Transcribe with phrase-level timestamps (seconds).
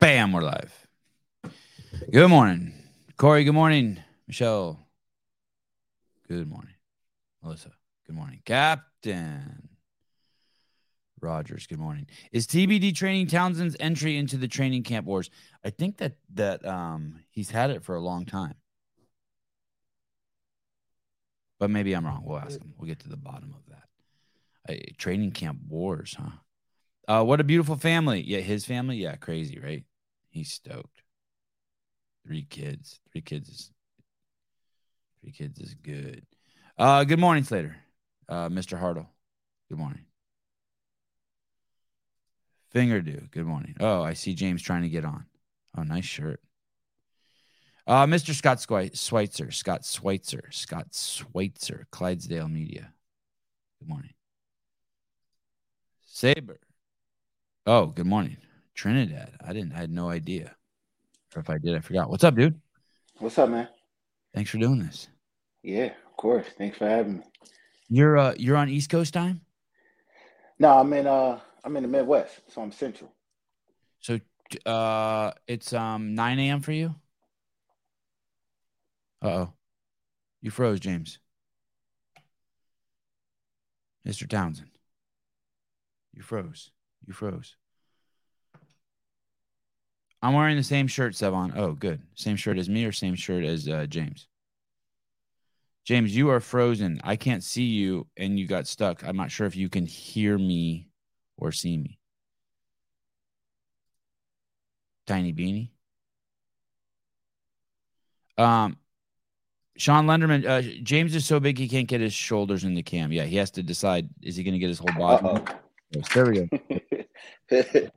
[0.00, 0.86] Bam, we're live.
[2.10, 2.72] Good morning.
[3.18, 4.02] Corey, good morning.
[4.26, 4.80] Michelle,
[6.26, 6.72] good morning.
[7.42, 7.72] Melissa,
[8.06, 8.40] good morning.
[8.46, 9.68] Captain
[11.20, 12.06] Rogers, good morning.
[12.32, 15.28] Is TBO training Townsend's entry into the training camp wars?
[15.62, 18.54] I think that that um he's had it for a long time.
[21.58, 22.22] But maybe I'm wrong.
[22.24, 22.72] We'll ask him.
[22.78, 24.74] We'll get to the bottom of that.
[24.74, 26.30] Uh, training camp wars, huh?
[27.06, 28.22] Uh, what a beautiful family.
[28.22, 28.96] Yeah, his family.
[28.96, 29.84] Yeah, crazy, right?
[30.30, 31.02] He's stoked.
[32.26, 33.00] Three kids.
[33.12, 33.70] Three kids is
[35.20, 36.24] three kids is good.
[36.78, 37.76] Uh, good morning, Slater.
[38.28, 38.80] Uh, Mr.
[38.80, 39.06] Hartle.
[39.68, 40.04] Good morning.
[42.70, 43.20] Finger do.
[43.32, 43.74] Good morning.
[43.80, 45.26] Oh, I see James trying to get on.
[45.76, 46.40] Oh, nice shirt.
[47.86, 48.32] Uh, Mr.
[48.34, 48.60] Scott
[48.96, 52.92] Schweitzer, Scott Schweitzer, Scott Schweitzer, Clydesdale Media.
[53.80, 54.14] Good morning.
[56.06, 56.60] Saber.
[57.66, 58.36] Oh, good morning.
[58.74, 59.36] Trinidad.
[59.44, 59.72] I didn't.
[59.72, 60.54] I had no idea.
[61.34, 62.10] Or if I did, I forgot.
[62.10, 62.60] What's up, dude?
[63.18, 63.68] What's up, man?
[64.34, 65.08] Thanks for doing this.
[65.62, 66.46] Yeah, of course.
[66.56, 67.24] Thanks for having me.
[67.88, 69.40] You're uh you're on East Coast time?
[70.58, 73.12] No, I'm in uh I'm in the Midwest, so I'm Central.
[74.00, 74.20] So
[74.64, 76.60] uh it's um 9 a.m.
[76.60, 76.94] for you?
[79.22, 79.52] Uh oh.
[80.40, 81.18] You froze, James.
[84.06, 84.28] Mr.
[84.28, 84.70] Townsend.
[86.14, 86.70] You froze.
[87.06, 87.56] You froze.
[90.22, 91.56] I'm wearing the same shirt, Sevan.
[91.56, 92.02] Oh, good.
[92.14, 94.28] Same shirt as me or same shirt as uh, James?
[95.84, 97.00] James, you are frozen.
[97.02, 99.02] I can't see you and you got stuck.
[99.02, 100.88] I'm not sure if you can hear me
[101.38, 101.98] or see me.
[105.06, 105.70] Tiny beanie.
[108.36, 108.76] Um,
[109.76, 113.10] Sean Lenderman, uh, James is so big he can't get his shoulders in the cam.
[113.10, 115.42] Yeah, he has to decide is he going to get his whole body?
[116.14, 116.48] There we go.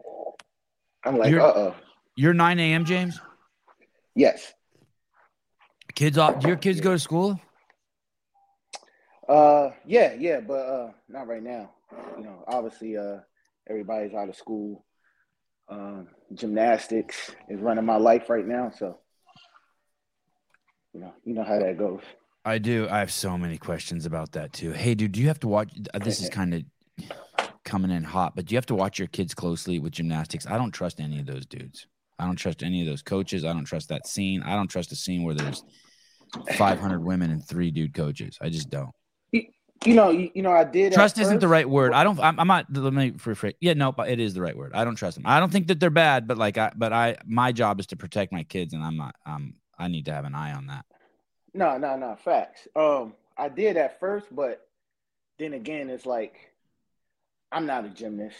[1.06, 1.76] I'm like, uh oh.
[2.16, 3.20] You're 9 a.m., James.
[4.16, 4.54] Yes.
[5.96, 6.40] Kids off.
[6.40, 7.40] Do your kids go to school?
[9.28, 11.72] Uh yeah, yeah, but uh not right now.
[12.18, 13.20] You know, obviously uh
[13.70, 14.86] everybody's out of school.
[15.70, 19.00] Um gymnastics is running my life right now, so
[20.94, 22.02] you know, you know how that goes.
[22.44, 22.88] I do.
[22.90, 24.72] I have so many questions about that too.
[24.72, 25.72] Hey, dude, do you have to watch?
[25.94, 26.64] uh, This is kind of
[27.64, 30.46] coming in hot, but do you have to watch your kids closely with gymnastics?
[30.46, 31.88] I don't trust any of those dudes.
[32.20, 33.44] I don't trust any of those coaches.
[33.44, 34.44] I don't trust that scene.
[34.44, 35.64] I don't trust a scene where there's
[36.56, 38.38] 500 women and three dude coaches.
[38.42, 38.92] I just don't.
[39.86, 41.94] You know, you, you know, I did Trust isn't the right word.
[41.94, 42.18] I don't.
[42.20, 42.68] I'm, I'm not.
[42.72, 43.56] Let me rephrase.
[43.60, 44.72] Yeah, no, but it is the right word.
[44.74, 45.26] I don't trust them.
[45.28, 47.98] I don't think that they're bad, but like, I, but I, my job is to
[47.98, 49.16] protect my kids, and I'm not.
[49.26, 50.86] Um, I need to have an eye on that.
[51.54, 52.68] No, no, no, facts.
[52.76, 54.66] Um, I did at first, but
[55.38, 56.54] then again, it's like
[57.52, 58.38] I'm not a gymnast.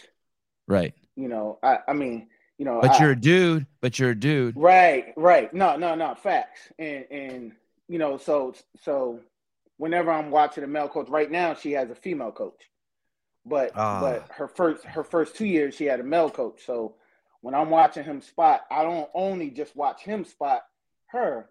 [0.66, 0.94] Right.
[1.16, 2.28] You know, I, I mean,
[2.58, 3.66] you know, But I- you're a dude.
[3.80, 4.56] But you're a dude.
[4.56, 5.52] right, right.
[5.52, 6.60] No, no, no, facts.
[6.78, 7.52] And and
[7.88, 9.20] you know, so so
[9.76, 12.62] whenever I'm watching a male coach, right now she has a female coach,
[13.44, 14.00] but Ah.
[14.00, 16.64] but her first her first two years she had a male coach.
[16.64, 16.96] So
[17.40, 20.62] when I'm watching him spot, I don't only just watch him spot
[21.08, 21.50] her.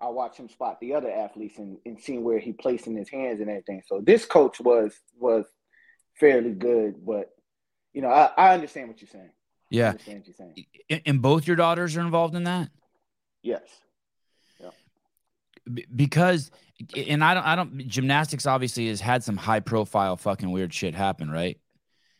[0.00, 3.40] I watch him spot the other athletes and, and seeing where he placing his hands
[3.40, 3.82] and everything.
[3.86, 5.46] So this coach was was
[6.18, 7.30] fairly good, but
[7.92, 9.30] you know, I, I understand what you're saying.
[9.70, 9.90] Yeah.
[9.90, 10.66] understand what you're saying.
[10.90, 12.70] And- And both your daughters are involved in that.
[13.42, 13.62] Yes.
[15.94, 16.50] Because
[16.96, 20.94] and I don't I don't gymnastics obviously has had some high profile fucking weird shit
[20.94, 21.58] happen, right?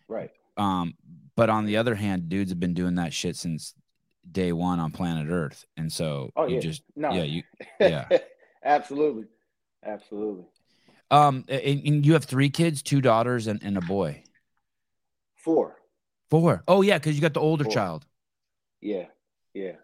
[0.08, 0.30] Right.
[0.56, 0.94] Um
[1.36, 3.74] but on the other hand, dudes have been doing that shit since
[4.30, 5.66] day 1 on planet Earth.
[5.76, 6.60] And so Oh, you yeah.
[6.60, 7.12] just No.
[7.12, 7.42] yeah, you
[7.80, 8.08] Yeah.
[8.64, 9.24] Absolutely.
[9.84, 10.44] Absolutely.
[11.10, 14.22] um and, and you have 3 kids, two daughters and, and a boy.
[15.36, 15.76] Four.
[16.30, 16.62] Four.
[16.66, 17.72] Oh yeah, cuz you got the older Four.
[17.72, 18.06] child.
[18.80, 19.06] Yeah.
[19.52, 19.76] Yeah.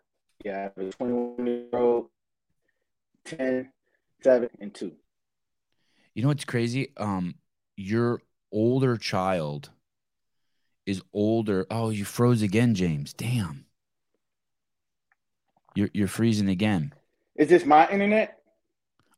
[0.44, 0.56] Yeah.
[0.56, 2.08] I have a 21 year old,
[3.24, 3.72] 10,
[4.22, 4.92] 7, and 2.
[6.14, 6.92] You know what's crazy?
[6.96, 7.36] Um
[7.76, 8.22] your
[8.52, 9.70] older child
[10.86, 11.66] is older.
[11.70, 13.12] Oh, you froze again, James.
[13.12, 13.66] Damn.
[15.74, 16.94] You're you're freezing again.
[17.36, 18.40] Is this my internet?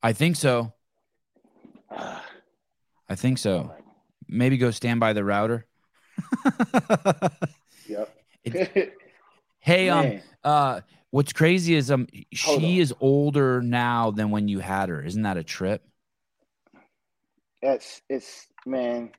[0.02, 0.74] I think so.
[1.90, 3.72] I think so.
[4.28, 5.66] Maybe go stand by the router.
[7.88, 8.16] Yep.
[8.44, 8.98] It-
[9.64, 10.80] Hey, um, uh,
[11.10, 15.00] what's crazy is um, she is older now than when you had her.
[15.00, 15.86] Isn't that a trip?
[17.62, 19.12] That's it's man.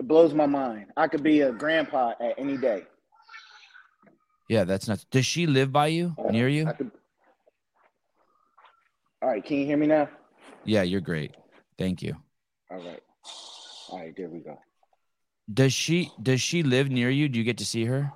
[0.00, 0.86] It blows my mind.
[0.96, 2.84] I could be a grandpa at any day.
[4.48, 5.04] Yeah, that's nuts.
[5.10, 6.72] Does she live by you, near you?
[6.72, 6.90] Could.
[9.20, 10.08] All right, can you hear me now?
[10.64, 11.36] Yeah, you're great.
[11.76, 12.16] Thank you.
[12.70, 13.02] All right.
[13.90, 14.58] All right, there we go.
[15.52, 17.28] Does she does she live near you?
[17.28, 18.12] Do you get to see her?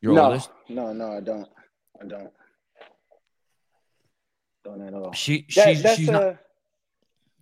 [0.00, 0.50] Your no, oldest?
[0.68, 1.48] no, no, I don't.
[2.00, 2.30] I don't.
[4.64, 5.12] Don't at all.
[5.12, 6.36] She That- she's that's she's a not.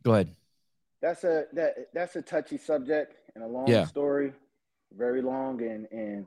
[0.02, 0.34] Go ahead.
[1.02, 3.84] that's a that that's a touchy subject and a long Yeah.
[3.84, 4.32] story,
[4.96, 6.26] very long, and and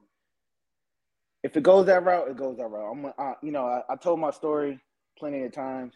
[1.44, 2.92] if it goes that route, it goes that route.
[2.92, 4.80] I'm, I, you know, I, I told my story
[5.18, 5.94] plenty of times,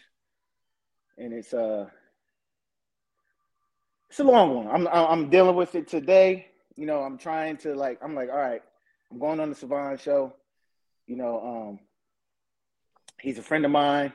[1.17, 1.89] and it's uh,
[4.13, 4.67] it's a long one.
[4.67, 6.45] I'm I'm dealing with it today.
[6.75, 8.61] You know, I'm trying to like, I'm like, all right,
[9.11, 10.35] I'm going on the Sevan show.
[11.07, 11.79] You know, um,
[13.19, 14.13] he's a friend of mine.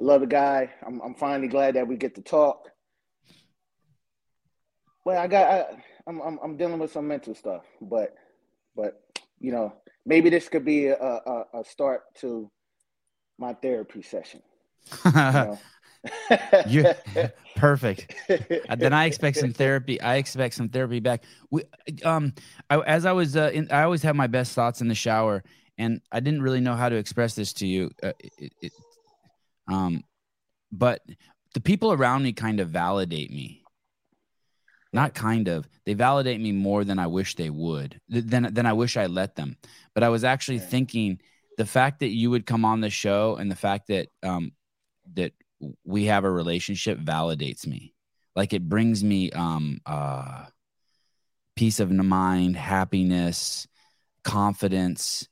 [0.00, 0.70] I love the guy.
[0.86, 2.68] I'm I'm finally glad that we get to talk.
[5.04, 8.14] Well, I got I, I'm, I'm I'm dealing with some mental stuff, but
[8.76, 9.02] but
[9.40, 9.74] you know
[10.06, 12.48] maybe this could be a a, a start to
[13.38, 14.40] my therapy session.
[15.04, 15.58] You know?
[16.68, 16.94] You-
[17.62, 18.12] Perfect.
[18.76, 20.00] Then I expect some therapy.
[20.00, 21.22] I expect some therapy back.
[21.48, 21.62] We,
[22.04, 22.32] um,
[22.68, 25.44] I, as I was, uh, in, I always have my best thoughts in the shower,
[25.78, 27.92] and I didn't really know how to express this to you.
[28.02, 28.72] Uh, it, it,
[29.68, 30.02] um,
[30.72, 31.02] but
[31.54, 33.62] the people around me kind of validate me.
[34.92, 35.68] Not kind of.
[35.86, 38.00] They validate me more than I wish they would.
[38.10, 39.56] th- Than than I wish I let them.
[39.94, 41.20] But I was actually thinking
[41.58, 44.50] the fact that you would come on the show and the fact that um
[45.14, 45.32] that
[45.84, 47.94] we have a relationship validates me.
[48.34, 50.46] Like it brings me um uh
[51.56, 53.66] peace of mind happiness
[54.24, 55.28] confidence.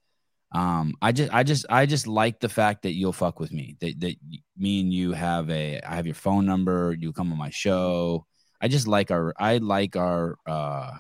[0.52, 3.76] Um i just i just i just like the fact that you'll fuck with me
[3.80, 4.16] that that
[4.58, 8.26] me and you have a i have your phone number you come on my show.
[8.60, 10.90] I just like our i like our uh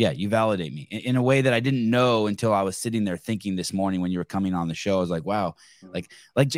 [0.00, 0.88] yeah you validate me.
[0.90, 3.70] In, in a way that i didn't know until i was sitting there thinking this
[3.70, 5.54] morning when you were coming on the show i was like wow.
[5.94, 6.54] Like like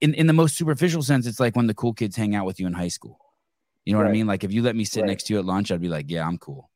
[0.00, 2.60] in, in the most superficial sense it's like when the cool kids hang out with
[2.60, 3.18] you in high school.
[3.84, 4.26] You know what i mean?
[4.26, 5.08] Like if you let me sit Right.
[5.08, 6.70] next to you at lunch i'd be like yeah i'm cool.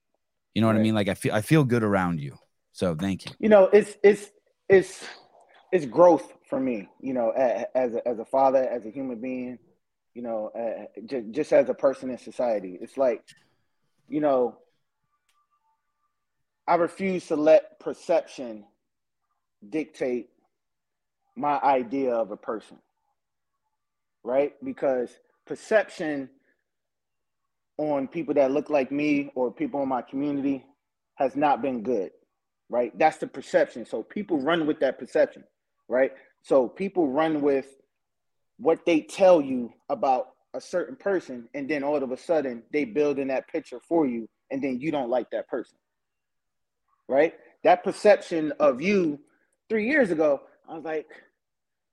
[0.54, 0.94] You know what i mean?
[0.94, 2.38] Like i feel i feel good around you.
[2.72, 3.32] So thank you.
[3.38, 4.30] You know it's it's
[4.70, 5.04] it's
[5.70, 7.28] it's growth for me you know
[7.84, 9.58] as a, as a father as a human being
[10.14, 12.78] you know uh, just, just as a person in society.
[12.80, 13.22] It's like
[14.08, 14.58] you know
[16.66, 18.64] i refuse to let perception
[19.68, 20.28] dictate
[21.36, 22.78] my idea of a person
[24.24, 25.10] right because
[25.46, 26.28] perception
[27.78, 30.64] on people that look like me or people in my community
[31.16, 32.10] has not been good
[32.68, 32.96] right?
[32.98, 33.86] That's the perception.
[33.86, 35.44] So people run with that perception,
[35.88, 36.12] right?
[36.42, 37.66] So people run with
[38.58, 42.84] what they tell you about a certain person, and then all of a sudden they
[42.84, 45.76] build in that picture for you, and then you don't like that person,
[47.08, 47.34] right?
[47.64, 49.20] That perception of you
[49.68, 51.06] three years ago, I was like,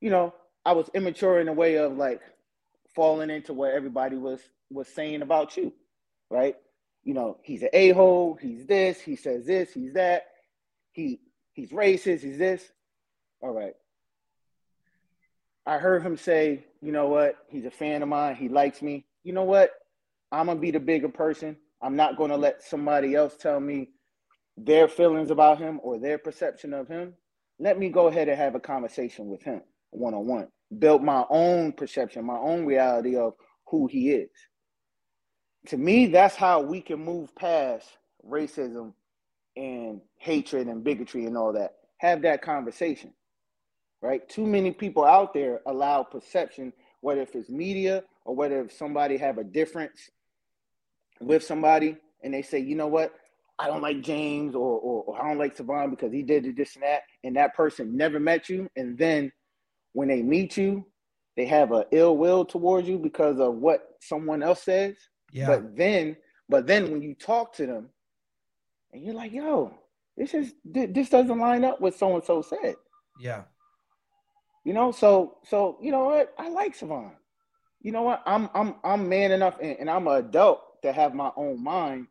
[0.01, 0.33] you know,
[0.65, 2.21] I was immature in a way of like
[2.95, 4.39] falling into what everybody was
[4.69, 5.74] was saying about you,
[6.30, 6.56] right?
[7.04, 8.38] You know, he's an a hole.
[8.42, 9.00] He's this.
[9.00, 9.74] He says this.
[9.74, 10.27] He's that
[10.92, 11.19] he
[11.54, 12.63] he's racist, he's this.
[13.41, 13.74] All right.
[15.65, 17.38] I heard him say, you know what?
[17.48, 18.36] He's a fan of mine.
[18.36, 19.05] He likes me.
[19.24, 19.72] You know what?
[20.32, 21.58] I'm gonna be the bigger person.
[21.82, 23.89] I'm not gonna let somebody else tell me
[24.57, 27.13] their feelings about him or their perception of him.
[27.60, 30.48] Let me go ahead and have a conversation with him one on one.
[30.77, 33.33] Build my own perception, my own reality of
[33.67, 34.29] who he is.
[35.67, 37.88] To me, that's how we can move past
[38.27, 38.93] racism
[39.55, 41.75] and hatred and bigotry and all that.
[41.98, 43.13] Have that conversation,
[44.01, 44.27] right?
[44.27, 49.17] Too many people out there allow perception, whether if it's media or whether if somebody
[49.17, 50.10] have a difference
[51.22, 53.13] with somebody and they say, you know what,
[53.60, 56.75] I don't like James or, or, or I don't like Sevan because he did this
[56.75, 59.31] and that, and that person never met you, and then
[59.93, 60.86] when they meet you,
[61.38, 64.95] they have a ill will towards you because of what someone else says.
[65.31, 66.17] yeah But then,
[66.50, 67.89] but then when you talk to them,
[68.91, 69.74] and you're like, "Yo,
[70.17, 72.75] this is this doesn't line up with so and so said,"
[73.19, 73.43] yeah
[74.63, 74.91] you know.
[74.91, 76.33] So, so you know what?
[76.38, 77.12] I like Sevan.
[77.81, 78.24] You know what?
[78.25, 82.07] I'm I'm I'm man enough, and, and I'm an adult to have my own mind,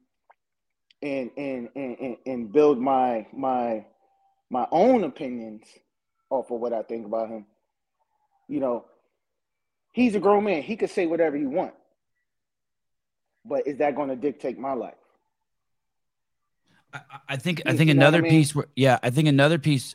[1.02, 3.84] and and and and, build my my
[4.50, 5.64] my own opinions
[6.30, 7.46] off of what I think about him.
[8.48, 8.84] You know,
[9.92, 10.62] he's a grown man.
[10.62, 11.76] He could say whatever he wants.
[13.44, 14.94] But is that going to dictate my life?
[16.92, 18.30] I, I think I think you know what another I mean?
[18.30, 18.54] piece.
[18.54, 19.94] Where, yeah, I think another piece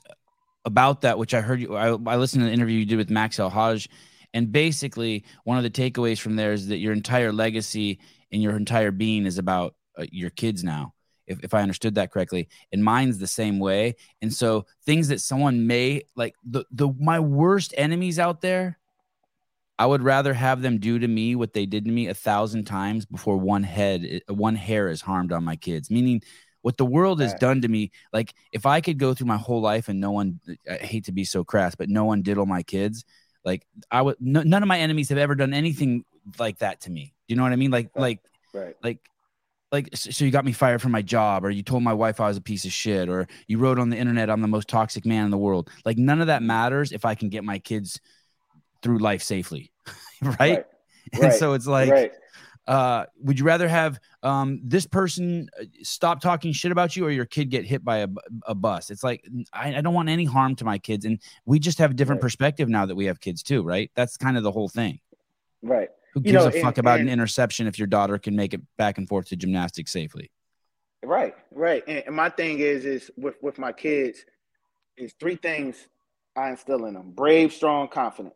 [0.66, 1.76] about that, which I heard you.
[1.76, 3.86] I, I listened to the interview you did with Max El-Hag,
[4.34, 8.00] and basically one of the takeaways from there is that your entire legacy
[8.32, 10.94] and your entire being is about uh, your kids now.
[11.27, 13.96] If, if I understood that correctly, and mine's the same way.
[14.22, 18.79] And so things that someone may like the the my worst enemies out there,
[19.79, 22.65] I would rather have them do to me what they did to me a thousand
[22.65, 25.91] times before one head one hair is harmed on my kids.
[25.91, 26.22] Meaning
[26.62, 29.62] what the world has done to me like if i could go through my whole
[29.62, 32.62] life and no one i hate to be so crass but no one diddle my
[32.62, 33.05] kids
[33.46, 36.03] like i would no, none of my enemies have ever done anything
[36.39, 38.01] like that to me you know what i mean like Right.
[38.01, 38.19] like
[38.53, 38.75] Right.
[38.84, 39.10] like
[39.72, 42.28] like so you got me fired from my job or you told my wife i
[42.28, 45.06] was a piece of shit or you wrote on the internet i'm the most toxic
[45.06, 48.00] man in the world like none of that matters if i can get my kids
[48.82, 49.72] through life safely
[50.22, 50.66] right, Right.
[51.14, 51.34] and Right.
[51.34, 52.12] so it's like right.
[52.68, 57.12] uh, would you rather have um, this person uh, stop talking shit about you or
[57.12, 58.08] your kid get hit by a,
[58.46, 58.90] a bus?
[58.90, 61.92] It's like I, I don't want any harm to my kids, and we just have
[61.92, 63.90] a different perspective now that we have kids too, right?
[63.96, 65.00] That's kind of the whole thing.
[65.62, 65.90] Right.
[66.18, 68.56] Who You gives know, a fuck and- about an interception if your daughter can make
[68.56, 70.32] it back and forth to gymnastics safely?
[71.04, 71.84] Right, right.
[71.88, 74.26] And, and my thing is, is with with my kids,
[74.98, 75.76] is three things
[76.36, 78.34] I instill in them: brave, strong, confidence.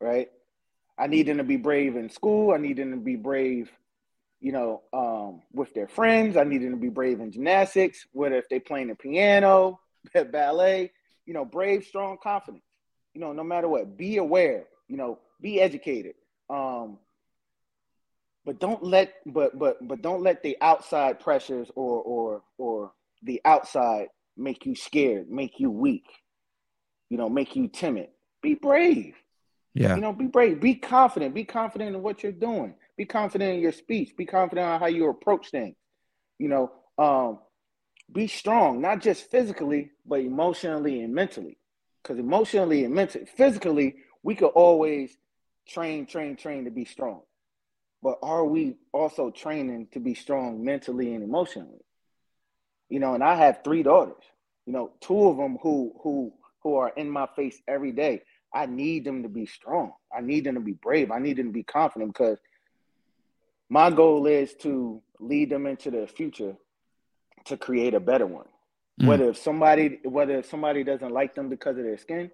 [0.00, 0.30] Right.
[0.96, 2.52] I need them to be brave in school.
[2.54, 3.72] I need them to be brave,
[4.40, 6.36] you know, um, with their friends.
[6.36, 8.06] I need them to be brave in gymnastics.
[8.12, 9.80] Whether if they playing the piano,
[10.30, 10.92] ballet,
[11.26, 12.62] you know, brave, strong, confident.
[13.12, 14.66] You know, no matter what, be aware.
[14.86, 16.14] You know, be educated.
[16.48, 16.98] Um,
[18.44, 23.40] but don't let but but but don't let the outside pressures or or or the
[23.44, 26.06] outside make you scared make you weak
[27.12, 28.08] you know make you timid.
[28.40, 29.14] Be brave.
[29.74, 30.62] Yeah, you know be brave.
[30.62, 31.34] Be confident.
[31.34, 32.74] Be confident in what you're doing.
[32.96, 34.16] Be confident in your speech.
[34.16, 35.76] Be confident on how you approach things.
[36.38, 37.38] You know um
[38.10, 41.58] be strong not just physically but emotionally and mentally.
[42.02, 45.14] Because emotionally and mentally physically we could always
[45.66, 47.22] train train train to be strong.
[48.02, 51.84] But are we also training to be strong mentally and emotionally?
[52.88, 54.22] You know and i have three daughters
[54.66, 58.22] you know two of them who who who are in my face every day.
[58.54, 59.92] I need them to be strong.
[60.14, 61.10] I need them to be brave.
[61.10, 62.38] I need them to be confident because
[63.70, 66.54] my goal is to lead them into the future
[67.46, 68.46] to create a better one.
[69.00, 69.06] Mm.
[69.06, 72.30] whether if somebody whether if somebody doesn't like them because of their skin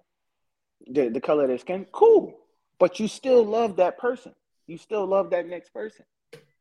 [0.87, 2.37] the, the color of their skin cool
[2.79, 4.33] but you still love that person.
[4.67, 6.05] You still love that next person.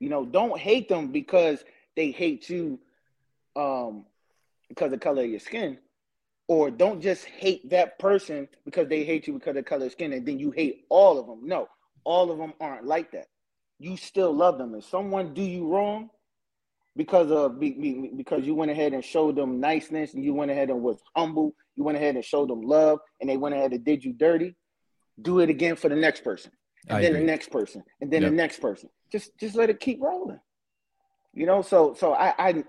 [0.01, 1.65] You know don't hate them because
[1.97, 2.79] they hate you
[3.57, 4.05] um
[4.69, 5.79] because of the color of your skin.
[6.47, 9.93] Or don't just hate that person because they hate you because of the color of
[9.93, 11.47] skin and then you hate all of them.
[11.47, 11.69] No
[12.05, 13.27] all of them aren't like that.
[13.79, 14.75] You still love them.
[14.75, 16.11] If someone do you wrong
[16.97, 20.51] because of be- be- because you went ahead and showed them niceness and you went
[20.51, 23.73] ahead and was humble you went ahead and showed them love and they went ahead
[23.73, 24.55] and did you dirty
[25.21, 26.53] do it again for the next person
[26.89, 27.21] and I then agree.
[27.21, 28.31] the next person and then Yep.
[28.31, 28.89] the next person.
[29.11, 30.41] Just just let it keep rolling.
[31.35, 32.65] You know so so i i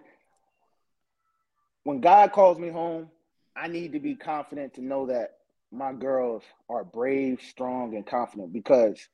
[1.83, 3.09] when god calls me home
[3.55, 5.37] i need to be confident to know that
[5.71, 9.07] my girls are brave strong and confident because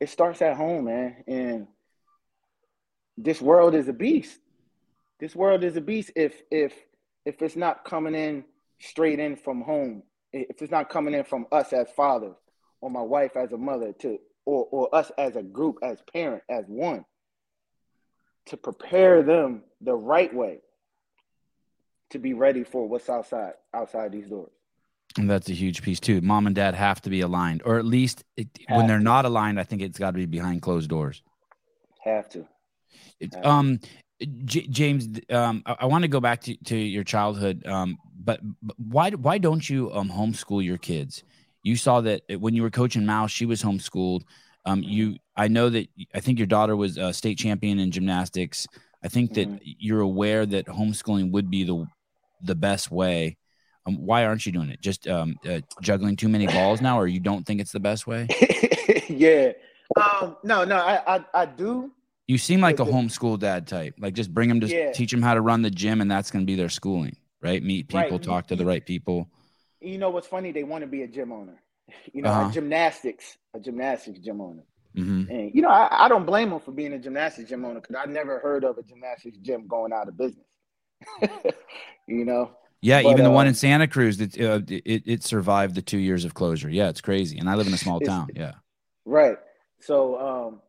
[0.00, 1.24] it starts at home man.
[1.26, 1.66] And
[3.16, 4.38] this world is a beast.
[5.18, 6.72] This world is a beast if if
[7.24, 8.44] if it's not coming in
[8.80, 12.36] straight in from home if it's not coming in from us as fathers
[12.80, 16.42] or my wife as a mother to or or us as a group as parent
[16.48, 17.04] as one
[18.46, 20.60] to prepare them the right way
[22.10, 24.52] to be ready for what's outside outside these doors
[25.18, 26.20] And that's a huge piece too.
[26.20, 29.04] Mom and dad have to be aligned, or at least it, when they're to.
[29.04, 31.22] not aligned, I think it's got to be behind closed doors.
[32.04, 32.46] have to
[33.20, 33.80] It- Have um,
[34.44, 38.40] J- James, um, I, I want to go back to, to your childhood, um, but,
[38.62, 41.22] but why why don't you um homeschool your kids?
[41.62, 44.22] You saw that when you were coaching Mouse, she was homeschooled.
[44.64, 48.66] Um, you, I know that I think your daughter was a state champion in gymnastics.
[49.02, 49.58] I think that Mhm.
[49.62, 51.86] you're aware that homeschooling would be the
[52.42, 53.36] the best way.
[53.86, 54.80] Um, why aren't you doing it?
[54.80, 58.06] Just um, uh, juggling too many balls now, or you don't think it's the best
[58.06, 58.28] way?
[59.08, 59.52] yeah
[59.96, 61.90] um no no i i, I do
[62.26, 63.94] You seem like a homeschool dad type.
[63.98, 64.92] Like just bring them to Yeah.
[64.92, 67.62] teach them how to run the gym, and that's going to be their schooling, right?
[67.62, 68.04] Meet Right.
[68.04, 69.30] people, talk to the right people.
[69.80, 71.62] You know what's funny they want to be a gym owner
[72.12, 72.48] you know Uh-huh.
[72.48, 76.60] a gymnastics a gymnastics gym owner hmm And you know, I, I don't blame them
[76.60, 79.92] for being a gymnastics gym owner because I never heard of a gymnastics gym going
[79.92, 80.46] out of business.
[82.08, 85.24] you know, Yeah, But, even the one uh, in Santa Cruz, that uh, it it
[85.24, 86.70] survived the two years of closure.
[86.70, 88.32] Yeah, it's crazy, and I live in a small town.
[88.36, 88.54] Yeah,
[89.04, 89.38] right?
[89.80, 90.62] So, um,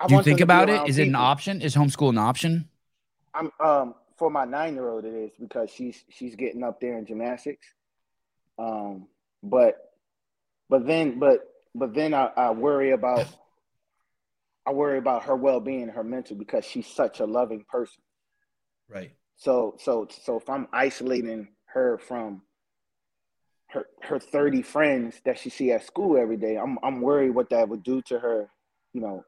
[0.00, 0.82] I Do you think about it?
[0.88, 1.60] Is Is it an option?
[1.62, 2.68] Is homeschool an option?
[3.34, 6.98] I'm um for my nine year old it is because she's she's getting up there
[6.98, 7.66] in gymnastics.
[8.58, 9.08] Um,
[9.42, 9.92] but
[10.68, 11.40] but then but
[11.74, 13.26] but then I, I worry about
[14.66, 18.02] I worry about her well being, her mental because she's such a loving person.
[18.88, 19.12] Right.
[19.36, 22.42] So so so if I'm isolating her from
[23.70, 27.50] her her 30 friends that she see at school every day, I'm I'm worried what
[27.50, 28.50] that would do to her,
[28.92, 29.24] you know,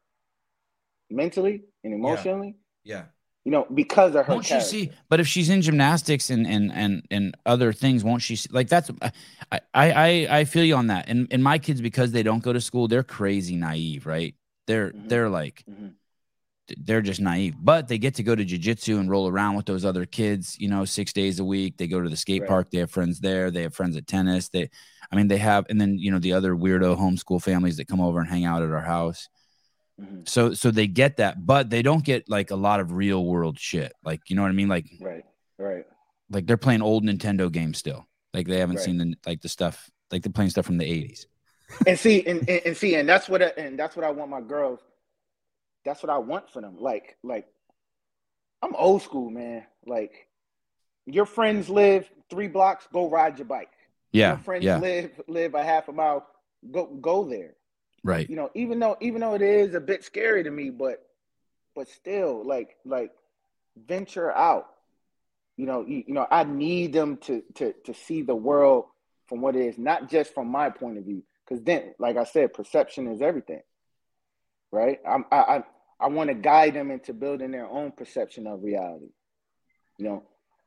[1.10, 2.56] mentally and emotionally.
[2.84, 3.04] Yeah.
[3.44, 4.90] You know, because of her Won't she see?
[5.10, 8.36] But if she's in gymnastics and and and and other things, won't she?
[8.36, 8.90] See, like that's
[9.52, 11.08] I I I feel you on that.
[11.08, 14.34] And and my kids because they don't go to school, they're crazy naive, right?
[14.66, 15.08] They're Mhm.
[15.10, 15.92] they're like Mhm.
[16.78, 17.54] they're just naive.
[17.60, 20.68] But they get to go to jujitsu and roll around with those other kids, you
[20.68, 21.76] know, six days a week.
[21.76, 22.48] They go to the skate Right.
[22.48, 22.70] park.
[22.70, 23.50] They have friends there.
[23.50, 24.48] They have friends at tennis.
[24.48, 24.70] They,
[25.12, 28.00] I mean, they have, and then you know the other weirdo homeschool families that come
[28.00, 29.28] over and hang out at our house.
[30.00, 30.28] Mhm.
[30.28, 33.58] So so they get that, but they don't get like a lot of real world
[33.58, 33.92] shit.
[34.04, 34.68] Like you know what I mean?
[34.68, 35.24] Like Right.
[35.58, 35.86] Right.
[36.30, 38.06] like they're playing old Nintendo games still.
[38.32, 38.84] Like they haven't Right.
[38.84, 41.26] seen the like the stuff like they're playing stuff from the eighties.
[41.86, 44.30] and see and, and, and see and that's what I, and that's what I want
[44.30, 44.80] my girls
[45.84, 47.46] that's what I want for them like like
[48.62, 50.28] I'm old school man like
[51.06, 53.70] your friends live 3 blocks go ride your bike
[54.12, 56.26] Yeah, your friends yeah, live live a half a mile
[56.70, 57.54] go go there
[58.04, 58.30] right.
[58.30, 61.04] you know even though even though it is a bit scary to me but
[61.74, 63.10] but still like like
[63.76, 64.68] venture out.
[65.56, 68.86] You know you, you know I need them to to to see the world
[69.26, 72.24] from what it is not just from my point of view because then like I
[72.24, 73.62] said perception is everything.
[74.72, 74.98] Right?
[75.08, 75.62] I'm, I I
[76.00, 79.12] I want to guide them into building their own perception of reality.
[79.98, 80.22] You know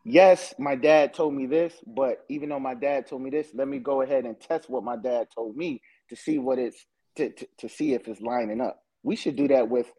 [0.06, 3.68] yes my dad told me this but even though my dad told me this let
[3.68, 6.86] me go ahead and test what my dad told me to see what it's
[7.18, 9.92] to, to, to see if it's lining up we should do that with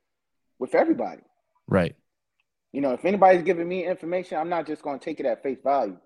[0.58, 1.22] with everybody
[1.66, 1.94] Right.
[2.72, 5.42] you know if anybody's giving me information i'm not just going to take it at
[5.42, 5.98] face value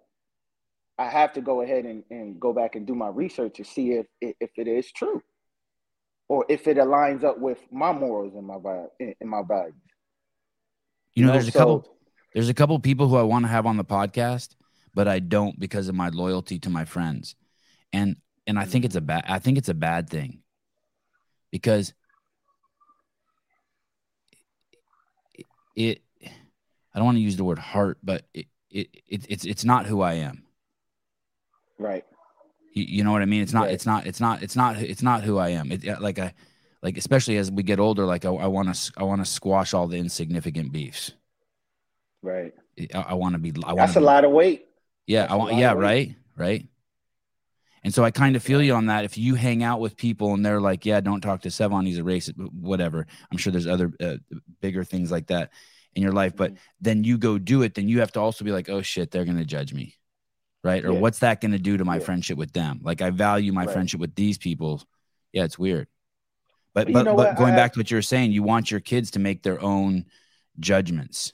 [0.98, 3.92] i have to go ahead and, and go back and do my research to see
[3.92, 5.22] if if it is true
[6.28, 9.74] or if it aligns up with my morals and my vi- and my values
[11.14, 11.96] You know, there's a couple
[12.34, 14.54] there's a couple people who I want to have on the podcast,
[14.94, 17.36] but I don't because of my loyalty to my friends.
[17.92, 20.41] And and I think it's a bad I think it's a bad thing.
[21.52, 21.92] Because
[25.34, 26.02] it, it
[26.94, 29.86] I don't want to use the word heart, but it, it, it it's it's not
[29.86, 30.44] who I am.
[31.78, 32.04] right
[32.74, 33.42] You, you know what I mean?
[33.42, 33.64] It's not.
[33.66, 33.74] Right.
[33.74, 34.06] It's not.
[34.06, 34.42] It's not.
[34.42, 34.76] It's not.
[34.78, 35.70] It's not who I am.
[35.70, 36.34] It, like I,
[36.82, 38.92] like especially as we get older, like I want to.
[38.96, 41.12] I want to squash all the insignificant beefs.
[42.22, 42.54] right
[42.94, 43.52] I, I want to be.
[43.64, 44.66] I that's a be, lot of weight
[45.06, 45.56] Yeah, that's I want.
[45.56, 46.66] Yeah, right, right.
[47.84, 49.04] And so I kind of feel you on that.
[49.04, 51.98] If you hang out with people and they're like, "Yeah, don't talk to Sevan, he's
[51.98, 53.06] a racist," but whatever.
[53.30, 54.16] I'm sure there's other uh,
[54.60, 55.50] bigger things like that
[55.94, 56.58] in your life, but Mhm.
[56.80, 57.74] then you go do it.
[57.74, 59.96] Then you have to also be like, "Oh shit, they're gonna judge me."
[60.64, 60.84] Right?
[60.84, 61.00] Or Yeah.
[61.00, 62.04] what's that going to do to my Yeah.
[62.04, 62.78] friendship with them?
[62.84, 63.72] Like I value my Right.
[63.72, 64.80] friendship with these people.
[65.32, 65.88] Yeah, it's weird.
[66.72, 68.78] But But but, but going I- back to what you were saying, you want your
[68.78, 70.04] kids to make their own
[70.60, 71.32] judgments.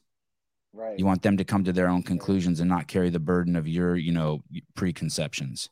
[0.73, 3.55] right You want them to come to their own conclusions and not carry the burden
[3.57, 4.43] of your, you know,
[4.75, 5.69] preconceptions.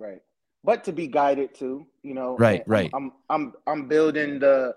[0.00, 0.22] Right
[0.62, 2.90] but to be guided to, you know Right, and I'm- right.
[2.94, 4.74] I'm, I'm i'm building the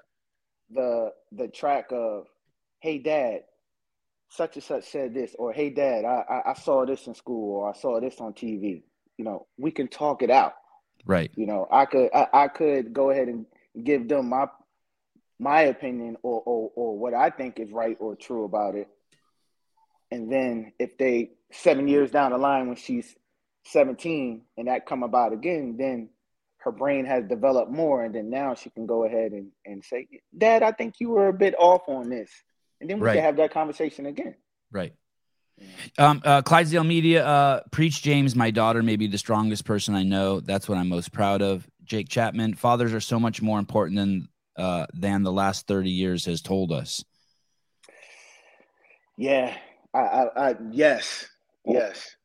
[0.71, 2.27] the the track of
[2.79, 3.41] hey dad
[4.29, 7.57] such and such said this or hey dad I, I i saw this in school
[7.57, 8.83] or i saw this on tv
[9.17, 10.53] you know we can talk it out
[11.05, 11.31] Right.
[11.35, 13.45] you know i could i, I could go ahead and
[13.83, 14.47] give them my
[15.39, 18.87] my opinion or, or or what i think is right or true about it
[20.11, 23.15] and then if they seven years down the line when she's
[23.65, 26.09] 17 and that come about again then
[26.57, 30.07] her brain has developed more and then now she can go ahead and, and say
[30.37, 32.29] dad i think you were a bit off on this
[32.81, 33.15] and then we Right.
[33.15, 34.35] can have that conversation again
[34.71, 34.93] Right.
[35.99, 40.01] Um, uh, Clydesdale Media, uh, Preach James, my daughter may be the strongest person I
[40.03, 40.39] know.
[40.39, 41.67] That's what I'm most proud of.
[41.83, 46.25] Jake Chapman, fathers are so much more important than uh, than the last 30 years
[46.25, 47.03] has told us.
[49.17, 49.55] Yeah,
[49.93, 51.27] I, I, I yes,
[51.65, 52.15] yes,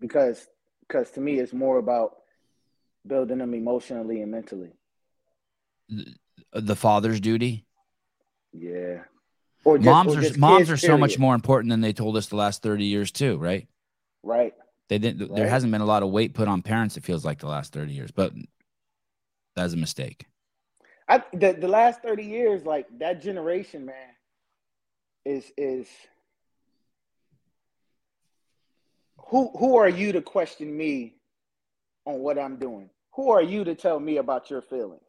[0.00, 0.46] because
[0.92, 2.16] because to me it's more about
[3.06, 4.72] building them emotionally and mentally.
[6.52, 7.64] The father's duty.
[8.52, 9.04] Yeah,
[9.64, 12.26] or just, moms or are moms are so much more important than they told us
[12.26, 13.66] the last 30 years too, right?
[14.22, 14.52] right.
[14.90, 15.34] They didn't.
[15.34, 16.98] There hasn't been a lot of weight put on parents.
[16.98, 18.34] It feels like the last 30 years, but
[19.56, 20.26] that's a mistake.
[21.08, 23.94] I the the last thirty years, like that generation, man,
[25.24, 25.88] is is
[29.28, 31.14] who who are you to question me
[32.04, 32.90] on what I'm doing?
[33.14, 35.02] Who are you to tell me about your feelings?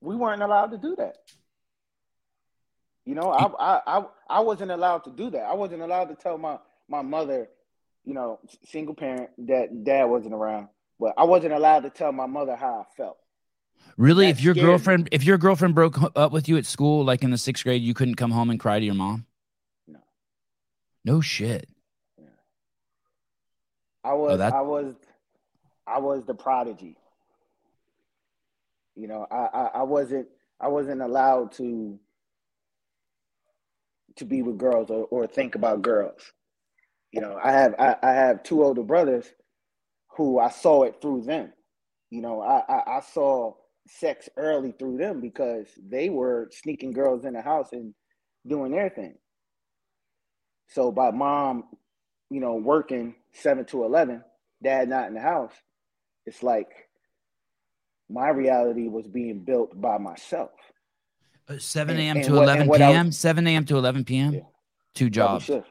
[0.00, 1.16] We weren't allowed to do that.
[3.04, 5.42] You know, I, I I I wasn't allowed to do that.
[5.42, 6.58] I wasn't allowed to tell my
[6.88, 7.48] my mother,
[8.04, 12.26] you know, single parent that dad wasn't around, but I wasn't allowed to tell my
[12.26, 13.16] mother how I felt.
[13.96, 14.70] Really, That if your scared me.
[14.72, 17.82] girlfriend if your girlfriend broke up with you at school, like in the sixth grade,
[17.82, 19.26] you couldn't come home and cry to your mom.
[19.88, 20.00] No.
[21.04, 21.68] No shit.
[24.04, 24.94] I oh, was Oh, I was
[25.86, 26.96] I was the prodigy.
[28.96, 30.28] You know, I, I I wasn't
[30.60, 31.98] I wasn't allowed to
[34.16, 36.32] to be with girls or, or think about girls.
[37.12, 39.26] You know, I have I, I have two older brothers
[40.16, 41.52] who I saw it through them.
[42.10, 43.54] You know, I, I, I saw
[43.86, 47.94] sex early through them because they were sneaking girls in the house and
[48.46, 49.14] doing their thing.
[50.68, 51.64] So by mom,
[52.30, 54.22] you know, working seven to eleven,
[54.62, 55.52] dad not in the house,
[56.26, 56.68] it's like
[58.08, 60.50] my reality was being built by myself.
[61.48, 62.22] Uh, Seven a.m.
[62.22, 63.12] to what- eleven I was- p.m.
[63.12, 63.64] Seven a.m.
[63.66, 64.32] to eleven p.m.
[64.34, 64.40] Yeah.
[64.94, 65.44] Two Double jobs.
[65.44, 65.68] shift.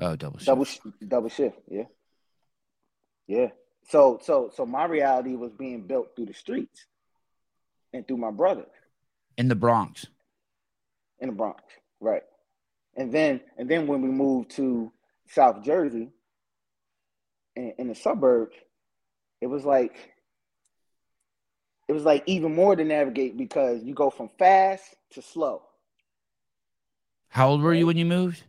[0.00, 0.46] Oh, double shift.
[0.46, 1.84] double sh- double shift yeah
[3.28, 3.46] yeah
[3.88, 6.86] so so so my reality was being built through the streets
[7.92, 8.66] and through my brother.
[9.38, 10.06] in the Bronx.
[11.20, 11.62] in the bronx
[12.00, 12.24] right
[12.96, 14.92] and then and then when we moved to
[15.28, 16.08] south jersey
[17.56, 18.56] in, in the suburbs
[19.40, 20.12] it was like
[21.88, 25.62] it was like even more to navigate because you go from fast to slow
[27.28, 28.42] How old were you when you moved?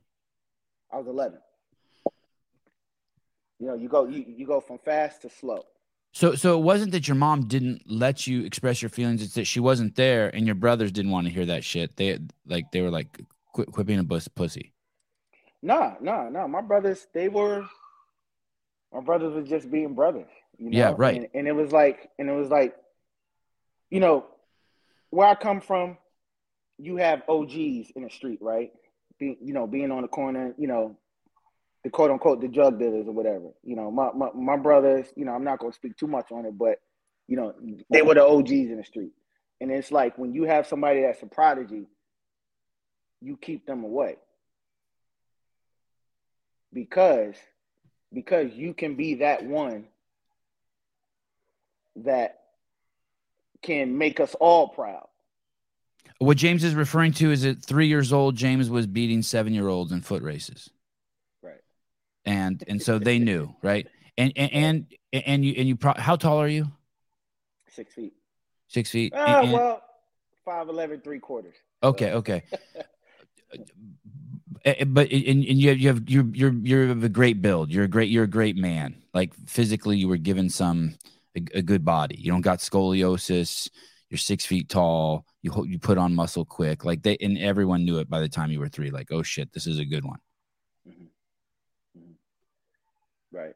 [0.92, 1.40] i was 11
[3.60, 5.64] you know you go you, you go from fast to slow
[6.14, 9.48] So, so it wasn't that your mom didn't let you express your feelings; it's that
[9.48, 11.98] she wasn't there, and your brothers didn't want to hear that shit.
[11.98, 13.20] They like they were like,
[13.54, 14.72] "Quit, quit being a bus pussy."
[15.62, 16.48] No, no, no.
[16.48, 17.68] My brothers, they were
[18.94, 20.30] my brothers were just being brothers.
[20.58, 20.78] You know?
[20.78, 21.18] Yeah, right.
[21.18, 22.76] And, and it was like, and it was like,
[23.90, 24.26] you know,
[25.10, 25.98] where I come from,
[26.78, 28.72] you have OGs in the street, right?
[29.20, 30.98] Be, you know, being on the corner, you know,
[31.84, 33.50] the quote unquote the drug dealers or whatever.
[33.64, 36.46] You know, my, my my brothers, you know, I'm not gonna speak too much on
[36.46, 36.80] it, but
[37.28, 37.54] you know,
[37.90, 39.12] they were the OGs in the street.
[39.62, 41.88] And it's like when you have somebody that's a prodigy,
[43.22, 44.18] you keep them away
[46.74, 47.36] because
[48.16, 49.86] because you can be that one
[51.98, 52.40] that
[53.62, 55.08] can make us all proud.
[56.20, 59.68] What James is referring to is at three years old, James was beating seven year
[59.68, 60.70] olds in foot races,
[61.44, 61.60] Right.
[62.26, 63.86] and and so they knew, right?
[64.18, 64.52] And and
[65.12, 65.76] and, and you and you.
[65.76, 66.72] Pro- how tall are you?
[67.70, 68.14] Six feet.
[68.70, 69.12] Six feet.
[69.14, 69.82] Ah, And- and- well,
[70.46, 71.56] five eleven, three quarters.
[71.84, 72.44] Okay, okay.
[74.66, 77.42] Eh, eh, but eh, and, and you have you have you're you're you're a great
[77.42, 77.72] build.
[77.72, 79.04] You're a great you're a great man.
[79.14, 80.96] Like physically, you were given some
[81.38, 82.16] a, a good body.
[82.18, 83.70] You don't got scoliosis.
[84.10, 85.26] You're six feet tall.
[85.44, 86.84] You you put on muscle quick.
[86.84, 88.90] Like they and everyone knew it by the time you were three.
[88.90, 90.20] Like oh shit, this is a good one.
[90.88, 92.00] Mm-hmm.
[92.00, 93.38] Mm-hmm.
[93.38, 93.54] Right.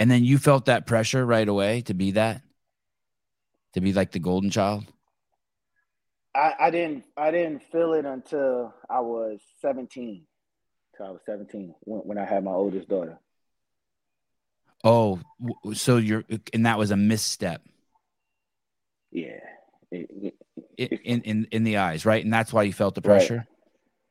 [0.00, 2.42] And then you felt that pressure right away to be that,
[3.74, 4.84] to be like the golden child.
[6.34, 10.24] I, I, didn't I didn't feel it until I was 17.
[11.00, 13.18] I was seventeen when, when I had my oldest daughter.
[14.82, 15.20] Oh,
[15.74, 17.62] so you're and that was a misstep.
[19.10, 19.40] Yeah.
[19.90, 20.10] It-
[20.76, 22.24] it- in in in, the eyes, right?
[22.24, 23.46] And that's why you felt the pressure.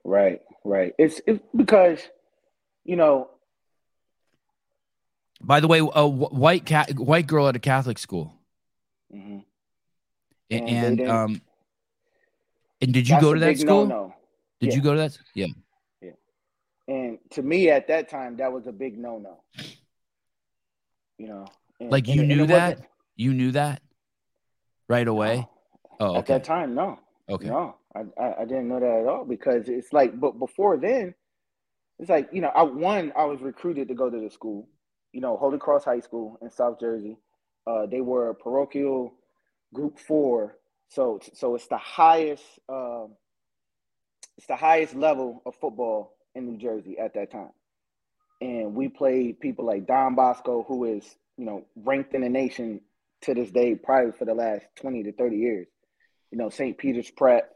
[0.04, 0.94] right, right.
[1.00, 2.00] It's it's because,
[2.86, 3.30] you know,
[5.42, 8.34] By the way, a white cat, white girl at a Catholic school,
[9.12, 9.44] mhm.
[10.52, 11.42] A- And and, um,
[12.82, 13.86] and did you go to that school?
[13.88, 14.14] No-no.
[14.60, 14.76] Did Yeah.
[14.76, 15.18] you go to that?
[15.34, 15.48] Yeah.
[16.90, 19.44] And to me, at that time, that was a big no-no.
[21.20, 21.46] You know,
[21.80, 22.80] and- Like you and- and knew it that?
[23.16, 23.82] You knew that
[24.88, 25.38] right away.
[25.38, 25.50] No.
[26.00, 26.98] Oh, At that time, no.
[27.30, 27.48] Okay.
[27.48, 31.14] No, I, I I didn't know that at all because it's like, but before then,
[32.00, 34.68] it's like you know, I one I was recruited to go to the school,
[35.12, 37.18] you know, Holy Cross High School in South Jersey.
[37.68, 39.14] Uh, they were parochial
[39.74, 43.10] group four, so so it's the highest, um,
[44.38, 47.52] it's the highest level of football in New Jersey at that time,
[48.42, 51.06] and we played people like Don Bosco, who is
[51.38, 52.82] you know ranked in the nation
[53.24, 55.68] to this day, probably for the last twenty to thirty years
[56.32, 56.78] you know, St.
[56.78, 57.52] Peter's Prep,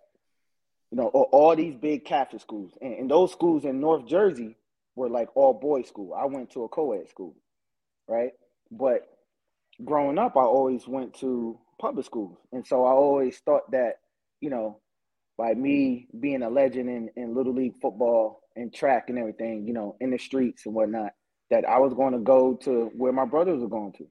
[0.92, 2.74] you know, all, these big Catholic schools.
[2.82, 4.58] And, and those schools in North Jersey
[4.96, 6.14] were like all boys school.
[6.14, 7.36] I went to a co-ed school,
[8.08, 8.32] right?
[8.72, 9.08] But
[9.84, 12.38] growing up, I always went to public schools.
[12.52, 14.00] And so I always thought that,
[14.40, 14.80] you know,
[15.38, 19.74] by me being a legend in, in Little League football and track and everything, you
[19.74, 21.12] know, in the streets and whatnot,
[21.50, 24.08] that I was going to go to where my brothers were going to.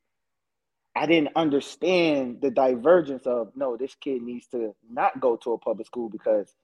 [0.95, 5.59] I didn't understand the divergence of no, this kid needs to not go to a
[5.59, 6.55] public school because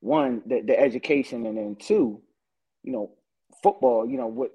[0.00, 2.20] one the, the education, and then two,
[2.82, 3.12] you know,
[3.62, 4.08] football.
[4.08, 4.50] You know what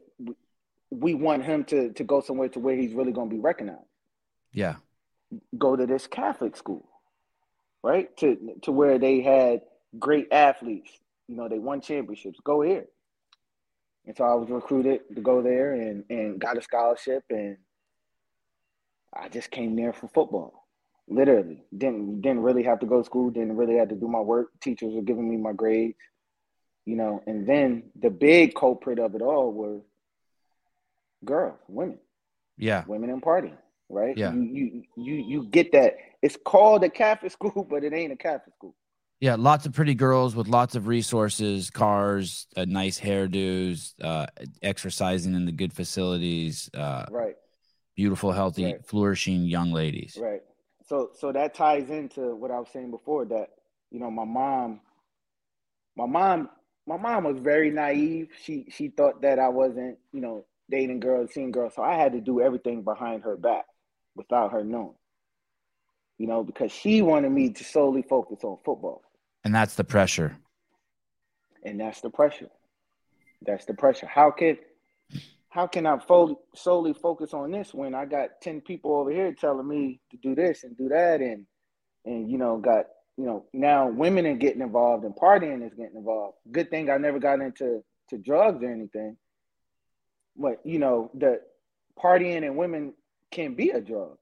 [0.92, 3.80] we want him to to go somewhere to where he's really going to be recognized.
[4.54, 4.76] Yeah.
[5.58, 6.90] Go to this Catholic school,
[7.84, 8.16] right?
[8.18, 9.62] To to where they had
[9.98, 10.92] great athletes.
[11.30, 12.39] You know, they won championships.
[12.44, 12.88] Go here.
[14.08, 17.58] And so I was recruited to go there and and got a scholarship and
[19.15, 20.68] I just came there for football.
[21.08, 21.63] Literally.
[21.78, 24.50] Didn't didn't really have to go to school, didn't really have to do my work.
[24.60, 25.98] Teachers were giving me my grades.
[26.86, 29.82] You know, and then the big culprit of it all were
[31.24, 32.00] girls, women.
[32.58, 32.84] Yeah.
[32.88, 33.58] Women in partying,
[33.89, 34.18] right?
[34.18, 34.34] Yeah.
[34.34, 35.98] You, you you you get that.
[36.24, 38.76] It's called a Catholic school, but it ain't a Catholic school.
[39.22, 44.28] Yeah, lots of pretty girls with lots of resources, cars, uh, nice hairdos, uh,
[44.62, 47.36] exercising in the good facilities, uh, right?
[47.98, 48.86] Beautiful, healthy, right.
[48.86, 50.18] flourishing young ladies.
[50.20, 50.42] Right.
[50.88, 53.26] So, so that ties into what I was saying before.
[53.26, 53.50] That
[53.92, 54.80] you know, my mom,
[55.98, 56.50] my mom,
[56.88, 58.30] my mom was very naive.
[58.42, 61.74] She she thought that I wasn't, you know, dating girls, seeing girls.
[61.76, 63.66] So I had to do everything behind her back
[64.16, 64.96] without her knowing.
[66.18, 69.04] You know, because she wanted me to solely focus on football.
[69.43, 70.38] And that's the pressure.
[71.63, 72.49] And that's the pressure.
[73.45, 74.08] That's the pressure.
[74.08, 74.58] How can
[75.49, 79.34] how can I fo- solely focus on this when I got 10 people over here
[79.34, 81.45] telling me to do this and do that and
[82.06, 82.86] and you know got
[83.17, 86.38] you know now women are getting involved and partying is getting involved.
[86.52, 89.17] Good thing I never got into to drugs or anything.
[90.38, 91.41] But you know, the
[92.02, 92.93] partying and women
[93.32, 94.17] can be a drug.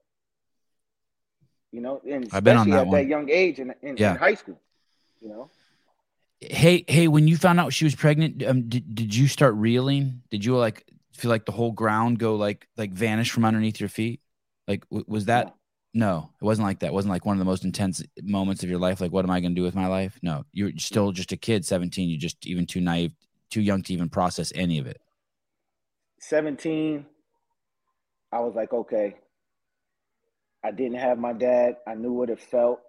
[1.70, 2.96] You know, and especially I've been on that at one.
[2.96, 4.12] that young age in, in, Yeah.
[4.12, 4.60] in high school.
[5.20, 5.50] You know,
[6.40, 10.22] Hey, hey, when you found out she was pregnant, um, did, did you start reeling?
[10.30, 13.88] Did you like feel like the whole ground go like like vanish from underneath your
[13.88, 14.20] feet?
[14.68, 15.54] Like w- was that
[15.94, 16.88] no, it wasn't like that.
[16.88, 19.00] It wasn't like one of the most intense moments of your life.
[19.00, 20.16] Like, what am I going to do with my life?
[20.22, 22.08] No, you're still just a kid, 17.
[22.08, 23.14] You're just even too naive,
[23.50, 25.00] too young to even process any of it.
[26.20, 27.06] 17,
[28.30, 29.16] I was like, okay.
[30.62, 31.76] I didn't have my dad.
[31.86, 32.80] I knew what it felt.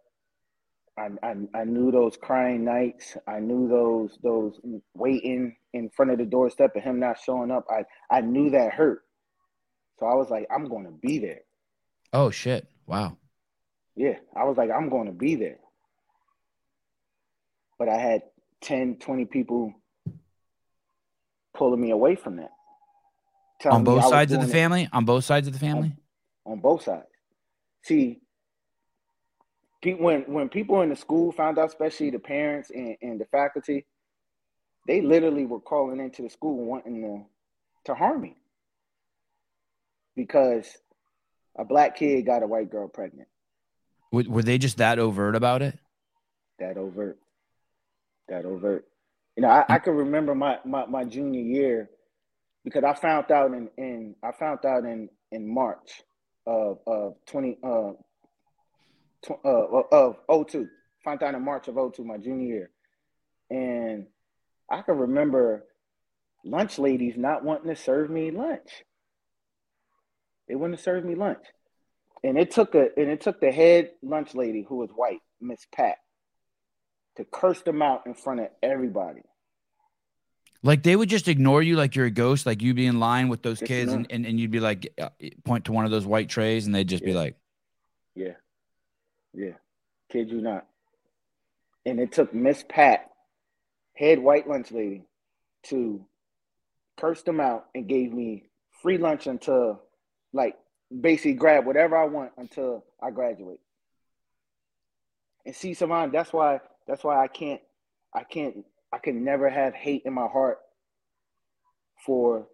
[0.99, 3.15] I, I, I knew those crying nights.
[3.27, 4.59] I knew those those
[4.93, 7.65] waiting in front of the doorstep and him not showing up.
[7.69, 7.85] I,
[8.15, 9.03] I knew that hurt.
[9.99, 11.41] So I was like, I'm going to be there.
[12.12, 12.67] Oh shit!
[12.85, 13.17] Wow.
[13.95, 15.59] Yeah, I was like, I'm going to be there.
[17.77, 18.23] But I had
[18.62, 19.73] 10, 20 people
[21.53, 22.51] pulling me away from that.
[23.65, 24.89] On both sides of the doing it- family.
[24.93, 25.93] On both sides of the family.
[26.45, 27.05] on both sides.
[27.83, 28.21] See,
[29.83, 33.85] when when people in the school found out, especially the parents and, and the faculty,
[34.87, 37.25] they literally were calling into the school wanting to
[37.85, 38.35] to harm me
[40.15, 40.77] because
[41.57, 43.27] a black kid got a white girl pregnant.
[44.11, 45.77] Were, were they just that overt about it?
[46.59, 47.17] That overt.
[48.27, 48.85] That overt.
[49.35, 51.89] You know, I, I can remember my, my, my junior year
[52.63, 56.03] because I found out in, in I found out in, in March
[56.45, 57.91] of of twenty uh,
[59.29, 60.17] uh of
[60.49, 60.67] 02.
[61.05, 62.69] Found out in March of 02, my junior year.
[63.49, 64.08] And
[64.69, 65.65] I can remember
[66.43, 68.84] lunch ladies not wanting to serve me lunch.
[70.47, 71.43] They wouldn't serve me lunch.
[72.23, 75.65] And it took a and it took the head lunch lady who was white, Miss
[75.73, 75.97] Pat,
[77.15, 79.21] to curse them out in front of everybody.
[80.62, 83.29] Like they would just ignore you like you're a ghost, like you'd be in line
[83.29, 85.10] with those Just kids and, and, and you'd be like, uh,
[85.45, 87.38] point to one of those white trays and they'd just be like,
[88.15, 88.34] Yeah.
[89.33, 89.53] Yeah.
[90.11, 90.65] Kid you not.
[91.85, 93.09] And it took Miss Pat,
[93.93, 95.05] head white lunch lady,
[95.63, 96.05] to
[96.97, 98.49] curse them out and gave me
[98.81, 99.81] free lunch until
[100.33, 100.55] like
[100.97, 103.59] basically grab whatever I want until I graduate.
[105.45, 107.61] And see Sevan, that's why that's why I can't
[108.13, 110.59] I can't I can never have hate in my heart
[112.05, 112.47] for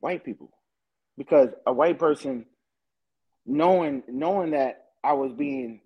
[0.00, 0.50] white people.
[1.16, 2.46] Because a white person
[3.46, 5.80] knowing knowing that I was being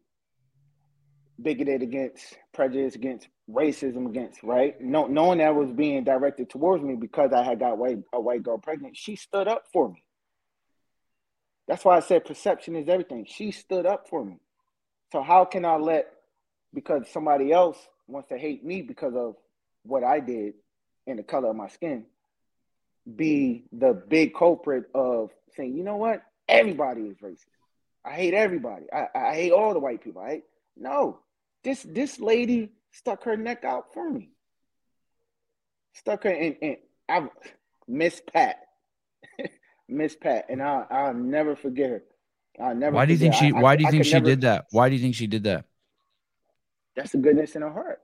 [1.41, 4.81] bigoted against, prejudice against, racism against, right?
[4.81, 8.43] No, knowing that was being directed towards me because I had got white a white
[8.43, 10.03] girl pregnant, she stood up for me.
[11.67, 13.27] That's why I said perception is everything.
[13.29, 14.39] She stood up for me.
[15.13, 16.07] So how can I let
[16.75, 19.37] because somebody else wants to hate me because of
[19.83, 20.55] what I did
[21.07, 22.07] and the color of my skin
[23.17, 26.23] be the big culprit of saying, you know what?
[26.49, 27.47] Everybody is racist.
[28.05, 28.87] I hate everybody.
[28.93, 30.23] I, I hate all the white people.
[30.23, 30.43] I
[30.77, 31.21] no.
[31.63, 34.31] This this lady stuck her neck out for me.
[35.95, 36.77] Stuck her in, in
[37.09, 37.29] I
[37.89, 38.57] Miss Pat.
[39.89, 40.47] Miss Pat.
[40.49, 42.03] And I I'll never forget her.
[42.61, 44.27] I'll never why do you think she, I- why do you I think she never-
[44.27, 44.67] did that?
[44.71, 45.65] Why do you think she did that?
[46.97, 48.01] That's the goodness in her heart.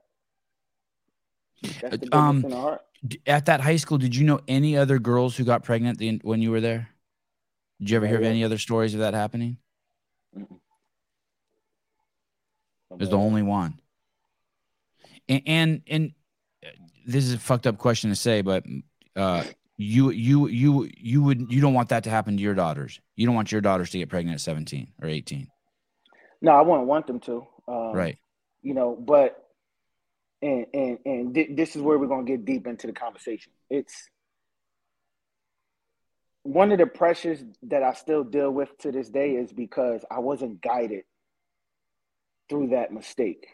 [1.61, 2.81] That's the business Um, in the heart.
[3.25, 6.41] At that high school, did you know any other girls who got pregnant the, when
[6.41, 6.89] you were there?
[7.79, 9.57] Did you ever Yeah, hear of any other stories of that happening?
[12.91, 13.79] It was the only one.
[15.27, 16.11] And and, and
[16.65, 16.69] uh,
[17.05, 18.63] this is a fucked up question to say, but
[19.15, 19.43] uh,
[19.77, 22.99] you you you you would you don't want that to happen to your daughters.
[23.15, 25.49] You don't want your daughters to get pregnant at seventeen or eighteen,
[26.41, 27.45] No, I wouldn't want them to.
[27.67, 28.17] Um, right?
[28.61, 29.43] You know, but
[30.41, 33.51] and and and thi- this is where we're gonna get deep into the conversation.
[33.69, 34.09] It's
[36.43, 40.19] one of the pressures that I still deal with to this day is because I
[40.19, 41.03] wasn't guided
[42.49, 43.47] through that mistake.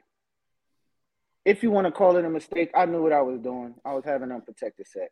[1.45, 3.75] If you want to call it a mistake, I knew what I was doing.
[3.85, 5.11] I was having unprotected sex.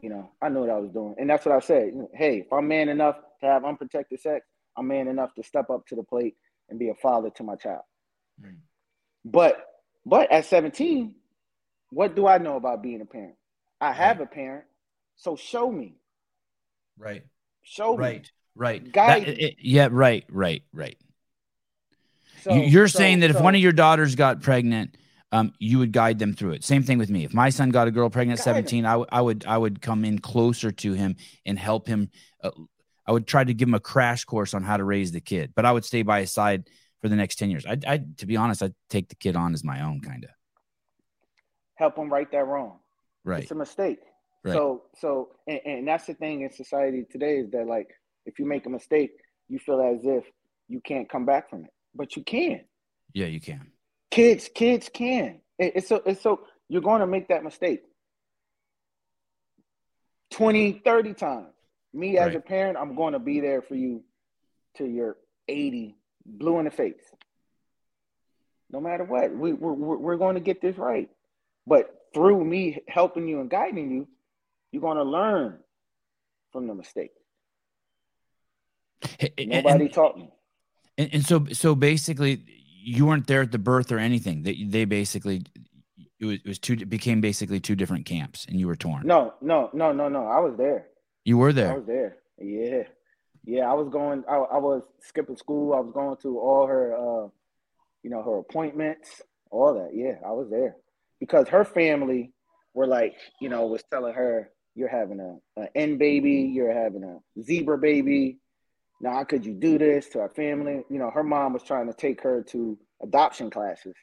[0.00, 1.14] You know, I knew what I was doing.
[1.18, 1.92] And that's what I said.
[2.14, 4.46] Hey, if I'm man enough to have unprotected sex,
[4.76, 6.36] I'm man enough to step up to the plate
[6.68, 7.82] and be a father to my child.
[9.24, 9.64] But
[10.04, 11.14] but at 17,
[11.90, 13.34] what do I know about being a parent?
[13.80, 14.64] I have a parent,
[15.16, 15.96] so show me.
[16.98, 17.24] Right.
[17.62, 18.02] Show me.
[18.04, 18.30] Right.
[18.54, 18.92] Right.
[18.92, 19.88] Guide That- it- yeah.
[19.90, 20.24] Right.
[20.30, 20.62] Right.
[20.72, 20.96] Right.
[22.46, 24.96] So, You- You're so- saying that if one of your daughters got pregnant,
[25.32, 26.62] um, you would guide them through it.
[26.62, 27.24] Same thing with me.
[27.24, 28.56] If my son got a girl pregnant at Guide him.
[28.68, 32.10] 17, I, w- I would I would come in closer to him and help him.
[32.42, 32.50] Uh,
[33.04, 35.52] I would try to give him a crash course on how to raise the kid,
[35.56, 36.68] but I would stay by his side
[37.02, 37.66] for the next 10 years.
[37.66, 40.30] I, I to be honest, I'd take the kid on as my own kind of.
[41.74, 42.78] help him right that wrong.
[43.24, 43.42] Right.
[43.42, 43.98] It's a mistake.
[44.44, 44.52] Right.
[44.54, 47.88] So so and, and that's the thing in society today is that like
[48.26, 49.10] if you make a mistake,
[49.48, 50.24] you feel as if
[50.68, 51.70] you can't come back from it.
[51.96, 52.60] But you can.
[53.14, 53.70] Yeah, you can.
[54.10, 55.40] Kids, kids can.
[55.58, 57.82] It- it's so it's so you're going to make that mistake
[60.30, 61.46] 20, 30 times.
[61.94, 62.36] Me as Right.
[62.36, 64.02] a parent, I'm going to be there for you
[64.76, 65.16] till you're
[65.48, 67.00] 80, blue in the face.
[68.70, 71.08] No matter what, we, we're, we're going to get this right.
[71.66, 74.08] But through me helping you and guiding you,
[74.72, 75.60] you're going to learn
[76.52, 77.12] from the mistake.
[79.38, 80.30] Nobody and- taught me.
[80.98, 82.42] And, and so, so basically,
[82.82, 84.42] you weren't there at the birth or anything.
[84.42, 85.42] They, they basically,
[86.20, 89.06] it was, it was two, it became basically two different camps, and you were torn.
[89.06, 90.26] No, no, no, no, no.
[90.26, 90.86] I was there.
[91.24, 91.72] you were there.
[91.72, 92.16] I was there.
[92.38, 92.84] Yeah.
[93.44, 95.72] Yeah, I was going I, I was skipping school.
[95.72, 97.28] I was going to all her uh
[98.02, 99.90] you know, her appointments, all that.
[99.94, 100.76] Yeah, I was there.
[101.18, 102.32] Because her family
[102.74, 107.04] were like, you know, was telling her you're having a an N baby, you're having
[107.04, 108.38] a zebra baby.
[109.00, 110.84] Now, how could you do this to our family?
[110.88, 113.94] You know, her mom was trying to take her to adoption classes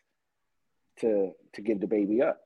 [1.00, 2.40] to to give the baby up.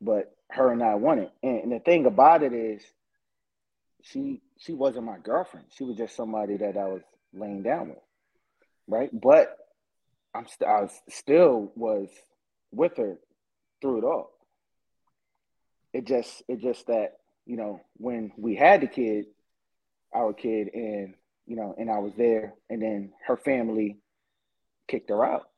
[0.00, 1.30] But her and I wanted.
[1.42, 2.82] And, and the thing about it is
[4.02, 5.66] she she wasn't my girlfriend.
[5.76, 7.98] She was just somebody that I was laying down with.
[8.86, 9.10] Right?
[9.12, 9.56] But
[10.34, 12.08] I'm st- I was, still was
[12.72, 13.18] with her
[13.80, 14.30] through it all.
[15.92, 19.26] It just it just that, you know, when we had the kid,
[20.12, 21.14] our kid and
[21.46, 23.98] you know, and I was there and then her family
[24.86, 25.48] kicked her out.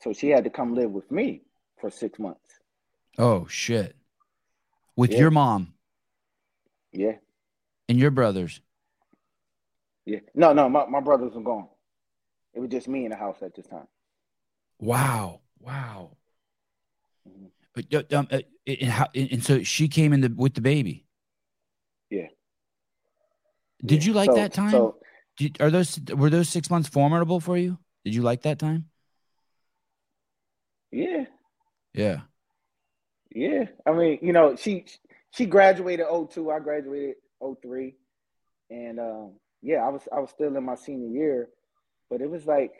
[0.00, 1.42] So she had to come live with me
[1.80, 2.60] for 6 months.
[3.18, 3.96] Oh shit!
[4.96, 5.18] With Yeah.
[5.18, 5.74] your mom
[6.92, 7.16] Yeah.
[7.88, 8.60] and your brothers.
[10.04, 10.20] Yeah.
[10.34, 11.68] No, no, my, my brothers were gone.
[12.52, 13.88] It was just me in the house at this time.
[14.78, 15.40] Wow!
[15.58, 16.16] Wow!
[17.28, 17.50] Mhm.
[17.74, 21.06] But uh, um, uh, and, how, and so she came in the, with the baby.
[22.10, 22.28] Yeah.
[23.84, 24.70] Did you like So- that time?
[24.70, 24.98] So
[25.36, 27.78] Did, are those were those six months formidable for you?
[28.04, 28.90] Did you like that time?
[30.92, 31.24] yeah,
[31.92, 32.20] Yeah.
[33.34, 33.64] yeah.
[33.84, 34.84] I mean, you know, she
[35.32, 37.16] she graduated 02, I graduated
[37.62, 37.96] 03.
[38.70, 41.48] And um, yeah, I was I was still in my senior year,
[42.10, 42.72] but it was like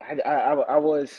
[0.00, 1.12] I I, I, I was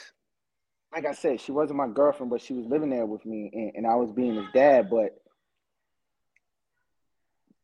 [0.94, 3.72] like I said, she wasn't my girlfriend, but she was living there with me, and,
[3.76, 4.90] and I was being his dad.
[4.90, 5.16] But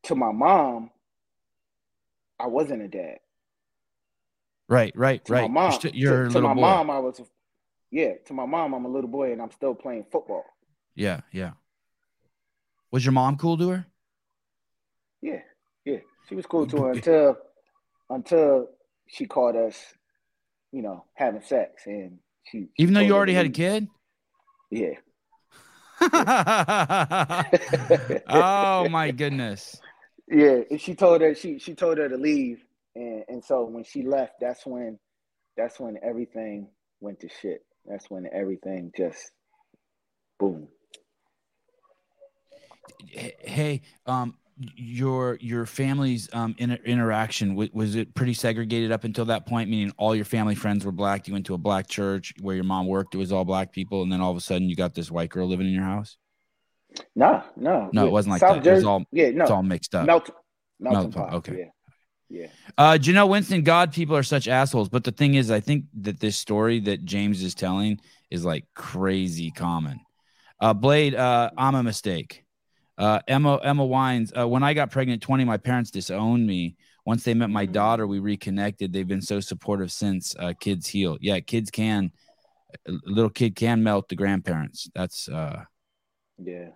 [0.04, 0.90] to my mom,
[2.38, 3.18] I wasn't a dad.
[4.68, 4.92] Right.
[4.94, 5.24] Right.
[5.24, 5.42] To right.
[5.42, 6.60] my mom, you're, sti- you're to, to my boy.
[6.60, 7.20] mom, I was,
[7.90, 8.12] yeah.
[8.26, 10.44] To my mom, I'm a little boy, and I'm still playing football.
[10.94, 11.20] Yeah.
[11.32, 11.52] Yeah.
[12.90, 13.86] Was your mom cool to her?
[15.20, 15.40] Yeah,
[15.84, 15.98] yeah.
[16.28, 17.36] She was cool to her until
[18.08, 18.68] until
[19.06, 19.76] she caught us,
[20.72, 22.60] you know, having sex, and she.
[22.60, 23.88] she Even though you already to had a kid?
[24.70, 24.94] Yeah,
[28.28, 29.80] oh my goodness.
[30.30, 30.60] Yeah.
[30.70, 32.64] And she told her she she told her to leave,
[32.94, 34.98] and and so when she left, that's when
[35.56, 36.68] that's when everything
[37.00, 37.64] went to shit.
[37.86, 39.32] That's when everything just
[40.38, 40.68] boom.
[43.06, 49.24] Hey, um, your your family's um inter- interaction was, was it pretty segregated up until
[49.26, 49.70] that point?
[49.70, 51.26] Meaning all your family friends were black.
[51.26, 53.14] You went to a black church where your mom worked.
[53.14, 55.30] It was all black people, and then all of a sudden you got this white
[55.30, 56.16] girl living in your house.
[57.14, 58.70] No, no, No, it wasn't like South that.
[58.70, 60.06] It was all yeah, no, it's all mixed up.
[60.06, 61.70] Melton Pot, Pot, okay.
[62.30, 62.46] yeah, yeah.
[62.76, 63.62] Uh, know Winston?
[63.62, 64.88] God people are such assholes.
[64.88, 67.98] But the thing is, I think that this story that James is telling
[68.30, 70.00] is like crazy common.
[70.60, 72.44] Uh, Blade, uh, I'm a mistake.
[72.96, 74.32] Uh, Emma Emma Wines.
[74.36, 76.76] Uh, when I got pregnant, 20, my parents disowned me.
[77.04, 77.72] Once they met my Mhm.
[77.72, 78.92] daughter, we reconnected.
[78.92, 80.34] They've been so supportive since.
[80.38, 81.16] Uh, kids heal.
[81.20, 82.10] Yeah, kids can.
[82.86, 84.90] A little kid can melt the grandparents.
[84.94, 85.64] That's uh,
[86.42, 86.70] Yeah.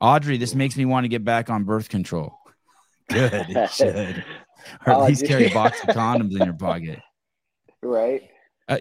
[0.00, 0.36] Audrey.
[0.36, 2.38] This makes me want to get back on birth control.
[3.08, 4.24] Good, it should.
[4.86, 6.98] Or at Oh, least carry a box of condoms in your pocket.
[7.82, 8.22] right.
[8.68, 8.78] Uh,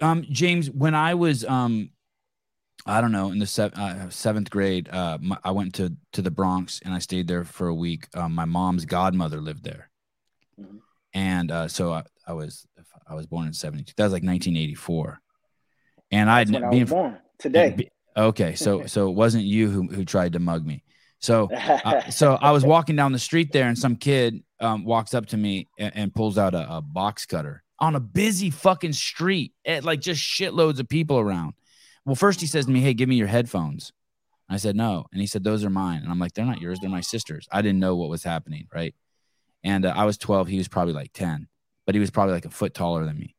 [0.00, 1.90] um james when i was um
[2.86, 6.22] i don't know in the se- uh, seventh grade uh my, i went to to
[6.22, 9.90] the bronx and i stayed there for a week um, my mom's godmother lived there
[10.58, 10.78] Mhm.
[11.12, 12.66] and uh so i, I was
[13.06, 15.20] i was born in 72 that was like 1984
[16.10, 17.90] and i That's when I being born today.
[18.16, 20.82] Okay so so it wasn't you who who tried to mug me
[21.22, 25.14] so uh, so I was walking down the street there, and some kid um, walks
[25.14, 28.92] up to me and, and pulls out a, a box cutter on a busy fucking
[28.92, 31.54] street, at like just shitloads of people around.
[32.04, 33.92] Well, first he says to me, "Hey, give me your headphones."
[34.48, 36.78] I said no, and he said, "Those are mine." And I'm like, "They're not yours.
[36.80, 38.94] They're my sister's." I didn't know what was happening, right?
[39.64, 40.48] And uh, I was 12.
[40.48, 41.46] He was probably like 10,
[41.86, 43.36] but he was probably like a foot taller than me.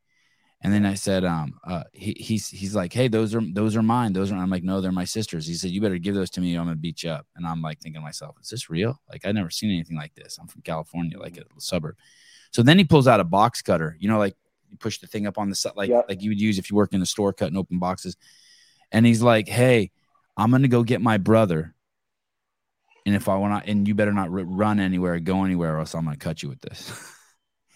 [0.64, 3.84] And then I said, um, uh, he, he's he's like, hey, those are those are
[3.84, 4.14] mine.
[4.14, 4.36] Those are.
[4.36, 5.46] I'm like, no, they're my sisters.
[5.46, 6.56] He said, you better give those to me.
[6.56, 7.28] Or I'm gonna beat you up.
[7.36, 8.98] And I'm like thinking to myself, is this real?
[9.12, 10.38] Like I've never seen anything like this.
[10.40, 11.98] I'm from California, like a little suburb.
[12.52, 13.98] So then he pulls out a box cutter.
[14.00, 14.38] You know, like
[14.70, 16.06] you push the thing up on the side, like Yep.
[16.08, 18.16] like you would use if you work in a store cutting open boxes.
[18.92, 19.92] And he's like, hey,
[20.38, 21.76] I'm gonna go get my brother.
[23.06, 25.94] And if I want to, and you better not run anywhere, go anywhere, or else
[25.94, 26.90] I'm gonna cut you with this.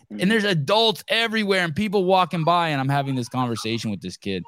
[0.10, 4.18] And there's adults everywhere and people walking by and i'm having this conversation with this
[4.18, 4.44] kid.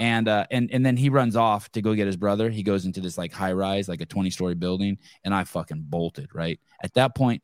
[0.00, 2.50] And uh and and then he runs off to go get his brother.
[2.50, 5.84] He goes into this like high rise like a 20 story building and i fucking
[5.88, 6.60] bolted right?
[6.82, 7.42] At that point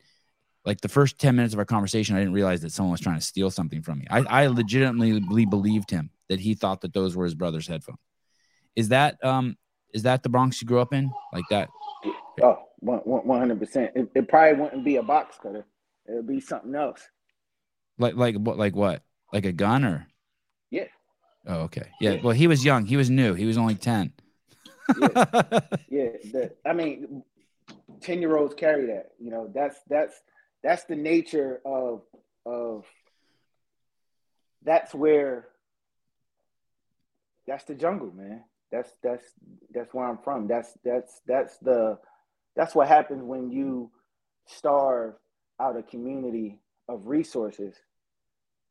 [0.64, 3.18] like the first 10 minutes of our conversation i didn't realize that someone was trying
[3.18, 4.06] to steal something from me.
[4.10, 7.98] I, I legitimately believed him that he thought that those were his brother's headphones.
[8.76, 9.56] Is that um
[9.92, 11.10] is that the bronx you grew up in?
[11.32, 11.68] Like that?
[12.42, 13.92] Oh, one one hundred percent.
[13.94, 15.64] It, it probably wouldn't be a box cutter.
[16.06, 17.08] It would be something else.
[17.98, 20.06] Like like what like what like a gun or
[20.70, 20.88] Yeah.
[21.46, 22.20] oh okay yeah Yeah.
[22.22, 24.12] well he was young he was new he was only 10
[25.00, 25.08] Yeah,
[25.88, 26.08] yeah.
[26.32, 27.22] The, I mean,
[28.02, 29.12] ten year olds carry that.
[29.18, 30.14] You know, that's that's
[30.62, 32.02] that's the nature of
[32.44, 32.84] of.
[34.62, 35.48] That's where.
[37.46, 38.44] That's the jungle, man.
[38.70, 39.24] That's that's
[39.72, 40.48] that's where I'm from.
[40.48, 41.98] That's that's that's the
[42.56, 43.90] that's what happens when you
[44.46, 45.14] starve
[45.58, 47.74] out a community of resources,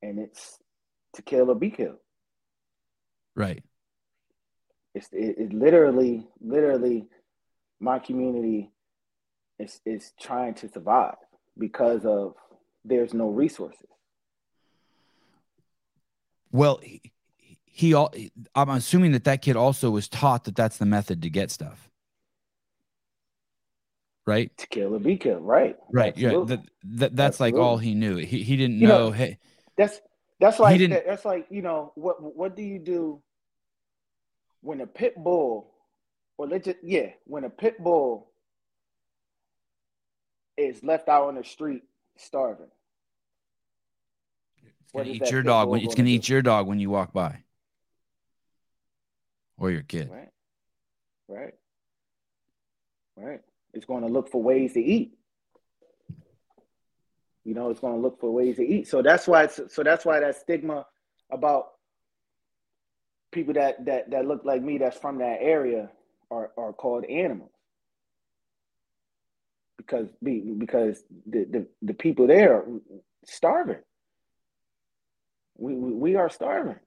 [0.02, 0.58] and it's
[1.14, 1.98] to kill or be killed.
[3.36, 3.64] right
[4.96, 7.08] It's it, it literally, literally,
[7.80, 8.72] my community
[9.60, 11.16] is is trying to survive
[11.58, 12.36] because of
[12.86, 13.88] there's no resources.
[16.52, 17.02] well he,
[17.66, 18.14] he all
[18.56, 21.90] i'm assuming that that kid also was taught that that's the method to get stuff
[24.26, 25.78] right To kill or be killed, right?
[25.92, 29.12] right yeah that, that that's like all he knew he, he didn't You know, know-
[29.12, 29.38] hey
[29.78, 30.00] That's
[30.40, 33.22] that's like that, that's like you know what what do you do
[34.62, 35.72] when a pit bull
[36.38, 38.32] or let's just yeah when a pit bull
[40.58, 41.84] is left out on the street
[42.18, 42.68] starving.
[44.82, 47.14] it's gonna eat your dog when it's gonna gonna eat your dog when you walk
[47.14, 47.44] by
[49.58, 50.30] or your kid Right.
[51.28, 51.54] Right.
[53.16, 53.42] Right.
[53.74, 55.18] It's going to look for ways to eat.
[57.44, 58.88] You know, it's going to look for ways to eat.
[58.88, 59.48] So that's why.
[59.48, 60.86] So that's why that stigma
[61.32, 61.72] about
[63.32, 65.90] people that that that look like me, that's from that area,
[66.32, 67.52] are are called animals.
[69.78, 72.64] Because be because the the, the people there
[73.26, 73.82] starving.
[75.58, 76.80] We, we we are starving.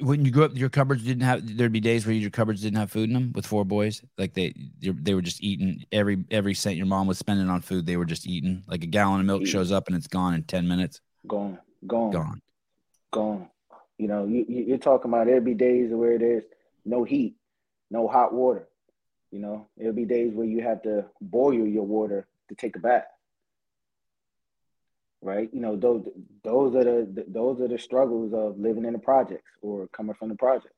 [0.00, 2.78] When you grew up your cupboards didn't have there'd be days where your cupboards didn't
[2.78, 6.54] have food in them with four boys like they they were just eating every every
[6.54, 9.26] cent your mom was spending on food they were just eating like a gallon of
[9.26, 12.40] milk shows up and it's gone in 10 minutes Gone, gone, gone
[13.10, 13.48] gone.
[13.98, 16.44] You know, you, you- you're talking about there'll be days where there's
[16.84, 17.34] no heat,
[17.90, 18.68] no hot water.
[19.30, 22.78] You know, there'll be days where you have to boil your water to take a
[22.78, 23.06] bath.
[25.22, 25.48] Right?
[25.52, 26.06] You know, those
[26.44, 30.28] those are the those are the struggles of living in the projects or coming from
[30.28, 30.74] the projects.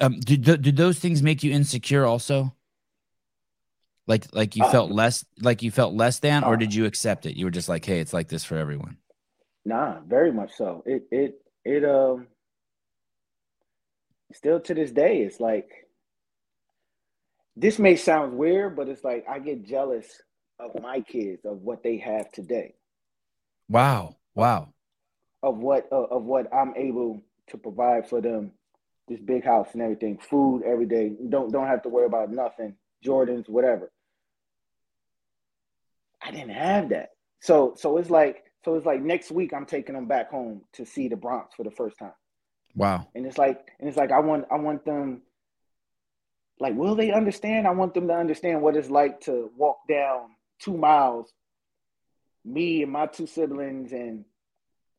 [0.00, 2.54] um did, th- did those things make you insecure also
[4.06, 6.84] Like like you Uh, felt less like you felt less than, or uh, did you
[6.86, 7.36] accept it?
[7.36, 8.98] You were just like, hey, it's like this for everyone.
[9.64, 10.82] Nah, very much so.
[10.86, 12.28] It it it um
[14.32, 15.70] still to this day, it's like
[17.56, 20.06] this may sound weird, but it's like I get jealous
[20.60, 22.74] of my kids of what they have today,
[23.68, 24.16] Wow.
[24.34, 24.72] Wow.
[25.42, 28.52] of what uh, of what I'm able to provide for them,
[29.08, 31.12] this big house and everything, food every day.
[31.28, 33.90] Don't don't have to worry about nothing, Jordans, whatever.
[36.22, 37.10] I didn't have that.
[37.40, 40.84] So so it's like so it's like next week I'm taking them back home to
[40.84, 42.12] see the Bronx for the first time.
[42.74, 43.08] Wow.
[43.14, 45.22] And it's like and it's like I want I want them
[46.58, 47.66] like will they understand?
[47.66, 50.28] I want them to understand what it's like to walk down
[50.60, 51.32] two miles,
[52.44, 54.24] me and my two siblings and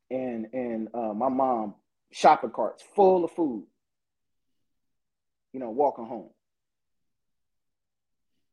[0.10, 1.76] and and uh, my mom
[2.12, 3.66] shopping carts full of food.
[5.54, 6.30] You know, walking home.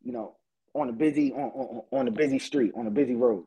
[0.03, 0.37] You know,
[0.75, 3.47] on a busy on, on on a busy street, on a busy road.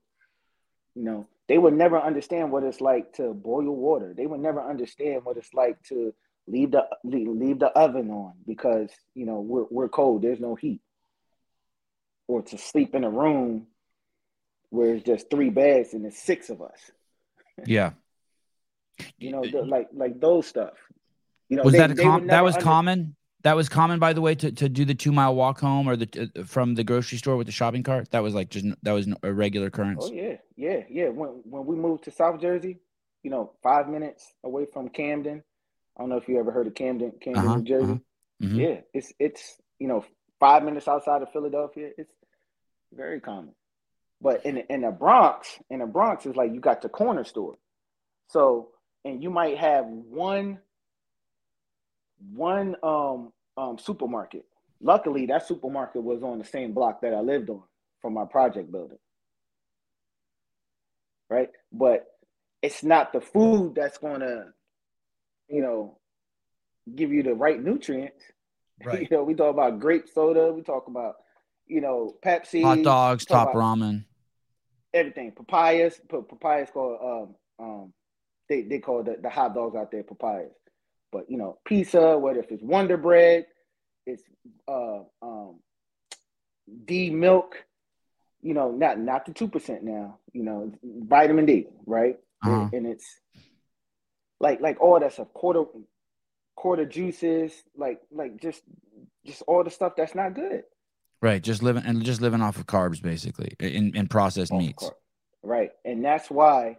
[0.96, 4.14] You know, they would never understand what it's like to boil water.
[4.16, 6.14] They would never understand what it's like to
[6.48, 10.22] leave the leave, the oven on because you know we're we're cold.
[10.22, 10.82] There's no heat,
[12.32, 13.68] or to sleep in a room
[14.70, 16.80] where it's just three beds and it's six of us.
[17.66, 17.92] Yeah.
[19.20, 20.74] You know, the, like like those stuff.
[21.50, 23.16] You know, was they- that a com- that was under- common?
[23.44, 25.96] That was common, by the way, to, to do the two mile walk home or
[25.96, 28.12] the uh, from the grocery store with the shopping cart.
[28.12, 30.06] That was like just that was a regular occurrence.
[30.08, 31.10] Oh yeah, yeah, yeah.
[31.10, 32.80] When when we moved to South Jersey,
[33.24, 35.44] you know, five minutes away from Camden.
[35.98, 37.92] I don't know if you ever heard of Camden, Camden, Uh-huh, New Jersey.
[37.94, 38.48] uh-huh.
[38.48, 38.58] Mhm.
[38.58, 39.44] Yeah, it's it's
[39.80, 40.06] you know
[40.40, 41.90] five minutes outside of Philadelphia.
[41.98, 42.14] It's
[42.94, 43.54] very common.
[44.22, 47.24] But in the, in the Bronx, in the Bronx, is like you got the corner
[47.24, 47.58] store.
[48.28, 48.70] So
[49.04, 50.60] and you might have one
[52.34, 54.46] one um um supermarket.
[54.80, 57.64] Luckily, that supermarket was on the same block that I lived on
[58.02, 58.98] from my project building.
[61.30, 61.50] Right?
[61.72, 62.08] But
[62.62, 64.54] it's not the food that's gonna,
[65.48, 65.98] you know,
[66.94, 68.24] give you the right nutrients.
[68.84, 69.02] Right.
[69.02, 71.18] you know, we talk about grape soda, we talk about,
[71.72, 74.04] you know, Pepsi, Hot dogs, top ramen.
[74.94, 75.32] everything.
[75.32, 77.00] Papayas, pa- papayas called
[77.60, 77.94] um um
[78.50, 80.52] they they call the, the hot dogs out there papayas.
[81.12, 83.46] But you know, pizza, whether if it's Wonder Bread,
[84.06, 84.24] it's
[84.68, 85.60] uh um
[86.86, 87.56] D milk,
[88.42, 92.18] you know, not not the two percent now, you know, vitamin D, right?
[92.44, 92.70] Uh-huh.
[92.74, 93.08] And it's
[94.42, 95.64] like like all that stuff, quarter
[96.56, 98.62] quarter juices, like like just
[99.26, 100.64] just all the stuff that's not good.
[101.22, 104.92] Right, just living and just living off of carbs, basically, in in processed Off meats.
[105.44, 105.72] Right.
[105.86, 106.78] And that's why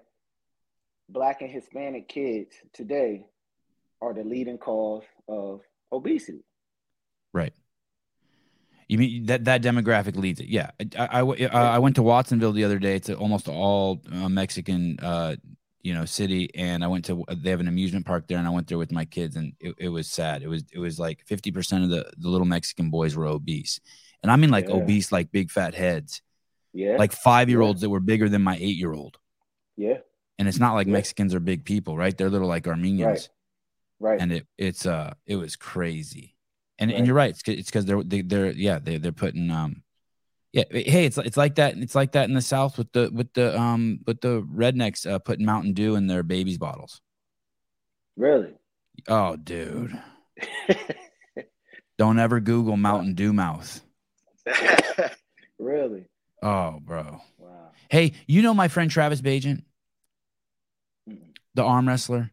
[1.09, 3.27] black and Hispanic kids today
[4.01, 5.61] are the leading cause of
[5.93, 6.45] obesity.
[7.33, 7.53] Right.
[8.89, 10.49] You mean that that demographic leads it?
[10.49, 10.71] Yeah.
[10.99, 12.97] I I, I, I went to Watsonville the other day.
[12.97, 15.37] It's almost all uh, Mexican, uh,
[15.83, 18.51] you know, city, and I went to they have an amusement park there, and I
[18.51, 20.43] went there with my kids, and it, it was sad.
[20.43, 23.81] It was it was like fifty percent of the the little Mexican boys were obese,
[24.23, 24.75] and I mean like Yeah.
[24.77, 26.23] obese, like big fat heads,
[26.73, 26.97] Yeah.
[26.97, 29.19] like five year olds that were bigger than my eight year old.
[29.77, 29.99] yeah.
[30.39, 30.95] And it's not like Yeah.
[30.95, 32.17] Mexicans are big people, right?
[32.17, 33.29] They're little like Armenians
[34.01, 34.11] Right.
[34.13, 34.21] Right.
[34.21, 36.35] and it it's uh it was crazy
[36.79, 36.97] and Right.
[36.99, 39.83] and you're right it's 'cause- it's because they're they, they're yeah they, they're putting um
[40.53, 43.33] yeah hey it's it's like that it's like that in the south with the with
[43.35, 47.01] the um with the rednecks uh putting mountain dew in their babies bottles
[48.17, 48.53] really.
[49.07, 49.97] oh dude
[51.99, 53.81] don't ever google mountain dew mouth
[55.59, 56.05] really.
[56.43, 57.71] oh bro Wow.
[57.89, 59.63] hey you know my friend travis Bagent,
[61.09, 61.19] Mm-mm.
[61.55, 62.31] the arm wrestler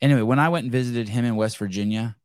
[0.00, 2.16] anyway when i went and visited him in west virginia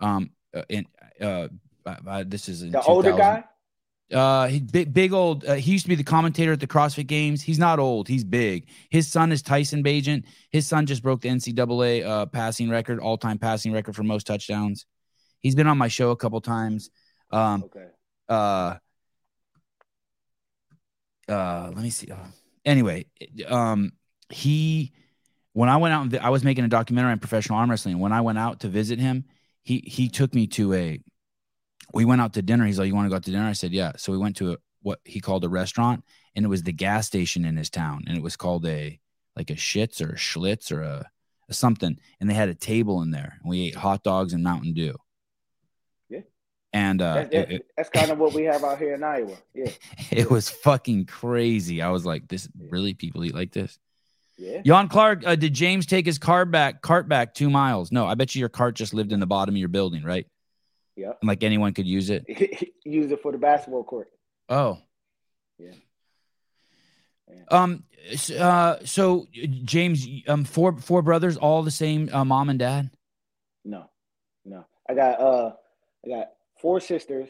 [0.00, 0.86] um uh, in
[1.20, 1.48] uh,
[1.86, 3.44] uh, uh, this is in The older guy?
[4.12, 5.44] Uh, he big, big old.
[5.44, 7.42] Uh, he used to be the commentator at the CrossFit Games.
[7.42, 8.06] He's not old.
[8.06, 8.68] He's big.
[8.90, 10.24] His son is Tyson Bagent.
[10.50, 14.26] His son just broke the NCAA uh, passing record, all time passing record for most
[14.26, 14.86] touchdowns.
[15.40, 16.90] He's been on my show a couple times.
[17.30, 17.86] Um, Okay.
[18.28, 18.76] Uh,
[21.28, 22.10] uh, let me see.
[22.10, 22.16] Uh,
[22.64, 23.06] anyway,
[23.48, 23.92] um,
[24.28, 24.92] he
[25.52, 27.98] when I went out, I was making a documentary on professional arm wrestling.
[28.00, 29.24] When I went out to visit him,
[29.62, 31.00] he he took me to a.
[31.92, 32.66] We went out to dinner.
[32.66, 34.36] He's like, "You want to go out to dinner?" I said, "Yeah." So we went
[34.36, 36.04] to a, what he called a restaurant,
[36.34, 39.00] and it was the gas station in his town, and it was called a
[39.36, 41.08] like a Schitz or a Schlitz or a,
[41.48, 44.42] a something, and they had a table in there, and we ate hot dogs and
[44.42, 44.96] Mountain Dew.
[46.74, 49.02] And uh, That's, it- that's, it- that's kind of what we have out here in
[49.02, 49.36] Iowa.
[49.54, 49.70] Yeah.
[50.10, 51.80] it was fucking crazy.
[51.80, 53.78] I was like, "This really people eat like this?"
[54.36, 54.60] Yeah.
[54.62, 57.92] Jan Clark, uh, did James take his car back, cart back two miles?
[57.92, 60.26] No, I bet you your cart just lived in the bottom of your building, right?
[60.96, 61.12] Yeah.
[61.20, 62.24] And like anyone could use it.
[62.84, 64.08] Use it for the basketball court.
[64.48, 64.78] Oh.
[65.58, 65.70] Yeah.
[67.28, 67.44] Yeah.
[67.50, 67.84] Um.
[68.36, 68.76] Uh.
[68.84, 69.26] So
[69.64, 72.90] James, um, four four brothers, all the same uh, mom and dad.
[73.64, 73.88] No,
[74.44, 74.66] no.
[74.88, 75.52] I got uh,
[76.04, 76.26] I got
[76.64, 77.28] four sisters.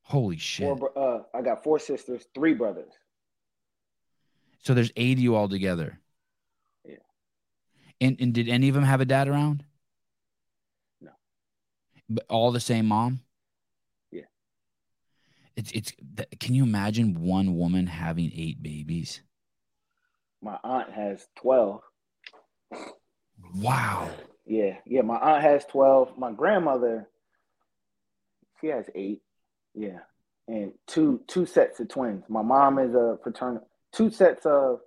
[0.00, 0.66] Holy shit!
[0.66, 0.98] Four.
[0.98, 2.92] Uh, I got four sisters, three brothers.
[4.60, 6.00] So there's eight of you all together.
[6.82, 6.96] Yeah.
[8.00, 9.64] And and did any of them have a dad around?
[11.02, 11.10] No.
[12.08, 13.20] But all the same mom.
[14.10, 14.22] Yeah.
[15.56, 15.92] It's it's.
[16.40, 19.20] Can you imagine one woman having eight babies?
[20.40, 21.82] My aunt has twelve.
[23.54, 24.10] Wow.
[24.46, 25.02] Yeah, yeah.
[25.02, 26.16] My aunt has twelve.
[26.16, 27.08] My grandmother,
[28.64, 29.20] she has eight.
[29.74, 29.98] Yeah,
[30.48, 32.24] and two two sets of twins.
[32.28, 33.68] My mom is a fraternal.
[33.92, 34.80] Two sets of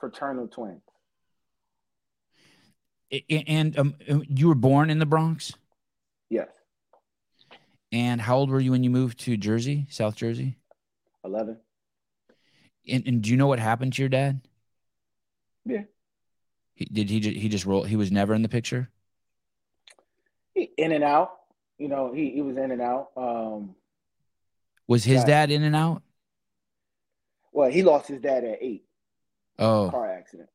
[0.00, 0.80] fraternal twins.
[3.30, 3.94] And um,
[4.28, 5.52] you were born in the Bronx.
[6.28, 6.48] Yes,
[7.92, 10.56] And how old were you when you moved to Jersey, South Jersey?
[11.24, 11.58] eleven.
[12.88, 14.40] And, and do you know what happened to your dad?
[15.64, 15.82] Yeah.
[16.74, 17.84] He, did he just he just roll?
[17.84, 18.90] He was never in the picture.
[20.54, 21.30] He, in and out.
[21.78, 23.08] You know, he he was in and out.
[23.16, 23.74] Um,
[24.86, 26.02] Was his dad in and out?
[27.52, 28.84] well, he lost his dad at eight.
[29.58, 30.50] Oh, car accident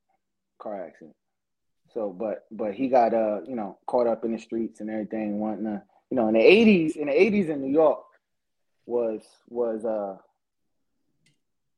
[0.59, 1.15] car accident
[1.91, 5.39] so but but he got uh you know caught up in the streets and everything
[5.39, 8.03] wanting to you know in the 80s in the 80s in new york
[8.86, 10.17] was was uh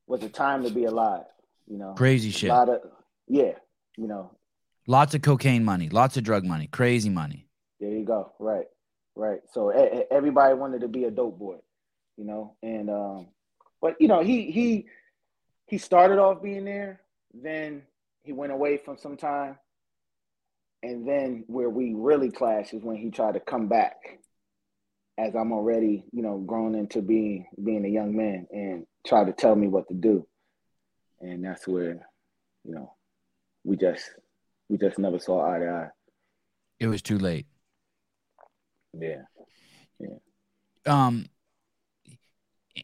[0.06, 1.24] was a time to be alive
[1.66, 2.50] you know crazy a shit.
[2.50, 2.82] lot of
[3.30, 3.54] yeah
[3.98, 4.32] you know
[4.86, 7.48] Lots of cocaine money, lots of drug money, crazy money.
[7.80, 8.66] there you go right
[9.16, 9.39] right?
[9.51, 9.70] So
[10.11, 11.57] everybody wanted to be a dope boy
[12.18, 12.55] you know?
[12.61, 13.28] And um
[13.82, 14.86] but you know he he
[15.68, 17.01] he started off being there
[17.34, 17.82] then
[18.24, 19.57] he went away from some time
[20.84, 23.95] and then where we really clash is when he tried to come back
[25.18, 29.34] as i'm already you know grown into being being a young man and try to
[29.34, 30.26] tell me what to do.
[31.22, 32.07] And that's where
[32.64, 32.93] you know
[33.64, 34.03] we just
[34.70, 35.89] we just never saw eye to eye.
[36.80, 37.45] It was too late.
[39.00, 39.22] Yeah
[40.86, 41.26] Um,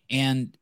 [0.09, 0.55] and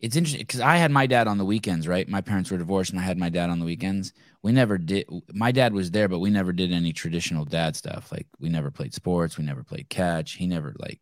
[0.00, 2.08] it's interesting because I had my dad on the weekends, right?
[2.08, 4.12] My parents were divorced, and I had my dad on the weekends.
[4.42, 5.06] We never did.
[5.32, 8.10] My dad was there, but we never did any traditional dad stuff.
[8.10, 9.38] Like we never played sports.
[9.38, 10.32] We never played catch.
[10.32, 11.00] He never like.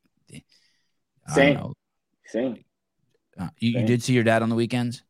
[1.27, 1.55] I Same.
[1.55, 1.73] don't know.
[2.27, 2.65] same
[3.39, 5.03] Uh, you, you did see your dad on the weekends?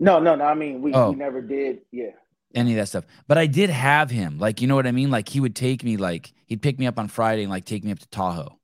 [0.00, 1.10] no no no i mean we, Oh.
[1.10, 2.10] we never did yeah
[2.54, 3.04] any of that stuff.
[3.28, 4.38] But I did have him.
[4.38, 5.10] Like, you know what I mean?
[5.10, 7.82] Like he would take me like he'd pick me up on Friday and like take
[7.82, 8.58] me up to Tahoe.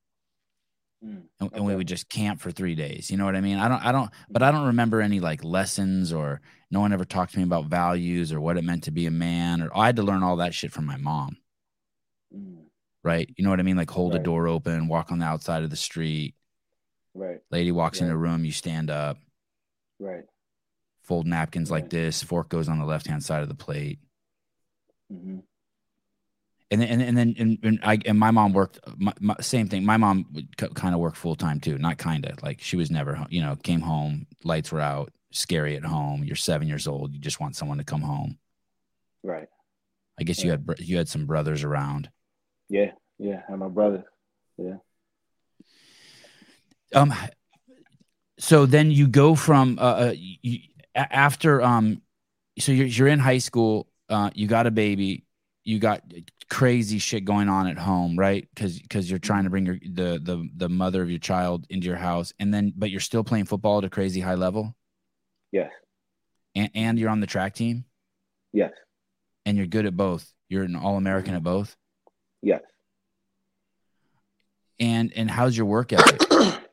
[1.03, 3.11] Mm, And, and we would just camp for three days.
[3.11, 3.57] You know what I mean?
[3.57, 7.07] I don't I don't but I don't remember any like lessons or no one ever
[7.07, 9.87] talked to me about values or what it meant to be a man or I
[9.87, 11.39] had to learn all that shit from my mom.
[12.35, 12.65] mm,
[13.03, 13.31] Right.
[13.39, 13.77] You know what I mean?
[13.79, 14.25] Like hold the Right.
[14.25, 16.35] door open, walk on the outside of the street.
[17.15, 18.13] right Lady walks in Right.
[18.13, 19.17] a room, you stand up,
[19.99, 20.25] right
[21.01, 23.99] fold napkins like this, fork goes on the left hand side of the plate.
[25.11, 25.39] hmm
[26.71, 29.69] and then and, and then and, and I and my mom worked my, my, same
[29.69, 29.85] thing.
[29.85, 32.91] My mom would kind of worked full time too, not kind of like she was
[32.91, 36.25] never you know came home, lights were out, scary at home.
[36.25, 38.39] You're seven years old, you just want someone to come home.
[39.23, 39.49] right
[40.21, 42.11] I guess you had you had some brothers around.
[42.69, 44.05] yeah yeah and my brother
[44.57, 44.77] Yeah.
[46.95, 47.13] Um,
[48.39, 50.61] so then you go from uh, uh you,
[50.95, 52.03] after um,
[52.59, 55.25] so you're you're in high school, uh, you got a baby,
[55.65, 56.03] you got
[56.49, 58.49] crazy shit going on at home, right?
[58.55, 61.87] Because because you're trying to bring your the the the mother of your child into
[61.87, 64.75] your house, and then but you're still playing football at a crazy high level,
[65.53, 65.71] yes.
[66.55, 67.85] And and you're on the track team,
[68.53, 68.73] yes.
[69.47, 70.33] And you're good at both.
[70.49, 71.77] You're an all American at both,
[72.43, 72.63] yes.
[74.81, 76.23] And and how's your work ethic?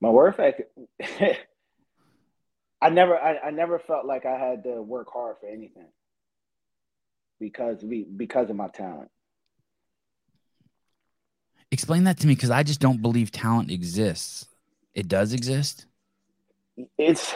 [0.00, 0.68] my work ethic
[2.80, 5.88] i never I, I never felt like i had to work hard for anything
[7.40, 9.10] because we because of my talent
[11.70, 14.46] Explain that to me, because I just don't believe talent exists.
[14.94, 15.84] It does exist.
[16.96, 17.34] it's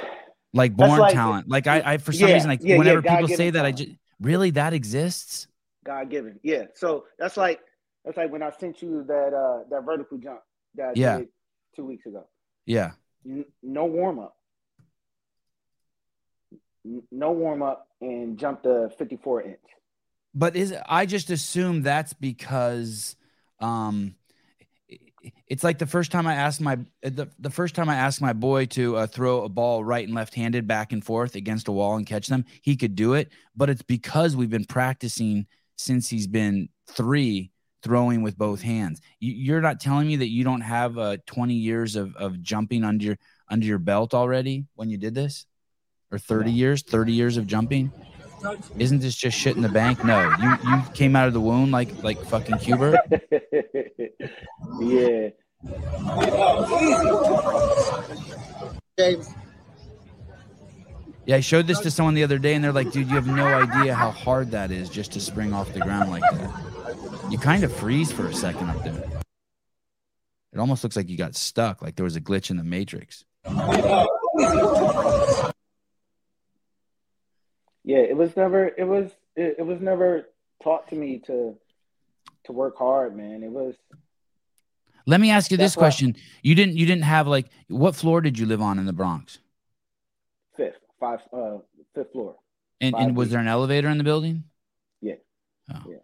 [0.55, 1.51] like born like- talent.
[1.51, 3.73] Like I, I for some Yeah, reason, like yeah, yeah, whenever people say that, I
[3.73, 3.91] just
[4.21, 5.49] really that exists.
[5.85, 7.61] god-given yeah so that's like
[8.05, 10.41] that's like when i sent you that uh that vertical jump
[10.77, 11.19] that I Yeah.
[11.19, 11.29] did
[11.77, 12.27] two weeks ago
[12.67, 12.93] Yeah,
[13.27, 14.35] N- no warm-up
[16.87, 19.59] N- no warm-up and jumped a 54 inch
[20.35, 23.17] but is I just assume that's because,
[23.61, 24.15] um,
[25.47, 28.33] it's like the first time I asked my the, the first time I asked my
[28.33, 31.73] boy to uh, throw a ball right and left handed back and forth against a
[31.73, 33.31] wall and catch them, he could do it.
[33.55, 37.53] But it's because we've been practicing since he's been three
[37.85, 39.01] throwing with both hands.
[39.21, 42.85] You, you're not telling me that you don't have uh, 20 years of, of jumping
[42.85, 43.19] under your
[43.49, 45.47] under your belt already when you did this,
[46.11, 46.57] or 30 No.
[46.57, 47.93] years, 30 years of jumping.
[48.79, 50.05] Isn't this just shit in the bank?
[50.05, 52.99] No, you you came out of the womb like like fucking Cuber.
[54.81, 55.29] yeah.
[58.99, 59.35] James.
[61.25, 63.29] Yeah, I showed this to someone the other day, and they're like, "Dude, you have
[63.29, 67.31] no idea how hard that is just to spring off the ground like that.
[67.31, 69.05] You kind of freeze for a second up there.
[70.53, 73.25] It almost looks like you got stuck, like there was a glitch in the matrix."
[77.85, 80.29] Yeah, it was never it was it, it was never
[80.63, 81.57] taught to me to
[82.45, 83.43] to work hard, man.
[83.43, 83.75] It was
[85.07, 88.39] Let me ask you this question: You didn't you didn't have like what floor did
[88.39, 89.39] you live on in the Bronx?
[90.57, 91.59] fifth, five uh
[91.95, 92.37] fifth floor.
[92.81, 94.45] And, and was there an elevator in the building?
[95.01, 95.15] Yeah.
[95.73, 95.83] Oh.
[95.89, 95.97] Yeah.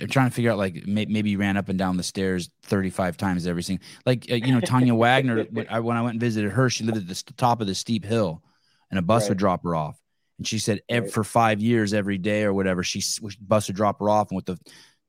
[0.00, 2.48] I'm trying to figure out like may, maybe you ran up and down the stairs
[2.62, 6.14] 35 times every single like uh, you know Tanya Wagner when I, when I went
[6.14, 8.42] and visited her she lived at the top of the steep hill
[8.90, 9.30] and a bus Right.
[9.30, 9.99] would drop her off
[10.40, 11.12] and she said Right.
[11.12, 13.02] for 5 years every day or whatever she
[13.42, 14.58] bus would drop her off and with the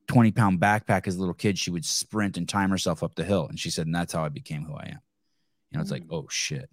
[0.08, 3.24] 20 pound backpack as a little kid she would sprint and time herself up the
[3.24, 5.00] hill and she said and that's how I became who I am.
[5.72, 6.12] You know it's like Mm.
[6.12, 6.70] oh shit.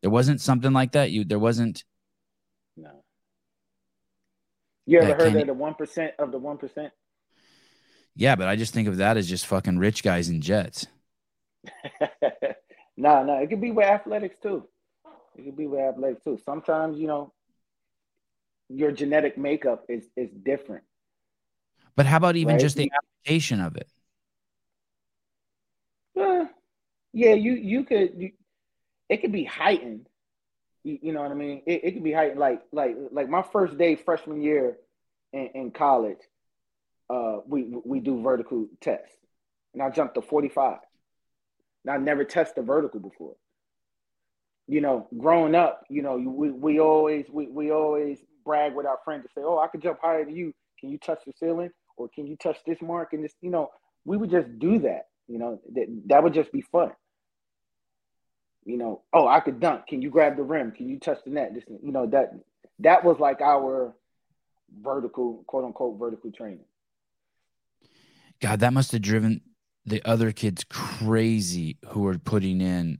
[0.00, 1.84] There wasn't something like that you there wasn't
[2.78, 3.04] No.
[4.86, 6.92] You ever heard of the one percent of the one percent?
[8.16, 10.86] Yeah, but I just think of that as just fucking rich guys in jets.
[12.96, 14.66] no, no, it could be with athletics too.
[15.36, 16.38] It could be with athletics too.
[16.44, 17.32] Sometimes, you know,
[18.68, 20.84] your genetic makeup is is different.
[21.96, 22.60] But how about even Right.
[22.60, 23.88] just the application of it?
[26.18, 26.46] Uh,
[27.12, 28.32] yeah, you you could you,
[29.08, 30.08] it could be heightened.
[30.84, 31.62] You, you know what I mean?
[31.66, 32.40] It, it could be heightened.
[32.40, 34.78] Like like like my first day freshman year
[35.32, 36.18] in, in college,
[37.10, 39.16] uh, we we do vertical tests,
[39.74, 40.78] and I jumped to forty five.
[41.84, 43.36] And I never tested vertical before.
[44.66, 48.98] You know, growing up, you know, we we always we we always brag with our
[49.04, 50.54] friends to say, "Oh, I could jump higher than you.
[50.80, 53.70] Can you touch the ceiling, or can you touch this mark?" And this, you know,
[54.04, 55.08] we would just do that.
[55.26, 56.92] You know, that that would just be fun.
[58.64, 59.86] You know, oh, I could dunk.
[59.86, 60.72] Can you grab the rim?
[60.72, 61.54] Can you touch the net?
[61.54, 62.32] This, you know, that
[62.80, 63.94] that was like our
[64.82, 66.64] vertical, quote unquote, vertical training.
[68.40, 69.40] God, that must have driven
[69.84, 72.98] the other kids crazy who were putting in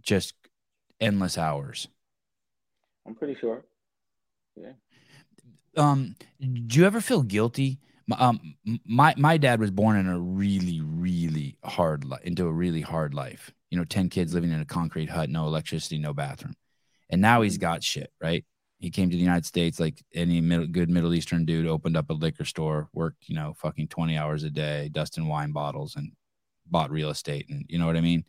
[0.00, 0.34] just
[1.00, 1.88] endless hours.
[3.06, 3.64] I'm pretty sure.
[5.76, 7.78] Um, do you ever feel guilty?
[8.18, 12.82] Um, my my dad was born in a really really hard li- into a really
[12.82, 13.52] hard life.
[13.70, 16.54] You know, ten kids living in a concrete hut, no electricity, no bathroom,
[17.10, 18.12] and now he's got shit.
[18.20, 18.44] Right?
[18.78, 22.10] He came to the United States like any middle, good Middle Eastern dude, opened up
[22.10, 26.12] a liquor store, worked you know fucking twenty hours a day, dusting wine bottles, and
[26.66, 28.24] bought real estate, and you know what I mean.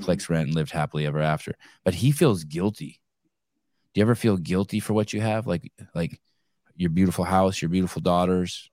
[0.00, 1.56] Clicks rent and lived happily ever after.
[1.84, 3.00] But he feels guilty.
[3.92, 5.46] Do you ever feel guilty for what you have?
[5.46, 6.20] Like like
[6.76, 8.70] your beautiful house, your beautiful daughters.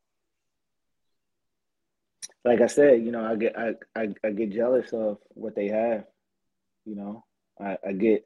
[2.45, 5.67] Like I said, you know, I get I I, I get jealous of what they
[5.67, 6.05] have.
[6.85, 7.25] You know,
[7.59, 8.23] I, I get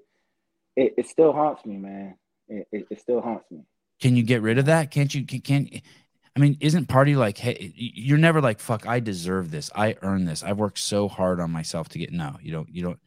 [0.75, 0.93] it.
[0.97, 2.15] It still haunts me, man.
[2.47, 3.63] It, it, it still haunts me.
[3.99, 4.91] Can you get rid of that?
[4.91, 5.25] Can't you?
[5.25, 5.81] Can, can't
[6.35, 9.69] I mean, isn't party like, hey, you're never like, fuck, I deserve this.
[9.75, 10.43] I earn this.
[10.43, 12.11] I've worked so hard on myself to get.
[12.11, 12.69] No, you don't.
[12.69, 12.99] You don't.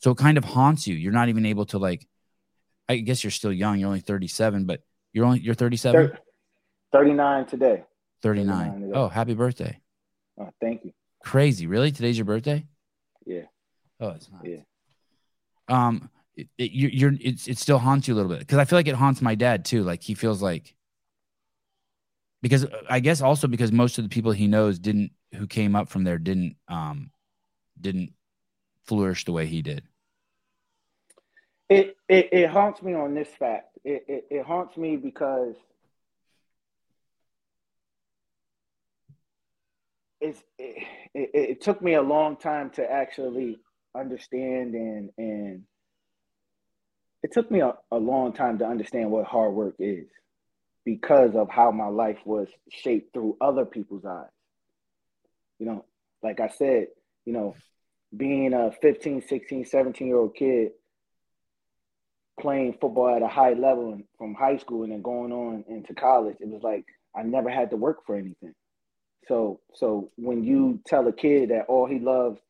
[0.00, 0.94] So it kind of haunts you.
[0.94, 2.06] You're not even able to like.
[2.88, 3.78] I guess you're still young.
[3.78, 4.82] You're only 37, but
[5.12, 6.18] you're only you're 37, Thir-
[6.92, 7.84] 39 today.
[8.22, 8.70] 39.
[8.72, 9.80] 39, Oh, happy birthday!
[10.40, 10.92] Oh, thank you.
[11.22, 11.90] Crazy, really?
[11.92, 12.64] Today's your birthday?
[13.26, 13.42] Yeah.
[14.00, 14.46] Oh, it's not.
[14.46, 14.60] Yeah.
[15.68, 18.64] Um, it, it, you- you're it's it still haunts you a little bit because I
[18.64, 19.82] feel like it haunts my dad too.
[19.82, 20.74] Like he feels like
[22.42, 25.74] because uh, I guess also because most of the people he knows didn't who came
[25.76, 27.10] up from there didn't um
[27.80, 28.12] didn't
[28.86, 29.84] flourish the way he did.
[31.68, 33.78] It, it it haunts me on this fact.
[33.84, 35.54] It, it it haunts me because
[40.20, 40.82] it's it,
[41.14, 43.58] it, it took me a long time to actually
[43.94, 45.62] understand and and
[47.22, 50.06] it took me a, a long time to understand what hard work is
[50.84, 54.28] because of how my life was shaped through other people's eyes.
[55.58, 55.84] You know,
[56.22, 56.88] like I said,
[57.24, 57.56] you know,
[58.14, 60.72] being a 15, 16, 17 year old kid
[62.40, 66.36] playing football at a high level from high school and then going on into college,
[66.40, 66.84] it was like
[67.16, 68.54] I never had to work for anything.
[69.28, 72.40] So so when you tell a kid that all he loves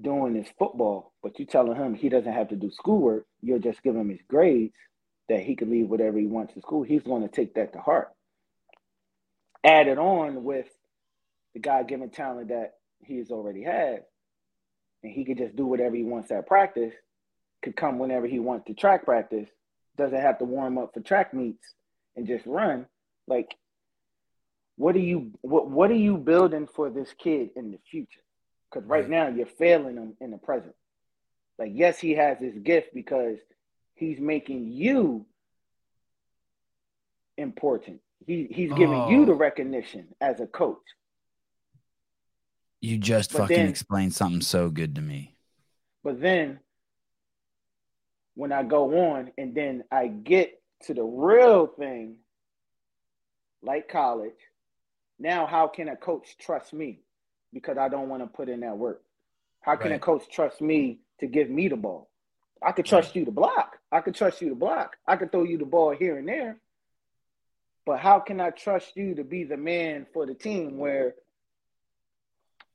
[0.00, 3.82] doing is football, but you telling him he doesn't have to do schoolwork, you're just
[3.82, 4.74] giving him his grades
[5.28, 7.80] that he can leave whatever he wants to school, he's going to take that to
[7.80, 8.10] heart.
[9.64, 10.66] added on with
[11.54, 12.74] the God given talent that
[13.04, 14.04] he's already had,
[15.02, 16.94] and he could just do whatever he wants at practice,
[17.64, 19.48] could come whenever he wants to track practice,
[19.96, 21.74] doesn't have to warm up for track meets
[22.14, 22.86] and just run.
[23.26, 23.56] Like,
[24.76, 28.20] what are you what what are you building for this kid in the future?
[28.70, 30.74] Because right, right now you're failing him in the present.
[31.58, 33.38] Like, yes, he has his gift because
[33.94, 35.24] he's making you
[37.38, 38.00] important.
[38.26, 39.10] He he's giving oh.
[39.10, 40.82] you the recognition as a coach.
[42.80, 45.36] You just but fucking then, explained something so good to me.
[46.02, 46.58] But then
[48.34, 52.16] when I go on and then I get to the real thing,
[53.62, 54.32] like college,
[55.18, 57.00] now how can a coach trust me?
[57.52, 59.02] Because I don't want to put in that work.
[59.60, 59.96] How can right.
[59.96, 62.10] a coach trust me to give me the ball?
[62.60, 63.16] I could trust right.
[63.16, 63.78] you to block.
[63.90, 64.96] I could trust you to block.
[65.06, 66.58] I could throw you the ball here and there.
[67.86, 71.14] But how can I trust you to be the man for the team where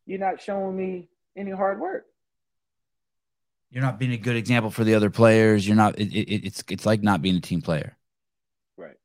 [0.05, 2.05] you're not showing me any hard work?
[3.71, 5.67] You're not being a good example for the other players.
[5.67, 5.99] You're not.
[5.99, 7.95] It, it, it's it's like not being a team player.
[8.77, 8.95] Right.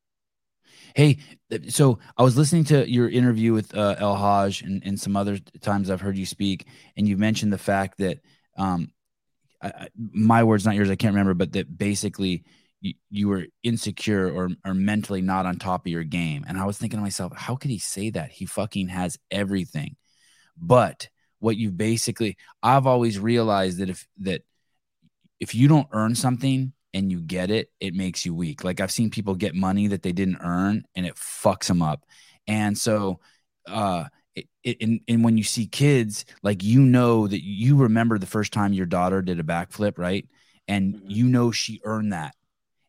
[0.94, 1.18] Hey,
[1.68, 5.90] so I was listening to your interview with uh, El-Hag and, and some other times
[5.90, 8.20] I've heard you speak, and you mentioned the fact that
[8.56, 8.90] um,
[9.60, 12.44] I, I, my words, not yours, I can't remember, but that basically
[12.80, 16.44] you, you were insecure or, or mentally not on top of your game.
[16.46, 18.30] And I was thinking to myself, how could he say that?
[18.30, 19.96] He fucking has everything.
[20.56, 21.08] But
[21.38, 24.42] what you basically, I've always realized that if that
[25.45, 28.64] if you don't earn something and you get it, it makes you weak.
[28.64, 32.07] Like I've seen people get money that they didn't earn and it fucks them up.
[32.47, 33.20] And so,
[33.68, 38.18] uh, it, it, and, and when you see kids, like you know that you remember
[38.18, 40.26] the first time your daughter did a backflip, right?
[40.66, 41.11] And mm-hmm.
[41.11, 42.34] you know she earned that.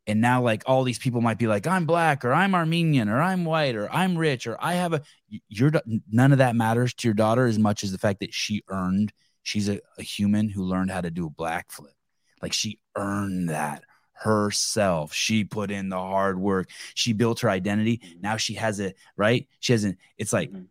[0.08, 3.22] And now, like all these people might be like, I'm black, or I'm Armenian, or
[3.22, 5.01] I'm white, or I'm rich, or I have a.
[5.49, 5.72] Your
[6.12, 9.12] none of that matters to your daughter as much as the fact that she earned.
[9.41, 11.95] She's a, a human who learned how to do a black flip.
[12.41, 13.83] Like she earned that
[14.13, 15.13] herself.
[15.13, 16.69] She put in the hard work.
[16.93, 17.97] She built her identity.
[17.97, 18.21] Mm-hmm.
[18.21, 19.47] Now she has it, right.
[19.59, 20.63] She has not It's like mm-hmm.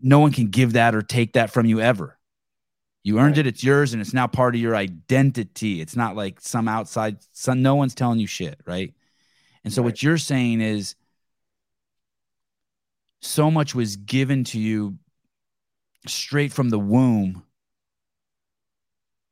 [0.00, 2.18] no one can give that or take that from you ever.
[3.02, 3.46] You earned right.
[3.46, 3.54] it.
[3.54, 5.80] It's yours, and it's now part of your identity.
[5.80, 7.18] It's not like some outside.
[7.32, 8.92] Some no one's telling you shit, right?
[9.64, 9.86] And so right.
[9.86, 10.94] what you're saying is,
[13.20, 14.98] so much was given to you
[16.06, 17.44] straight from the womb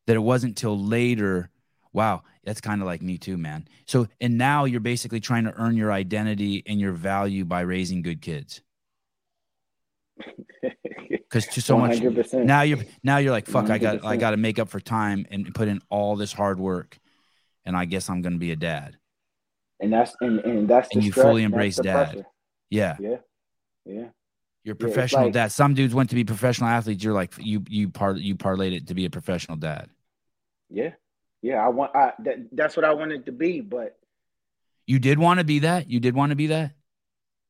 [0.07, 1.49] that it wasn't till later.
[1.93, 3.67] Wow, that's kind of like me too, man.
[3.85, 8.01] So, and now you're basically trying to earn your identity and your value by raising
[8.01, 8.61] good kids.
[11.29, 12.15] Because to so 100%.
[12.33, 13.71] much now you're now you're like fuck 100%.
[13.71, 16.57] I got I got to make up for time and put in all this hard
[16.57, 16.97] work,
[17.65, 18.97] and I guess I'm gonna be a dad.
[19.81, 22.11] And that's and, and that's and you stress, fully embrace dad.
[22.11, 22.27] Pressure.
[22.69, 22.95] Yeah.
[22.99, 23.17] Yeah.
[23.85, 24.05] Yeah.
[24.63, 25.51] You're professional yeah, like, dad.
[25.51, 27.03] Some dudes went to be professional athletes.
[27.03, 29.89] You're like you you part you parlayed it to be a professional dad.
[30.69, 30.91] Yeah,
[31.41, 31.65] yeah.
[31.65, 31.95] I want.
[31.95, 33.97] I that, that's what I wanted to be, but
[34.85, 35.89] you did want to be that.
[35.89, 36.73] You did want to be that.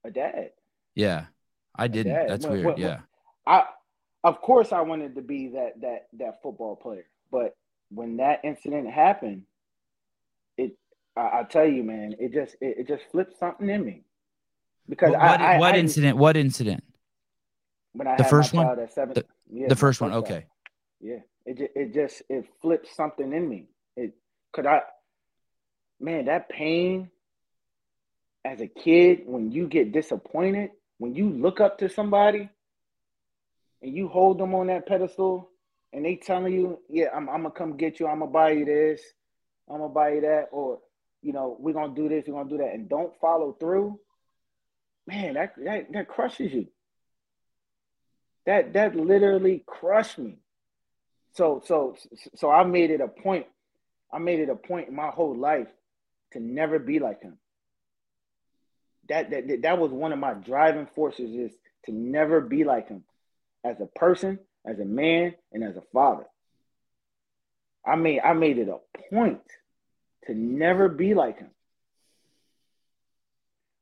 [0.03, 0.51] A dad.
[0.95, 1.25] Yeah,
[1.75, 2.27] I didn't.
[2.27, 2.65] That's when, weird.
[2.65, 2.99] When, yeah.
[3.45, 3.65] I,
[4.23, 7.55] of course, I wanted to be that that that football player, but
[7.89, 9.43] when that incident happened,
[10.57, 10.77] it.
[11.15, 14.03] I, I tell you, man, it just it, it, just flipped something in me.
[14.87, 16.17] Because what, I, I, what incident?
[16.17, 16.83] What incident?
[17.93, 18.87] When I the first one.
[18.89, 20.13] Seven, the, yeah, the first one.
[20.13, 20.45] Okay.
[21.01, 21.19] Yeah.
[21.47, 23.69] It just, it just it flipped something in me.
[23.95, 24.13] It
[24.51, 24.81] could I,
[25.97, 27.09] man, that pain
[28.43, 32.49] as a kid when you get disappointed, when you look up to somebody
[33.81, 35.49] and you hold them on that pedestal
[35.93, 38.65] and they telling you, yeah, I'm, I'm gonna come get you, I'm gonna buy you
[38.65, 39.01] this,
[39.69, 40.79] I'm gonna buy you that, or
[41.21, 43.97] you know, we're gonna do this, we're gonna do that, and don't follow through,
[45.07, 46.67] man, that that, that crushes you.
[48.45, 50.39] That that literally crushed me.
[51.37, 51.95] So so
[52.35, 53.45] so I made it a point.
[54.11, 55.67] I made it a point in my whole life
[56.33, 57.37] to never be like him.
[59.07, 61.51] That that that was one of my driving forces is
[61.85, 63.03] to never be like him
[63.63, 66.25] as a person, as a man, and as a father.
[67.85, 68.79] I made I made it a
[69.11, 69.43] point
[70.25, 71.51] to never be like him.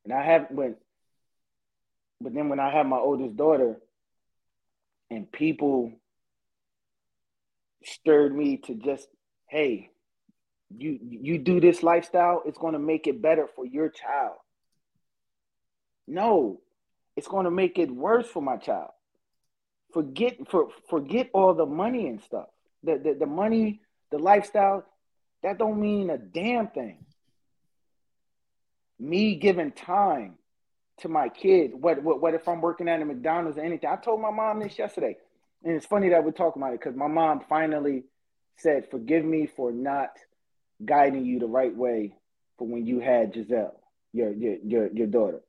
[0.04, 0.76] And I have when
[2.20, 3.78] but then when I had my oldest daughter
[5.10, 5.94] and people
[7.86, 9.08] stirred me to just,
[9.48, 9.90] hey,
[10.76, 14.36] you you do this lifestyle, it's going to make it better for your child.
[16.08, 16.62] No,
[17.16, 18.92] it's going to make it worse for my child.
[19.94, 22.48] Forget for forget all the money and stuff.
[22.84, 23.82] The, the the money,
[24.12, 24.86] the lifestyle,
[25.44, 27.06] that don't mean a damn thing.
[29.00, 30.36] Me giving time
[31.00, 33.90] to my kid, what, what what if I'm working at a McDonald's or anything?
[33.90, 35.18] I told my mom this yesterday,
[35.66, 38.04] and it's funny that we're talking about it because my mom finally
[38.58, 40.12] said, "Forgive me for not
[40.84, 42.16] guiding you the right way
[42.58, 43.80] for when you had Giselle,
[44.14, 45.42] your your your, your daughter."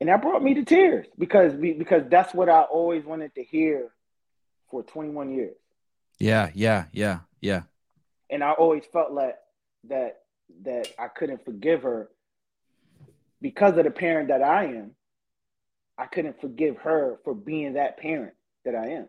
[0.00, 3.44] And that brought me to tears because we, because that's what I always wanted to
[3.44, 3.92] hear
[4.70, 5.56] for 21 years.
[6.18, 7.62] Yeah, yeah, yeah, yeah.
[8.28, 9.36] And I always felt like
[9.84, 10.18] that
[10.64, 12.10] that I couldn't forgive her
[13.40, 14.95] because of the parent that I am.
[15.98, 18.34] I couldn't forgive her for being that parent
[18.64, 19.08] that I am.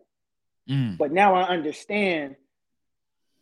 [0.70, 0.98] Mm.
[0.98, 2.36] But now I understand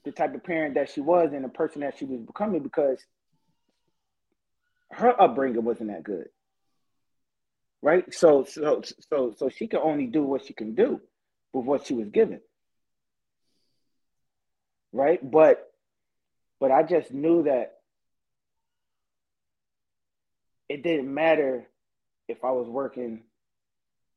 [0.03, 3.03] the type of parent that she was and the person that she was becoming because
[4.91, 6.29] her upbringing wasn't that good.
[7.81, 8.11] Right?
[8.13, 11.01] So so so so she can only do what she can do
[11.53, 12.41] with what she was given.
[14.91, 15.19] Right?
[15.29, 15.71] But
[16.59, 17.73] but I just knew that
[20.69, 21.67] it didn't matter
[22.27, 23.23] if I was working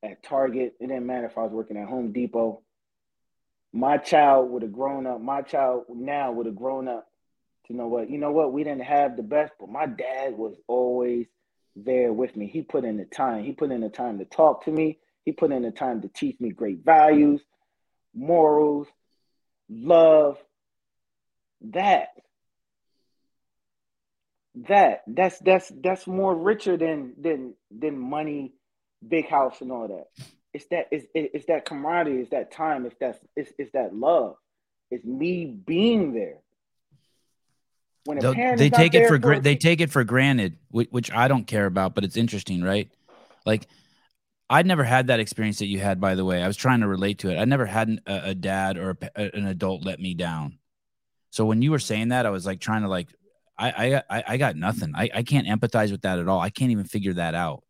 [0.02, 2.62] at Target, it didn't matter if I was working at Home Depot.
[3.72, 7.06] My child would have grown up, my child now would have grown up
[7.66, 10.54] to know what, you know what, we didn't have the best, but my dad was
[10.66, 11.26] always
[11.84, 12.46] there with me.
[12.46, 13.44] He put in the time.
[13.44, 14.98] He put in the time to talk to me.
[15.24, 17.40] He put in the time to teach me great values,
[18.14, 18.88] morals,
[19.68, 20.38] love.
[21.72, 22.08] That
[24.66, 28.54] that that's that's that's more richer than than than money,
[29.06, 30.06] big house and all that.
[30.54, 34.36] It's that it's it's that camaraderie, it's that time, it's that it's it's that love.
[34.90, 36.38] It's me being there.
[38.04, 41.12] When a they take it for a gra- they take it for granted, which, which
[41.12, 42.88] I don't care about, but it's interesting, right?
[43.44, 43.66] Like
[44.48, 46.42] I'd never had that experience that you had, by the way.
[46.42, 47.36] I was trying to relate to it.
[47.36, 50.58] I never had an, a, a dad or a, an adult let me down.
[51.30, 53.08] So when you were saying that, I was like trying to like,
[53.58, 54.92] I I I, I got nothing.
[54.96, 56.40] I, I can't empathize with that at all.
[56.40, 57.62] I can't even figure that out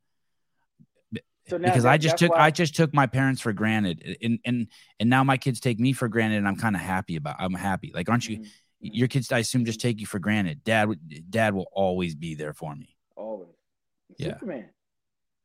[1.49, 4.39] so because that- I just took why- I just took my parents for granted, and
[4.45, 4.69] and
[5.01, 7.37] and now my kids take me for granted, and I'm kind of happy about.
[7.39, 7.93] I'm happy.
[7.95, 8.39] Like, aren't you?
[8.41, 8.49] Mhm.
[8.81, 10.63] Your kids, I assume, just take you for granted.
[10.63, 10.89] Dad,
[11.31, 12.95] dad will always be there for me.
[13.17, 13.49] always
[14.19, 14.35] Yeah.
[14.35, 14.69] Superman.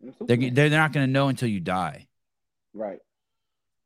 [0.03, 2.07] I'm They're they're, they're not going to know until you die.
[2.73, 2.99] right.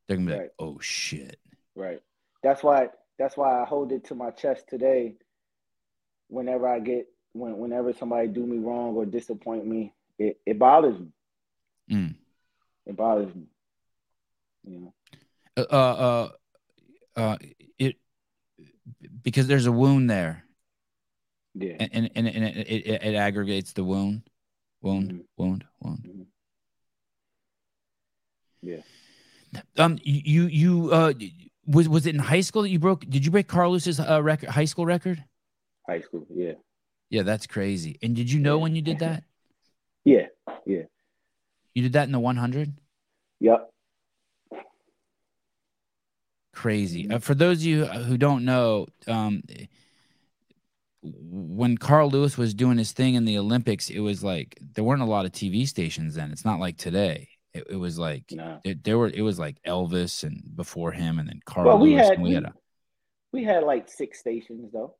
[0.08, 0.44] They're going to be Right.
[0.46, 1.40] like, oh shit.
[1.76, 2.02] Right.
[2.44, 5.16] That's why that's why I hold it to my chest today
[6.28, 11.00] whenever I get when whenever somebody do me wrong or disappoint me, it, it bothers
[11.00, 11.08] me.
[11.92, 12.16] Mm.
[12.86, 13.44] It bothers me.
[14.64, 14.94] You know.
[15.58, 16.30] Uh, uh,
[17.16, 17.38] uh,
[17.80, 17.96] it
[19.24, 20.44] because there's a wound there,
[21.56, 21.78] Yeah.
[21.80, 24.24] and and, and, it, it, it aggregates the wound,
[24.82, 25.26] wound, Mhm.
[25.38, 26.28] wound, wound.
[28.62, 28.82] Yeah.
[29.78, 31.14] Um, you you uh
[31.66, 33.06] was was it in high school that you broke?
[33.10, 35.24] Did you break Carl Lewis's uh, record, high school record?
[35.88, 36.26] High school.
[36.34, 36.54] Yeah.
[37.10, 37.98] Yeah, that's crazy.
[38.02, 39.24] And did you know when you did that?
[40.06, 40.28] Yeah.
[40.66, 40.84] Yeah.
[41.78, 42.74] You did that in the 100.
[43.40, 43.70] Yep.
[46.52, 47.08] Crazy.
[47.08, 49.44] Uh, for those of you who don't know, um,
[51.04, 55.04] when Carl Lewis was doing his thing in the Olympics, it was like there weren't
[55.04, 56.32] a lot of TV stations then.
[56.32, 57.30] It's not like today.
[57.54, 58.60] It, it was like No.
[58.64, 59.10] it, there were.
[59.14, 62.08] It was like Elvis and before him, and then Carl Well, we Lewis.
[62.08, 62.54] had and we we, had a,
[63.34, 64.96] we had like six stations though.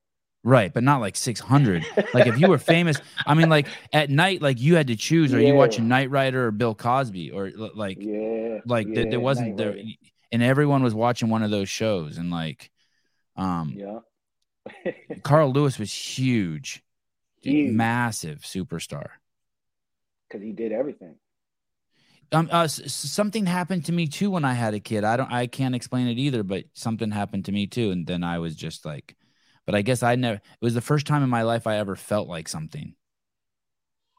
[0.48, 1.86] Right, but not like six hundred.
[2.14, 5.34] like if you were famous, I mean, like at night, like you had to choose:
[5.34, 8.60] are you watching Knight Rider or Bill Cosby, or like yeah.
[8.66, 9.78] like there, yeah, there wasn't there,
[10.32, 12.72] and everyone was watching one of those shows, and like,
[13.36, 14.00] um, Yeah.
[15.24, 16.84] Carl Lewis was huge,
[17.42, 17.74] Huge.
[17.74, 19.10] massive superstar.
[20.28, 21.16] Because he did everything.
[22.34, 25.06] Um, uh, something happened to me too when I had a kid.
[25.06, 28.22] I don't, I can't explain it either, but something happened to me too, and then
[28.26, 29.16] I was just like,
[29.68, 30.38] but I guess I never.
[30.38, 32.96] It was the first time in my life I ever felt like something.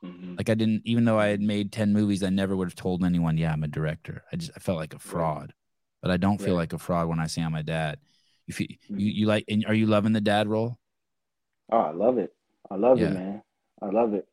[0.04, 0.36] Mhm.
[0.38, 3.02] Like I didn't, even though I had made ten movies, I never would have told
[3.02, 5.52] anyone, "Yeah, I'm a director." I just, I felt like a fraud,
[6.02, 6.60] but I don't feel Right.
[6.62, 7.98] like a fraud when I say I'm a dad.
[8.46, 10.78] You feel, you, you like, and are you loving the dad role?
[11.72, 12.32] Oh, I love it.
[12.70, 13.08] I love Yeah.
[13.08, 13.42] it, man.
[13.82, 14.28] I love it.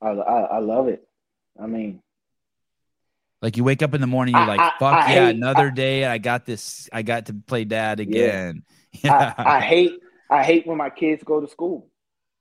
[0.00, 1.08] I, I I love it.
[1.60, 2.02] I mean,
[3.42, 5.36] Like you wake up in the morning, you're I- like, I- "Fuck I yeah, hate-
[5.36, 6.04] another day!
[6.04, 6.88] I got this.
[6.92, 8.62] I got to play dad again."
[9.04, 11.88] I, I hate I hate when my kids go to school.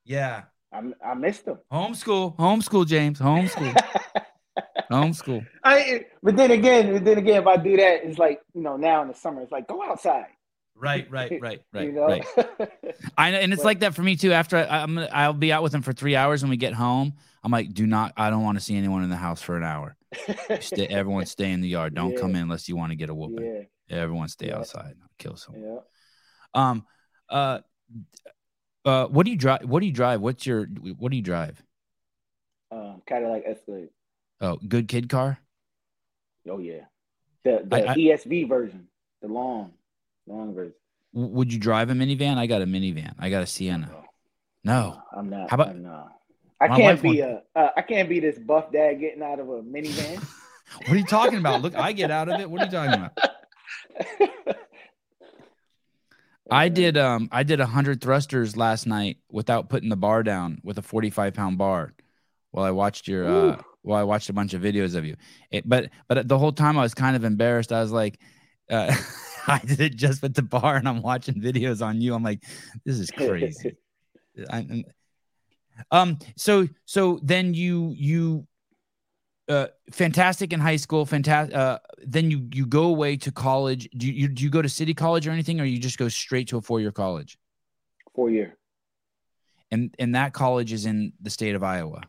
[0.06, 0.44] yeah.
[0.74, 1.60] I I miss them.
[1.72, 3.74] Homeschool, homeschool, James, homeschool,
[4.92, 5.46] homeschool.
[5.64, 8.76] I but then again, but then again, if I do that, it's like you know
[8.76, 10.26] now in the summer, it's like go outside.
[10.78, 12.08] Right, right, right, right, you know?
[12.08, 12.26] right.
[13.18, 14.34] I know, and it's But- like that for me too.
[14.34, 16.42] After I, I'm I'll be out with them for three hours.
[16.44, 17.14] When we get home,
[17.44, 18.12] I'm like, do not.
[18.18, 19.96] I don't want to see anyone in the house for an hour.
[20.60, 21.96] Stay, everyone stay in the yard.
[21.96, 22.20] Don't Yeah.
[22.20, 23.68] come in unless you want to get a whooping.
[23.88, 24.58] yeah, Everyone stay Yeah.
[24.58, 24.96] outside.
[25.02, 25.64] I'll kill someone.
[25.64, 25.80] yeah.
[26.54, 26.86] Um,
[27.30, 27.60] uh,
[28.86, 29.64] uh, what do you drive?
[29.66, 30.22] What do you drive?
[30.22, 30.66] What's your?
[30.66, 31.62] What do you drive?
[32.72, 33.90] Um, Cadillac Escalade.
[34.42, 35.40] Oh, good kid car.
[36.50, 36.86] Oh yeah,
[37.44, 38.88] the the I- I- ESV version,
[39.22, 39.74] the long,
[40.28, 40.74] long version.
[41.14, 42.38] Would you drive a minivan?
[42.38, 43.14] I got a minivan.
[43.18, 43.90] I got a Sienna.
[44.64, 45.02] No, No.
[45.16, 45.50] I'm not.
[45.50, 45.86] How about- I'm.
[46.60, 47.42] I can't be a.
[47.56, 50.22] Uh, I can't be this buff dad getting out of a minivan.
[50.80, 51.62] What are you talking about?
[51.62, 52.50] Look, I get out of it.
[52.50, 54.56] What are you talking about?
[56.50, 60.78] I did um I did 100 thrusters last night without putting the bar down with
[60.78, 61.94] a 45 pound bar
[62.52, 65.16] while I watched your uh while I watched a bunch of videos of you.
[65.52, 67.72] It, but but the whole time I was kind of embarrassed.
[67.72, 68.20] I was like
[68.70, 68.96] uh
[69.48, 72.14] I did it just with the bar and I'm watching videos on you.
[72.14, 72.44] I'm like
[72.86, 73.76] this is crazy.
[74.50, 74.84] I,
[75.92, 78.48] um so so then you you
[79.48, 84.12] uh fantastic in high school fantastic uh then you you go away to college do
[84.12, 86.58] you do you go to city college or anything or you just go straight to
[86.58, 87.38] a four year college
[88.16, 88.58] Four year.
[89.72, 92.02] and and that college is in the state of Iowa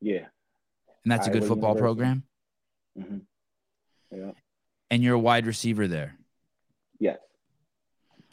[0.00, 0.26] Yeah.
[1.04, 1.82] and that's a good football University.
[1.82, 2.22] program
[2.98, 3.18] hmm
[4.16, 4.32] Yeah.
[4.90, 6.16] and you're a wide receiver there
[6.98, 7.18] Yes.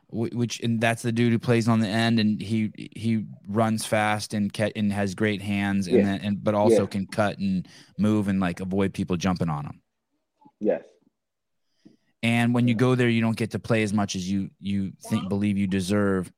[0.09, 3.85] Wh- which and that's the dude who plays on the end and he he runs
[3.85, 6.03] fast and ca- and has great hands and Yeah.
[6.03, 6.87] then and but also Yeah.
[6.87, 9.81] can cut and move and like avoid people jumping on him
[10.59, 10.83] Yes.
[12.23, 14.91] and when you go there you don't get to play as much as you you
[15.09, 16.31] think believe you deserve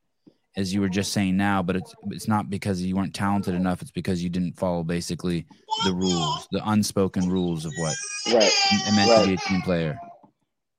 [0.58, 3.82] as you were just saying now but it's it's not because you weren't talented enough
[3.82, 5.46] it's because you didn't follow basically
[5.86, 7.96] the rules the unspoken rules of what
[8.28, 8.52] Right.
[8.72, 9.98] it meant to be a team player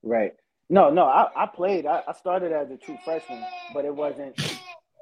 [0.05, 0.32] Right.
[0.73, 1.85] No, no, I, I played.
[1.85, 3.45] I, I started as a true freshman,
[3.75, 4.41] but it wasn't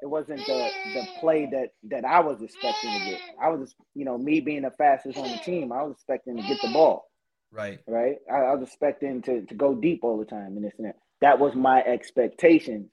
[0.01, 3.21] it wasn't the the play that that I was expecting to get.
[3.41, 6.43] I was you know, me being the fastest on the team, I was expecting to
[6.43, 7.09] get the ball.
[7.53, 8.17] right Right.
[8.29, 10.97] I, I was expecting to, to go deep all the time and this and that.
[11.21, 12.89] That was my expectation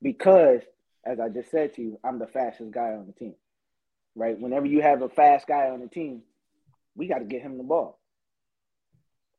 [0.00, 0.60] because
[1.04, 3.34] as I just said to you, I'm the fastest guy on the team.
[4.14, 4.38] Right.
[4.38, 6.22] Whenever you have a fast guy on the team,
[6.94, 7.98] we got to get him the ball.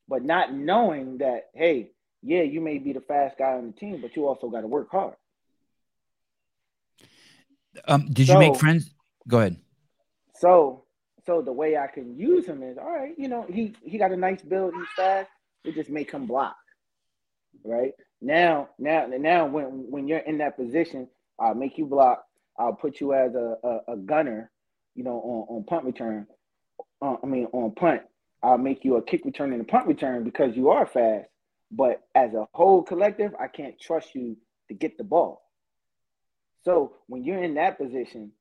[0.09, 1.91] But not knowing that, hey,
[2.23, 4.67] yeah, you may be the fast guy on the team, but you also got to
[4.67, 5.15] work hard.
[7.87, 8.93] um did you make friends
[9.27, 9.57] go ahead
[10.35, 10.85] So,
[11.25, 14.11] so the way I can use him is, all right, you know, he he got
[14.11, 15.29] a nice build, he's fast.
[15.63, 16.55] We just make him block,
[17.63, 17.93] right?
[18.21, 21.07] Now, now, now, when when you're in that position,
[21.39, 22.23] I'll make you block.
[22.57, 24.51] I'll put you as a a, a gunner,
[24.95, 26.27] you know, on on punt return.
[27.01, 28.01] Uh, I mean, on punt,
[28.43, 31.27] I'll make you a kick return and a punt return because you are fast.
[31.71, 35.41] But as a whole collective, I can't trust you to get the ball.
[36.63, 38.31] So when you're in that position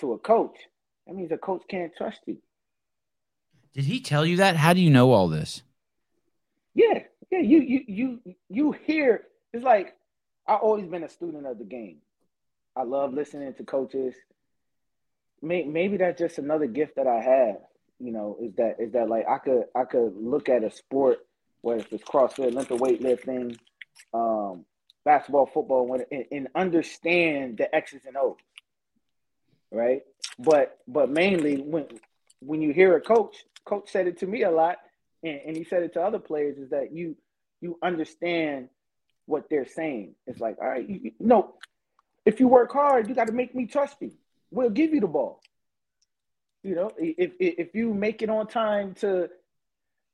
[0.00, 0.56] to a coach,
[1.06, 2.38] that means a coach can't trust you.
[3.74, 5.62] did he tell you that how do you know all this
[6.74, 7.40] Yeah, yeah.
[7.40, 9.96] You you you you hear it's like
[10.46, 11.98] I've always been a student of the game.
[12.76, 14.14] I love listening to coaches.
[15.42, 17.56] May, maybe that's just another gift that I have.
[17.98, 21.18] You know, is that is that like I could I could look at a sport
[21.62, 23.58] whether it's CrossFit, Olympic weightlifting,
[24.14, 24.64] um,
[25.04, 28.36] basketball, football, and, and understand the X's and O's,
[29.70, 30.02] right?
[30.38, 31.86] But but mainly when
[32.40, 34.78] when you hear a coach, coach said it to me a lot,
[35.22, 37.16] and, and he said it to other players, is that you
[37.60, 38.68] you understand
[39.26, 40.14] what they're saying.
[40.26, 41.54] It's like, all right, you, you no,
[42.24, 44.12] if you work hard, you got to make me trust you.
[44.50, 45.40] We'll give you the ball.
[46.62, 49.30] You know, if, if you make it on time to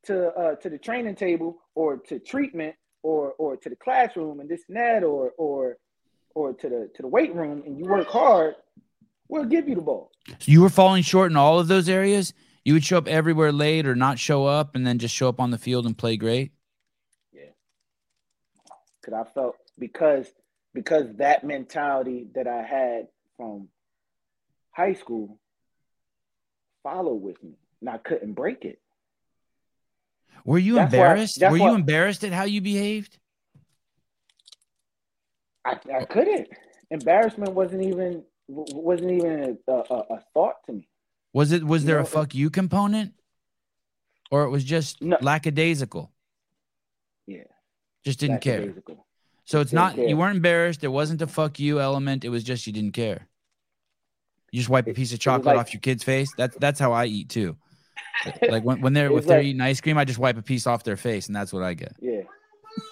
[0.05, 4.49] to uh, to the training table or to treatment or or to the classroom and
[4.49, 5.79] this and that or or
[6.35, 8.55] or to the to the weight room and you work hard,
[9.29, 10.11] we'll give you the ball.
[10.29, 12.33] so you were falling short in all of those areas
[12.65, 15.41] you would show up everywhere late or not show up and then just show up
[15.41, 16.53] on the field and play great
[17.33, 17.45] Yeah,
[19.01, 20.27] because I felt because
[20.75, 23.69] because that mentality that I had from
[24.73, 25.39] high school
[26.83, 28.79] followed with me, and I couldn't break it.
[30.47, 31.41] Were you That's embarrassed?
[31.41, 33.19] that's Were why- you embarrassed at how you behaved?
[35.65, 36.49] I, I couldn't.
[36.91, 39.79] Embarrassment wasn't even wasn't even a, a,
[40.11, 40.89] a thought to me.
[41.33, 43.15] Was it was You there a know, fuck you component?
[44.31, 45.17] Or it was just No.
[45.21, 46.13] lackadaisical?
[47.27, 47.43] Yeah,
[48.05, 48.73] Just didn't care.
[49.45, 50.07] So it's Didn't not care.
[50.09, 50.81] you weren't embarrassed.
[50.81, 52.25] There wasn't a fuck you element.
[52.25, 53.27] It was just you didn't care.
[54.53, 56.33] You just wipe a piece of chocolate like- off your kid's face.
[56.37, 57.57] That's that's how I eat too.
[58.49, 60.67] Like when, when they're if they're like- eating ice cream, I just wipe a piece
[60.67, 61.95] off their face, and that's what I get.
[62.01, 62.23] Yeah,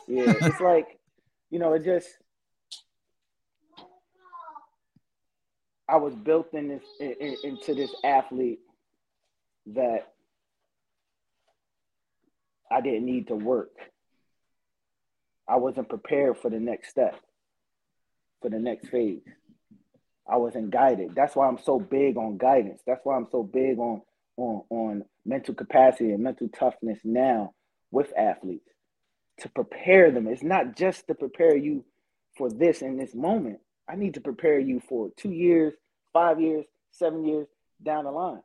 [0.09, 0.35] yeah.
[0.41, 0.99] it's like
[1.51, 2.09] you know, it just.
[5.89, 8.61] I was built in this in, in- into this athlete
[9.67, 10.13] that
[12.71, 13.73] I didn't need to work.
[15.47, 17.21] I wasn't prepared for the next step,
[18.41, 19.21] for the next phase.
[20.27, 21.15] I wasn't guided.
[21.15, 22.81] That's why I'm so big on guidance.
[22.87, 24.01] That's why I'm so big on
[24.39, 27.55] on on mental capacity and mental toughness now
[27.91, 28.69] with athletes
[29.41, 30.27] to prepare them.
[30.27, 31.85] It's not just to prepare you
[32.37, 33.59] for this in this moment.
[33.89, 35.75] I need to prepare you for two years,
[36.13, 37.47] five years, seven years
[37.83, 38.43] down the line.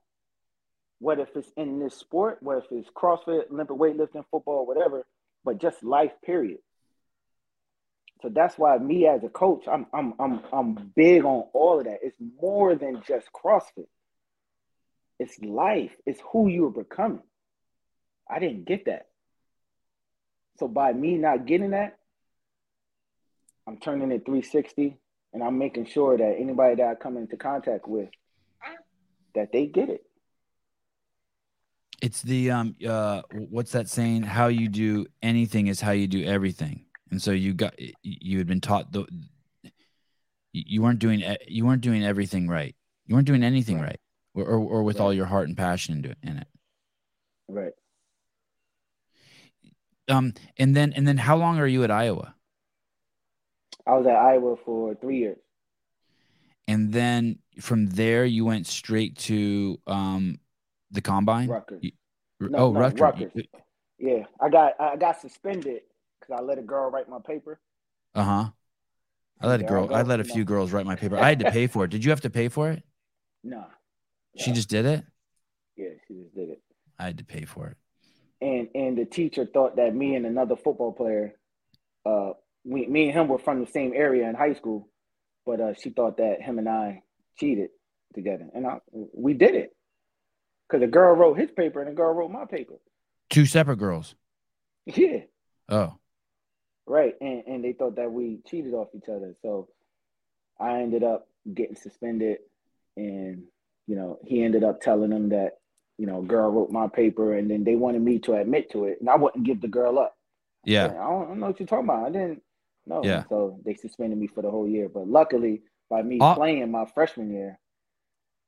[0.99, 5.05] Whether if it's in this sport, whether if it's CrossFit, Olympic weightlifting, football, whatever,
[5.45, 6.59] but just life, period.
[8.21, 11.85] So that's why me as a coach, I'm I'm I'm I'm big on all of
[11.85, 11.99] that.
[12.01, 13.87] It's more than just CrossFit.
[15.19, 15.91] It's life.
[16.05, 17.21] It's who you are becoming.
[18.29, 19.07] I didn't get that.
[20.59, 21.97] So by me not getting that,
[23.67, 24.97] I'm turning it 360
[25.33, 28.09] and I'm making sure that anybody that I come into contact with
[29.35, 30.03] that they get it.
[32.01, 34.23] It's the um uh what's that saying?
[34.23, 36.85] How you do anything is how you do everything.
[37.11, 39.05] And so you got you had been taught the
[40.51, 42.75] you weren't doing you weren't doing everything right.
[43.05, 43.99] You weren't doing anything right.
[44.35, 45.05] Or, or, or with right.
[45.05, 46.47] all your heart and passion in it.
[47.47, 47.73] Right.
[50.07, 52.35] Um and then and then how long are you at Iowa?
[53.87, 55.37] I was at Iowa for 3 years.
[56.67, 60.39] And then from there you went straight to um
[60.91, 61.49] the combine?
[61.49, 61.79] Rutgers.
[61.81, 61.91] You,
[62.39, 63.01] no, oh, no, Rutgers.
[63.01, 63.31] Rutgers.
[63.97, 65.81] Yeah, I got I got suspended
[66.19, 67.59] because I let a girl write my paper.
[68.15, 68.49] Uh huh.
[69.41, 69.93] I let a girl.
[69.93, 71.17] I let a few girls write my paper.
[71.17, 71.91] I had to pay for it.
[71.91, 72.83] Did you have to pay for it?
[74.37, 75.03] She just did it.
[75.75, 76.61] Yeah, she just did it.
[76.97, 77.77] I had to pay for it.
[78.41, 81.33] And and the teacher thought that me and another football player,
[82.05, 82.31] uh,
[82.63, 84.89] we me and him were from the same area in high school,
[85.45, 87.03] but uh, she thought that him and I
[87.37, 87.69] cheated
[88.13, 88.77] together, and I
[89.13, 89.75] we did it
[90.67, 92.75] because the girl wrote his paper and the girl wrote my paper.
[93.29, 94.15] Two separate girls.
[94.85, 95.21] Yeah.
[95.67, 95.99] Oh,
[96.89, 97.13] Right.
[97.21, 99.35] And and they thought that we cheated off each other.
[99.43, 99.69] So
[100.59, 102.39] I ended up getting suspended
[102.97, 103.43] and
[103.89, 105.53] you know, he ended up telling them that,
[105.97, 108.97] you know, girl wrote my paper and then they wanted me to admit to it
[108.99, 110.13] and I wouldn't give the girl up.
[110.63, 110.85] yeah.
[110.85, 112.05] I don't, I don't know what you're talking about.
[112.05, 112.41] I didn't
[112.85, 113.01] know.
[113.03, 113.23] Yeah.
[113.29, 114.87] So they suspended me for the whole year.
[114.89, 117.59] But luckily by me Uh- playing my freshman year,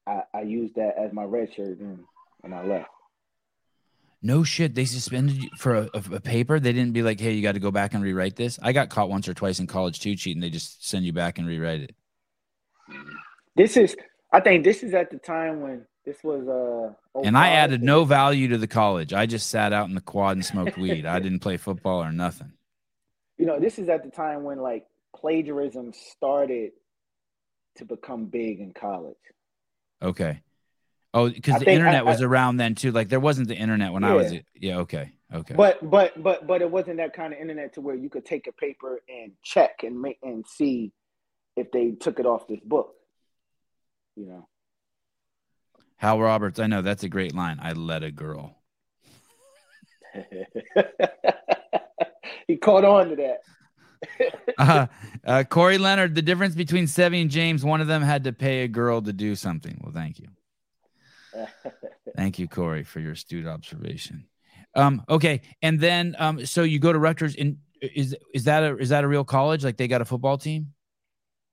[0.05, 1.99] I, I used that as my red shirt and,
[2.43, 2.89] and I left.
[4.23, 4.75] No shit.
[4.75, 6.59] They suspended you for a, a, a paper.
[6.59, 8.91] They didn't be like, "Hey, you got to go back and rewrite this." I got
[8.91, 10.41] caught once or twice in college too, cheating.
[10.41, 11.95] They just send you back and rewrite it.
[13.55, 13.95] This is
[14.31, 18.05] I think this is at the time when this was uh And I added no
[18.05, 19.13] value to the college.
[19.13, 21.05] I just sat out in the quad and smoked weed.
[21.05, 22.53] I didn't play football or nothing.
[23.37, 24.85] you know, this is at the time when like
[25.15, 26.71] plagiarism started
[27.75, 29.15] to become big in college.
[30.01, 30.41] Okay.
[31.13, 32.91] Oh, because the internet I- was around then too.
[32.91, 34.33] Like there wasn't the internet when I was.
[34.33, 34.39] Yeah.
[34.55, 34.77] Yeah.
[34.79, 35.11] Okay.
[35.33, 35.53] Okay.
[35.55, 38.47] But but but but it wasn't that kind of internet to where you could take
[38.47, 40.91] a paper and check and make and see
[41.55, 42.95] if they took it off this book.
[44.21, 44.47] You know.
[45.97, 46.59] Hal Roberts.
[46.59, 47.59] I know that's a great line.
[47.59, 48.55] I let a girl.
[52.47, 53.39] he caught on to that.
[54.57, 54.87] Uh,
[55.25, 56.13] uh, Corey Leonard.
[56.13, 57.63] The difference between Sevy and James.
[57.63, 59.79] One of them had to pay a girl to do something.
[59.81, 60.27] Well, thank you.
[62.15, 64.25] Thank you, Corey, for your astute observation.
[64.75, 67.35] Um, okay, and then um, so you go to Rutgers.
[67.35, 69.63] In is is that a is that a real college?
[69.63, 70.73] Like they got a football team?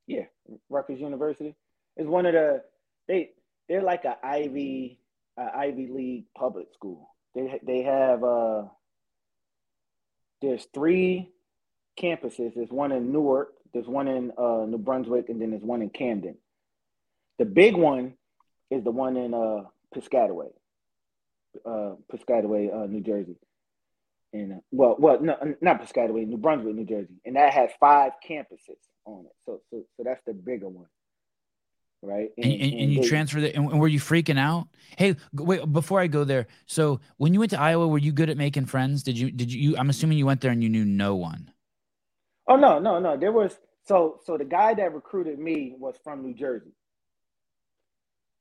[0.06, 0.24] Yeah,
[0.68, 1.54] Rutgers University
[1.98, 2.62] is one of the
[3.06, 3.30] they
[3.68, 5.00] they're like a Ivy
[5.36, 7.10] uh, Ivy League public school.
[7.34, 8.64] They they have uh
[10.40, 11.32] there's three
[12.00, 12.54] campuses.
[12.54, 15.90] There's one in Newark, there's one in uh, New Brunswick, and then there's one in
[15.90, 16.36] Camden.
[17.38, 18.14] The big one
[18.70, 19.64] is the one in uh,
[19.94, 20.50] Piscataway,
[21.64, 23.36] uh, Piscataway, uh, New Jersey.
[24.32, 28.12] And uh, well, well, no, not Piscataway, New Brunswick, New Jersey, and that has five
[28.28, 29.32] campuses on it.
[29.46, 30.86] So, so, so that's the bigger one,
[32.02, 32.30] right?
[32.36, 33.54] And, and, and you they- transferred it.
[33.54, 34.68] And were you freaking out?
[34.96, 35.70] Hey, wait.
[35.72, 38.66] Before I go there, so when you went to Iowa, were you good at making
[38.66, 39.02] friends?
[39.02, 39.30] Did you?
[39.30, 39.76] Did you?
[39.76, 41.50] I'm assuming you went there and you knew no one.
[42.48, 43.16] Oh no, no, no.
[43.16, 43.56] There was
[43.86, 46.72] so so the guy that recruited me was from New Jersey.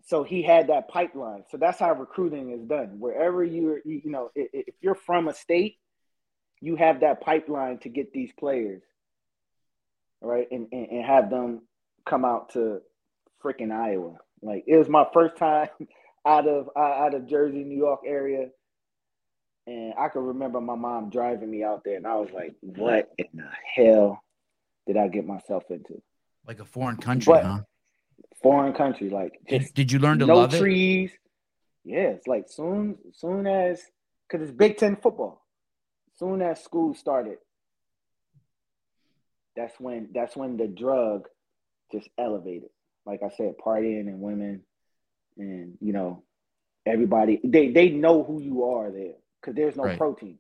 [0.06, 1.44] So he had that pipeline.
[1.52, 2.96] So that's how recruiting is done.
[3.00, 5.80] Wherever you're, you you know, i- i- if you're from a state,
[6.62, 8.82] you have that pipeline to get these players,
[10.22, 11.62] right, and, and, and have them
[12.06, 12.80] come out to
[13.44, 14.18] freaking Iowa.
[14.42, 15.70] Like it was my first time
[16.26, 18.50] out of out of Jersey, New York area,
[19.66, 23.10] and I can remember my mom driving me out there, and I was like, "What
[23.18, 24.22] in the hell
[24.86, 26.02] did I get myself into?"
[26.48, 27.60] Like a foreign country, But- huh?
[28.44, 30.60] Foreign country, like Did, did you learn to no love it?
[30.60, 31.12] trees.
[31.84, 33.82] Yeah, it's like soon, soon as
[34.30, 35.44] because it's Big Ten football.
[36.18, 37.40] Soon as school started,
[39.56, 41.28] that's when that's when the drug
[41.92, 42.70] just elevated.
[43.08, 44.64] Like I said, partying and women,
[45.38, 46.24] and you know,
[46.86, 49.98] everybody they they know who you are there because there's no Right.
[49.98, 50.38] protein.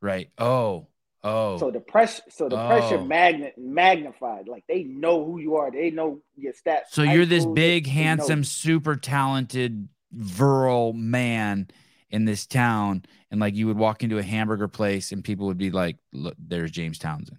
[0.00, 0.30] Right.
[0.38, 0.86] Oh.
[1.24, 1.58] Oh.
[1.58, 3.04] So the pressure, so the pressure Oh.
[3.04, 4.46] magnet magnified.
[4.46, 5.70] Like they know who you are.
[5.72, 6.90] They know your stats.
[6.90, 11.68] So you're this big, handsome, super talented, virile man
[12.10, 15.58] in this town, and like you would walk into a hamburger place, and people would
[15.58, 17.38] be like, "Look, there's James Townsend.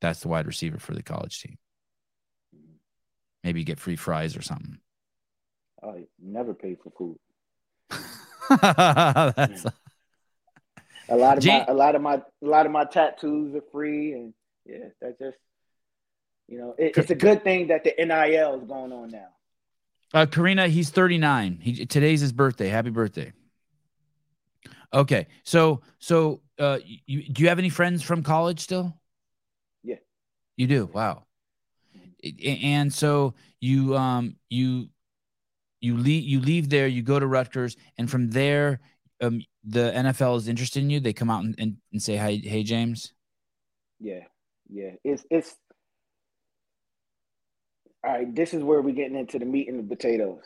[0.00, 1.58] That's the wide receiver for the college team.
[3.44, 4.78] Maybe you get free fries or something."
[5.82, 7.18] I never pay for food.
[8.50, 9.66] That's
[11.08, 13.64] A lot of Jay- my, a lot of my, a lot of my tattoos are
[13.70, 14.32] free, and
[14.64, 15.36] yeah, that's just,
[16.48, 19.28] you know, it, it's a good thing that the NIL is going on now.
[20.14, 21.58] Uh, Karina, he's 39.
[21.60, 22.68] He today's his birthday.
[22.68, 23.32] Happy birthday.
[24.92, 28.96] Okay, so so uh, you, do you have any friends from college still?
[29.82, 29.96] Yeah.
[30.56, 30.88] you do.
[30.92, 31.23] Wow.
[32.44, 34.88] And so you um you
[35.80, 36.86] you leave you leave there.
[36.86, 38.80] You go to Rutgers, and from there,
[39.20, 41.00] um, the NFL is interested in you.
[41.00, 43.12] They come out and, and, and say, "Hi, hey, James."
[44.00, 44.24] Yeah,
[44.68, 44.92] yeah.
[45.04, 45.56] It's it's
[48.04, 48.34] all right.
[48.34, 50.42] This is where we're getting into the meat and the potatoes.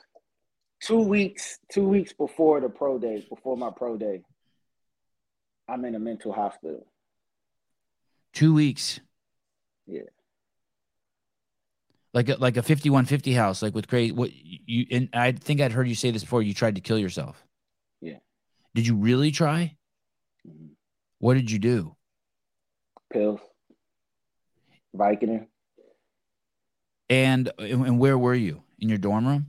[0.81, 4.23] Two weeks, two weeks before the pro day, before my pro day,
[5.69, 6.87] I'm in a mental hospital.
[8.33, 9.01] Two weeks.
[9.87, 10.03] Yeah.
[12.15, 14.13] Like a, like a fifty one fifty house, like with crazy.
[14.13, 16.43] What you and I think I'd heard you say this before.
[16.43, 17.45] You tried to kill yourself.
[18.01, 18.19] Yeah.
[18.75, 19.77] Did you really try?
[20.47, 20.71] Mhm.
[21.19, 21.97] What did you do?
[23.13, 23.41] Pills,
[24.97, 25.47] Vicodin.
[27.11, 28.63] And and where were you?
[28.79, 29.47] In your dorm room?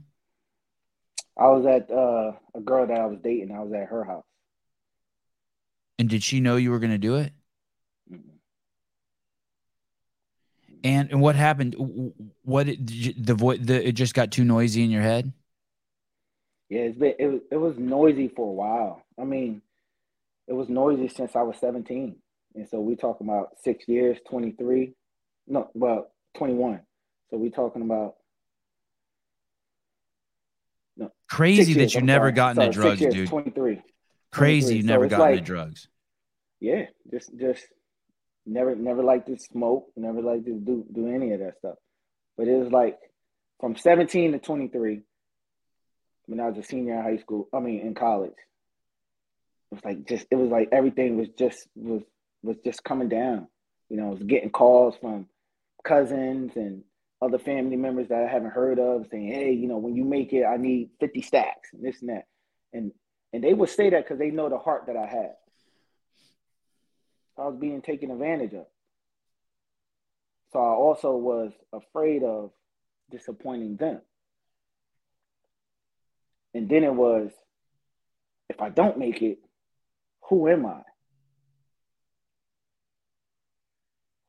[1.38, 3.52] I was at uh, a girl that I was dating.
[3.52, 4.24] I was at her house.
[5.98, 7.32] And did she know you were going to do it?
[10.82, 11.74] And and what happened?
[12.42, 13.58] What it, the voice?
[13.62, 15.32] The it just got too noisy in your head.
[16.68, 19.02] Yeah, it's been it was it was noisy for a while.
[19.20, 19.60] I mean,
[20.48, 22.16] it was noisy since I was 17.
[22.54, 24.94] And so we talking about six years, 23.
[25.46, 26.80] No, well, 21.
[27.30, 28.14] So we talking about
[30.96, 32.32] no, Crazy that you I'm never sorry.
[32.32, 33.28] got into Sorry, drugs, years, dude.
[33.28, 33.82] 23.
[34.32, 35.88] Crazy you never So got into like- drugs.
[36.60, 37.64] Yeah, just just
[38.50, 41.76] never never liked to smoke, never liked to do do any of that stuff.
[42.36, 42.98] But it was like
[43.60, 45.02] from 17 to 23
[46.26, 48.30] when I was a senior in high school, I mean in college.
[48.30, 52.02] It was like just it was like everything was just was
[52.42, 53.48] was just coming down.
[53.88, 55.26] You know, I was getting calls from
[55.84, 56.82] cousins and
[57.22, 60.32] other family members that I haven't heard of saying, "Hey, you know, when you make
[60.32, 62.26] it, I need 50 stacks and this and that."
[62.72, 62.92] And
[63.32, 65.34] and they would say that because they know the heart that I had.
[67.38, 68.66] I was being taken advantage of.
[70.52, 72.50] So I also was afraid of
[73.10, 74.00] disappointing them.
[76.54, 77.30] And then it was,
[78.48, 79.38] if I don't make it,
[80.22, 80.82] who am I?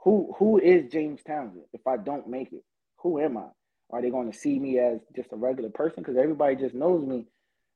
[0.04, 2.64] Who who is James Townsend if I don't make it?
[2.98, 3.48] Who am I?
[3.92, 6.02] Are they going to see me as just a regular person?
[6.02, 7.28] Because everybody just knows me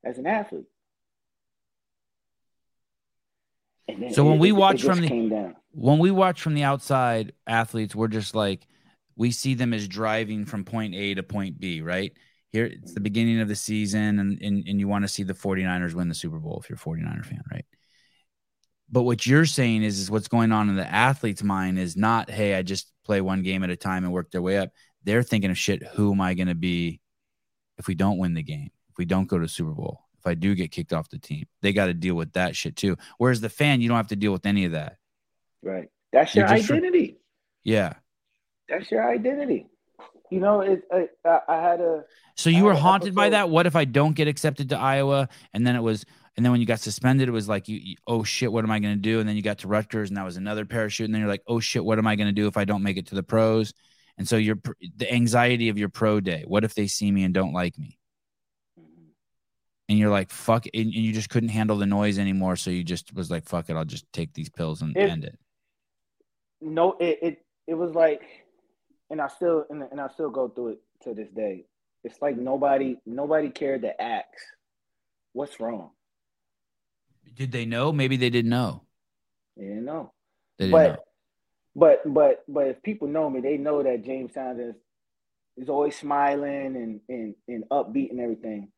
[0.04, 0.66] as an athlete.
[3.64, 5.08] And then So when it- we watch from the-
[5.72, 8.66] when we watch from the outside athletes we're just like
[9.16, 12.12] we see them as driving from point a to point b right?
[12.52, 15.34] Here it's the beginning of the season and and, and you want to see the
[15.34, 17.64] 49ers win the super bowl if you're a 49er fan right?
[18.90, 22.30] But what you're saying is is what's going on in the athlete's mind is not
[22.30, 24.70] hey i just play one game at a time and work their way up.
[25.04, 27.00] They're thinking of shit who am i going to be
[27.78, 30.30] if we don't win the game if we don't go to the super bowl if
[30.30, 32.96] i do get kicked off the team they got to deal with that shit too
[33.18, 34.96] whereas the fan you don't have to deal with any of that
[35.66, 35.88] Right.
[36.12, 37.18] That's your identity.
[37.64, 37.94] yeah
[38.68, 39.66] That's your identity.
[40.30, 40.82] You know, it.
[40.92, 42.04] I, I, had a.
[42.34, 43.48] So you were haunted by that.
[43.48, 45.28] What if I don't get accepted to Iowa?
[45.54, 46.04] And then it was,
[46.36, 48.70] and then when you got suspended, it was like, you, you- oh shit, what am
[48.70, 49.20] I going to do?
[49.20, 51.04] And then you got to Rutgers, and that was another parachute.
[51.04, 52.82] And then you're like, oh shit, what am I going to do if I don't
[52.82, 53.72] make it to the pros?
[54.18, 54.58] And so you're
[54.96, 56.44] the anxiety of your pro day.
[56.46, 57.98] What if they see me and don't like me?
[59.88, 62.56] And you're like, fuck, and, and you just couldn't handle the noise anymore.
[62.56, 65.24] So you just was like, fuck it, I'll just take these pills and If- end
[65.24, 65.38] it.
[66.60, 68.22] No, it, it it was like,
[69.10, 71.66] and I still and, and I still go through it to this day.
[72.02, 74.26] It's like nobody nobody cared to ask,
[75.34, 75.90] what's wrong.
[77.34, 77.92] Did they know?
[77.92, 78.82] Maybe they didn't know.
[79.56, 80.12] You didn't know.
[80.58, 81.02] They didn't but know.
[81.76, 85.94] but but but if people know me, they know that James Townsend is, is always
[85.94, 88.72] smiling and, and and upbeat and everything.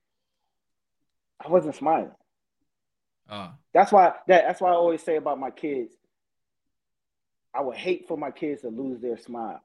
[1.44, 2.10] I wasn't smiling.
[3.30, 5.94] Oh, That's why that that's why I always say about my kids.
[7.54, 9.60] I would hate for my kids to lose their smile.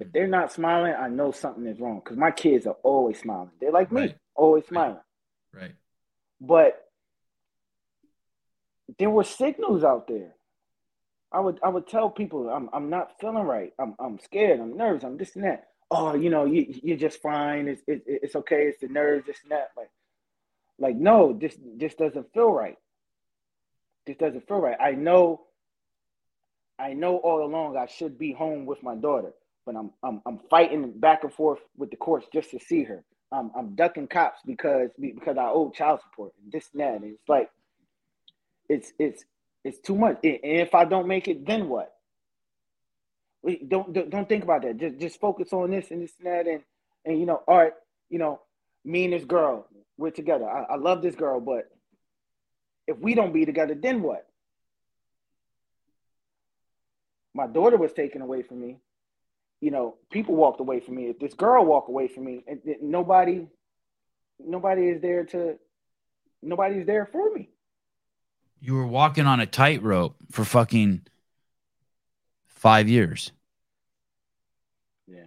[0.00, 0.12] If Mm.
[0.12, 3.50] they're not smiling, I know something is wrong because my kids are always smiling.
[3.60, 4.18] They're like me, Right.
[4.34, 4.68] always Right.
[4.70, 5.00] smiling.
[5.52, 5.74] right.
[6.40, 6.88] But
[8.98, 10.34] there were signals out there.
[11.30, 13.72] I would I would tell people I'm I'm not feeling right.
[13.78, 14.60] I'm I'm scared.
[14.60, 15.04] I'm nervous.
[15.04, 15.68] I'm this and that.
[15.90, 17.68] Oh, you know, you you're just fine.
[17.68, 18.66] It's it, it's okay.
[18.68, 19.26] It's the nerves.
[19.26, 19.70] This and that.
[19.76, 19.90] Like,
[20.82, 22.76] like no, this this doesn't feel right.
[24.04, 24.76] This doesn't feel right.
[24.80, 25.42] I know.
[26.76, 29.32] I know all along I should be home with my daughter,
[29.64, 33.04] but I'm I'm I'm fighting back and forth with the courts just to see her.
[33.30, 36.94] I'm I'm ducking cops because because I owe child support and this and that.
[36.94, 37.48] And it's like
[38.68, 39.24] it's it's
[39.62, 40.18] it's too much.
[40.24, 41.94] And if I don't make it, then what?
[43.44, 44.78] Wait, don't don't think about that.
[44.78, 46.62] Just just focus on this and this and that, and
[47.04, 47.74] and you know, all right,
[48.10, 48.40] you know,
[48.84, 50.48] me and this girl, we're together.
[50.48, 51.70] I, I love this girl, but
[52.86, 54.26] if we don't be together, then what?
[57.34, 58.78] My daughter was taken away from me.
[59.60, 61.04] You know, people walked away from me.
[61.04, 63.46] If this girl walked away from me, and, and nobody,
[64.38, 65.58] nobody is there to,
[66.42, 67.48] nobody's there for me
[68.62, 71.02] you were walking on a tightrope for fucking
[72.46, 73.32] five years.
[75.08, 75.24] Yeah.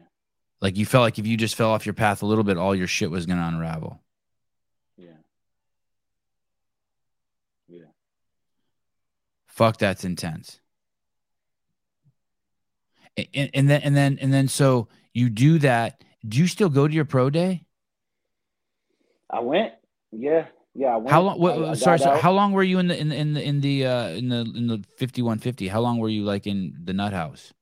[0.62, 2.74] Like you felt like if you just fell off your path a little bit, all
[2.74, 4.00] your shit was going to unravel.
[4.98, 5.18] Yeah.
[7.68, 7.92] Yeah.
[9.56, 10.60] Fuck, that's intense.
[13.16, 16.04] And, and then, and then, and then, so you do that.
[16.28, 17.66] Do you still go to your pro day?
[19.30, 19.72] I went.
[20.12, 20.48] Yeah.
[20.74, 21.00] Yeah.
[21.08, 21.40] how long?
[21.40, 22.20] What, I, I sorry, sorry.
[22.20, 24.40] How long were you in the in the in the in the uh, in the
[24.42, 25.70] in the fifty one fifty?
[25.70, 27.54] How long were you like in the nut house?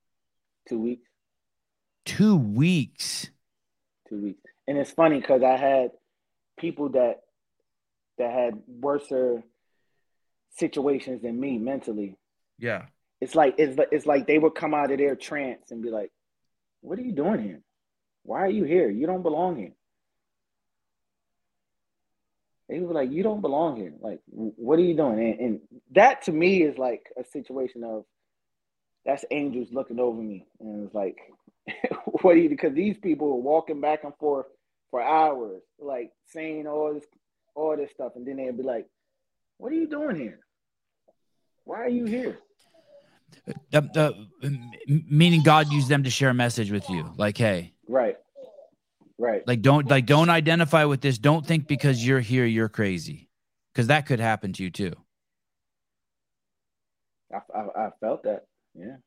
[0.68, 1.08] Two weeks.
[2.06, 3.30] Two weeks.
[4.10, 5.92] Two weeks, and it's funny because I had
[6.58, 7.22] people that
[8.18, 9.12] that had worse
[10.56, 12.18] situations than me mentally.
[12.60, 12.86] Yeah.
[13.22, 16.12] It's like it's it's like they would come out of their trance and be like,
[16.82, 17.62] "What are you doing here?
[18.24, 18.90] Why are you here?
[18.90, 19.72] You don't belong here."
[22.68, 23.94] They were like, "You don't belong here.
[24.02, 25.62] Like, what are you doing?" And, and
[25.92, 28.04] that to me is like a situation of
[29.06, 31.18] that's angels looking over me, and it's like,
[32.06, 32.50] what do you?
[32.50, 34.48] Because these people were walking back and forth
[34.92, 37.06] for hours, like saying all this,
[37.56, 38.86] all this stuff, and then they'd be like,
[39.58, 40.43] "What are you doing here?
[41.66, 42.40] Why are you here?"
[43.74, 44.12] Uh, uh,
[44.88, 48.18] meaning God used them to share a message with you, like, "Hey, right,
[49.18, 49.48] Right.
[49.48, 51.18] Like don't like don't identify with this.
[51.18, 53.30] Don't think because you're here you're crazy,
[53.74, 54.94] because that could happen to you too.
[57.32, 58.46] I, I, I felt that.
[58.76, 58.98] Yeah.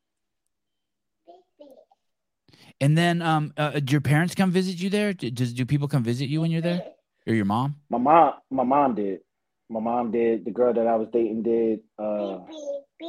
[2.81, 5.13] And then, um, uh, do your parents come visit you there?
[5.13, 6.83] Does do people come visit you when you're there,
[7.27, 7.77] or your mom?
[7.89, 9.21] My mom, my mom did.
[9.69, 10.45] My mom did.
[10.45, 11.81] The girl that I was dating did.
[11.99, 12.39] Uh,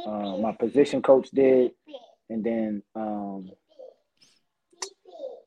[0.06, 1.72] uh my position coach did,
[2.28, 3.50] and then um,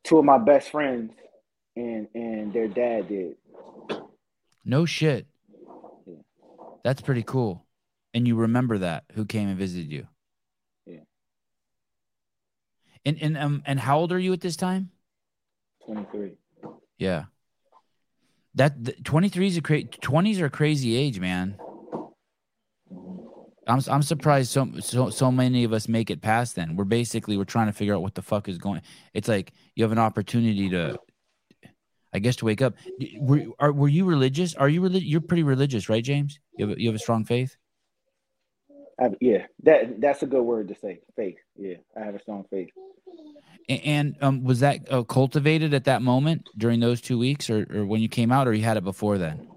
[0.03, 1.11] two of my best friends
[1.75, 3.35] and and their dad did.
[4.63, 5.27] No shit.
[6.05, 6.15] Yeah.
[6.83, 7.65] That's pretty cool.
[8.13, 10.07] And you remember that who came and visited you?
[10.85, 10.99] Yeah.
[13.05, 14.91] And and um and how old are you at this time?
[15.85, 16.33] 23.
[16.97, 17.25] Yeah.
[18.55, 21.57] That 23 is a crazy 20s are crazy age, man.
[23.67, 26.75] I'm I'm surprised so so so many of us make it past then.
[26.75, 28.81] We're basically we're trying to figure out what the fuck is going.
[29.13, 30.99] It's like you have an opportunity to
[32.13, 32.75] I guess to wake up.
[33.19, 34.55] Were are, were you religious?
[34.55, 35.07] Are you religious?
[35.07, 36.39] You're pretty religious, right, James?
[36.57, 37.55] You have a, you have a strong faith.
[39.21, 40.99] yeah, that that's a good word to say.
[41.15, 41.37] Faith.
[41.55, 42.71] Yeah, I have a strong faith.
[43.69, 47.85] And, um, was that uh, cultivated at that moment during those two weeks, or, or
[47.85, 49.47] when you came out, or you had it before then?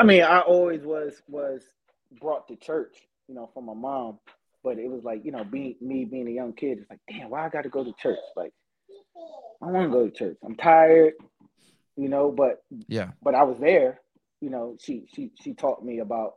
[0.00, 1.62] I mean, I always was was
[2.20, 2.96] brought to church,
[3.28, 4.18] you know, from my mom,
[4.64, 7.28] but it was like, you know, being me being a young kid, it's like, damn,
[7.28, 8.18] why I got to go to church?
[8.34, 8.52] Like,
[9.62, 10.38] I want to go to church.
[10.42, 11.14] I'm tired,
[11.96, 14.00] you know, but yeah, but I was there.
[14.40, 16.34] You know, she she she taught me about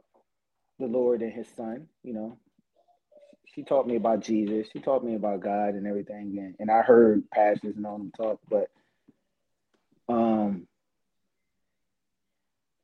[0.80, 1.88] the Lord and His Son.
[2.04, 2.38] You know,
[3.54, 4.68] she taught me about Jesus.
[4.74, 6.36] She taught me about God and everything.
[6.40, 8.70] And, and I heard pastors and all them talk, but
[10.10, 10.68] um,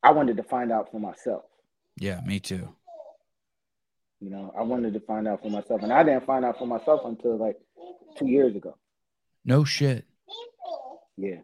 [0.03, 1.43] I wanted to find out for myself.
[1.97, 2.69] Yeah, me too.
[4.21, 6.67] You know, I wanted to find out for myself, and I didn't find out for
[6.67, 7.57] myself until like
[8.17, 8.75] two years ago.
[9.45, 10.05] No shit.
[11.17, 11.37] Yeah.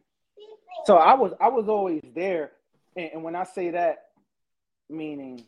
[0.86, 2.52] So I was I was always there,
[2.96, 4.08] and, and when I say that,
[4.90, 5.46] meaning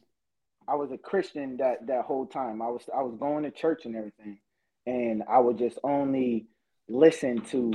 [0.68, 2.61] I was a Christian that that whole time.
[2.61, 4.39] I was I was going to church and everything,
[4.85, 6.48] and I would just only
[6.89, 7.73] listen to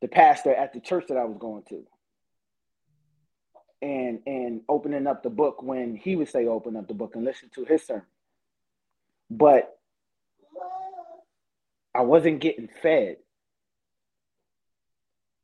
[0.00, 1.84] the pastor at the church that I was going to.
[3.82, 7.24] And and opening up the book when he would say open up the book and
[7.24, 8.04] listen to his sermon.
[9.28, 9.76] But
[11.94, 13.16] I wasn't getting fed.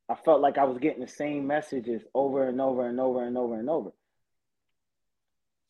[0.08, 3.36] I felt like I was getting the same messages over and over and over and
[3.36, 3.92] over and over.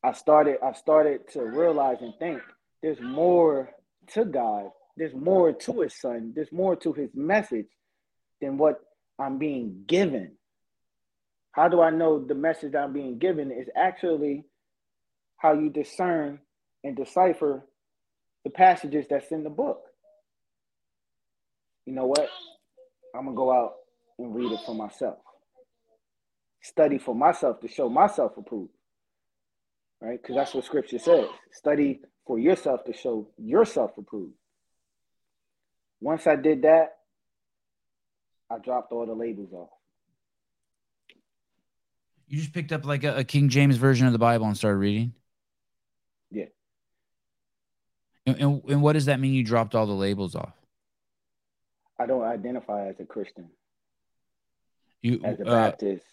[0.06, 2.40] I started I started to realize and think
[2.80, 3.70] there's more
[4.12, 7.66] to God, there's more to his son, there's more to his message
[8.40, 8.80] than what
[9.18, 10.36] I'm being given.
[11.50, 14.44] How do I know the message I'm being given is actually
[15.38, 16.38] how you discern
[16.84, 17.66] and decipher
[18.44, 19.80] the passages that's in the book?
[21.84, 22.28] You know what?
[23.12, 23.72] I'm gonna go out
[24.20, 25.18] and read it for myself.
[26.62, 28.75] Study for myself to show myself approved.
[30.00, 30.20] Right?
[30.20, 31.26] Because that's what scripture says.
[31.52, 34.34] Study for yourself to show yourself approved.
[36.00, 36.96] Once I did that,
[38.50, 39.70] I dropped all the labels off.
[42.28, 44.78] You just picked up like a, a King James version of the Bible and started
[44.78, 45.14] reading?
[46.30, 46.46] Yeah.
[48.26, 50.52] And, and, and what does that mean you dropped all the labels off?
[51.98, 53.48] I don't identify as a Christian,
[55.00, 56.04] You as a uh, Baptist,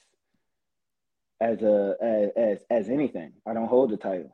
[1.50, 3.32] as a as, as as anything.
[3.46, 4.32] I don't hold the title.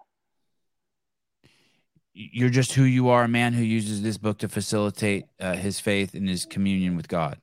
[2.14, 5.80] you're just who you are, a man who uses this book to facilitate uh, his
[5.80, 7.38] faith and his communion with God.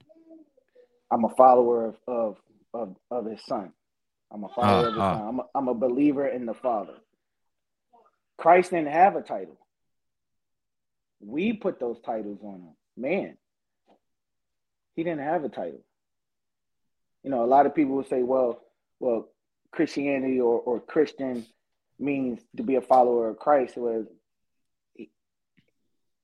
[1.11, 2.37] I'm a follower of of
[2.75, 3.73] of, of his son.
[4.33, 5.15] I'm a follower Ah, of his ah.
[5.19, 5.29] son.
[5.29, 6.97] I'm a, I'm a believer in the Father.
[8.37, 9.59] Christ didn't have a title.
[11.21, 12.75] We put those titles on him.
[12.97, 13.37] Man,
[14.95, 15.81] he didn't have a title.
[17.23, 18.61] You know, a lot of people will say, well,
[19.01, 19.29] well,
[19.73, 21.47] Christianity or, or Christian
[21.99, 23.77] means to be a follower of Christ.
[23.77, 24.07] was
[24.95, 25.11] he,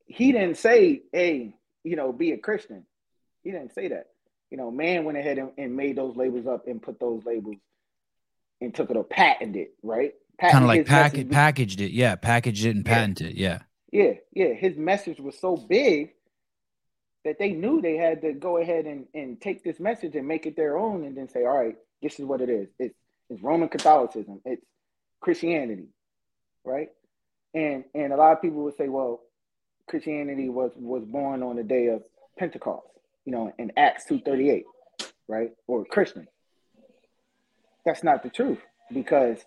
[0.06, 1.55] he didn't say, hey,
[1.85, 2.85] you know, be a Christian.
[3.43, 4.06] He didn't say that.
[4.51, 7.56] You know, man went ahead and, and made those labels up and put those labels
[8.60, 10.12] and took it or patented it, right?
[10.40, 11.31] Kind of like pack- message.
[11.31, 11.93] packaged it.
[11.93, 12.93] Yeah, packaged it and Yeah.
[12.94, 13.36] patented it.
[13.36, 13.59] Yeah.
[13.93, 14.52] Yeah, yeah.
[14.55, 16.12] His message was so big
[17.24, 20.44] that they knew they had to go ahead and, and take this message and make
[20.47, 22.69] it their own and then say, all right, this is what it is.
[22.78, 22.94] It's,
[23.32, 24.40] it's Roman Catholicism.
[24.44, 24.64] It's
[25.20, 25.88] Christianity,
[26.64, 26.88] right?
[27.54, 29.20] And and a lot of people would say, well,
[29.88, 32.02] Christianity was was born on the day of
[32.38, 32.86] Pentecost,
[33.24, 34.64] you know, in Acts 238,
[35.28, 35.50] right?
[35.66, 36.28] Or Christian.
[37.86, 38.59] That's not the truth
[38.92, 39.38] because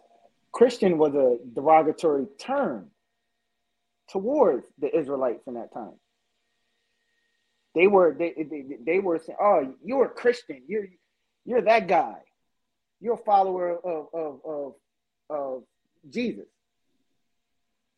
[0.52, 2.88] Christian was a derogatory term
[4.10, 5.94] towards the Israelites in that time.
[7.76, 10.64] They were they, they, they were saying, "Oh, you're a Christian.
[10.68, 10.88] You're
[11.46, 12.16] you're that guy.
[13.06, 14.74] You're a follower of of of,
[15.30, 15.64] of
[16.10, 16.48] Jesus."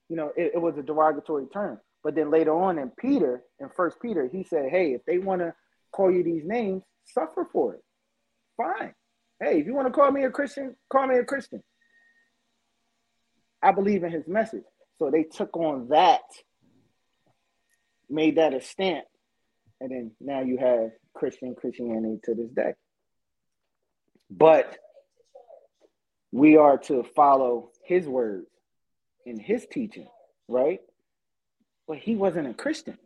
[0.09, 1.79] You know, it, it was a derogatory term.
[2.03, 5.41] But then later on in Peter, in First Peter, he said, "Hey, if they want
[5.41, 5.53] to
[5.91, 7.83] call you these names, suffer for it.
[8.57, 8.93] Fine.
[9.39, 11.63] Hey, if you want to call me a Christian, call me a Christian."
[13.63, 14.65] I believe in his message.
[14.99, 16.21] So they took on that,
[18.09, 19.05] made that a stamp,
[19.79, 22.73] and then now you have Christian Christianity to this day.
[24.29, 24.77] But
[26.31, 28.47] we are to follow his words
[29.25, 30.07] and his teaching,
[30.47, 30.79] right?
[31.87, 32.97] But he wasn't a Christian.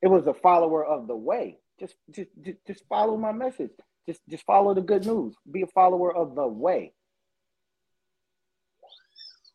[0.00, 1.58] It was a follower of the way.
[1.78, 2.30] Just, just,
[2.66, 3.70] just, follow my message.
[4.06, 5.34] Just, just follow the good news.
[5.50, 6.92] Be a follower of the way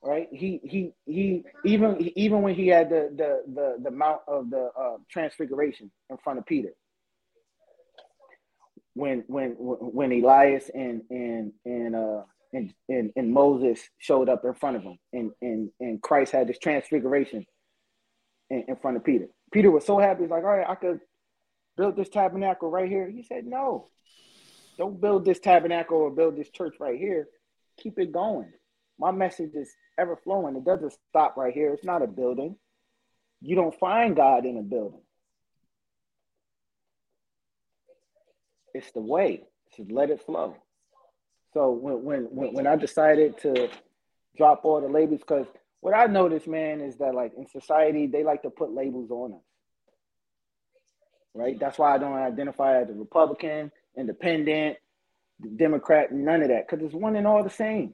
[0.01, 0.27] right?
[0.31, 4.69] He he he even even when he had the the the, the mount of the
[4.79, 6.69] uh, transfiguration in front of Peter,
[8.97, 14.53] when when when Elias and and and uh and, and and Moses showed up in
[14.53, 17.45] front of him, and and and Christ had this transfiguration
[18.49, 19.27] in, in front of Peter.
[19.51, 20.99] Peter was so happy, he's like, all right, I could
[21.77, 23.09] build this tabernacle right here.
[23.09, 23.87] He said, no,
[24.77, 27.27] don't build this tabernacle or build this church right here.
[27.77, 28.51] Keep it going
[28.99, 30.55] my message is ever flowing.
[30.55, 31.73] It doesn't stop right here.
[31.73, 32.55] It's not a building.
[33.41, 35.01] You don't find God in a building.
[38.77, 39.43] It's the way.
[39.75, 40.55] Just let it flow.
[41.53, 43.69] So when when when, when I decided to
[44.37, 45.47] drop all the labels, because
[45.81, 49.33] what I noticed, man, is that like in society they like to put labels on
[49.33, 49.41] us.
[51.33, 51.59] Right?
[51.59, 54.77] That's why I don't identify as a Republican, independent,
[55.55, 57.93] Democrat, none of that, because it's one and all the same.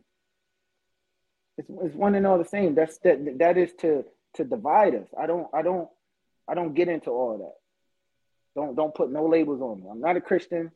[1.58, 2.76] It's, it's one and all the same.
[2.76, 4.04] That's that that is to
[4.36, 5.08] to divide us.
[5.18, 5.88] I don't I don't
[6.50, 7.63] I don't get into all that.
[8.56, 9.90] Don't don't put no labels on me.
[9.92, 10.72] I'm not a Christian,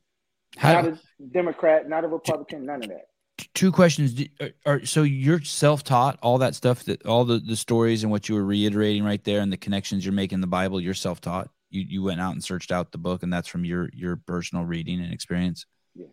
[0.55, 0.99] How, not a
[1.31, 3.07] Democrat, not a Republican, none of that.
[3.53, 4.19] two questions.
[4.41, 8.29] Are, are, so you're self-taught, all that stuff, that all the, the stories and what
[8.29, 10.81] you were reiterating right there, and the connections you're making in the Bible.
[10.81, 11.49] You're self-taught.
[11.69, 14.65] You you went out and searched out the book, and that's from your your personal
[14.65, 15.65] reading and experience.
[15.93, 16.07] Yeah.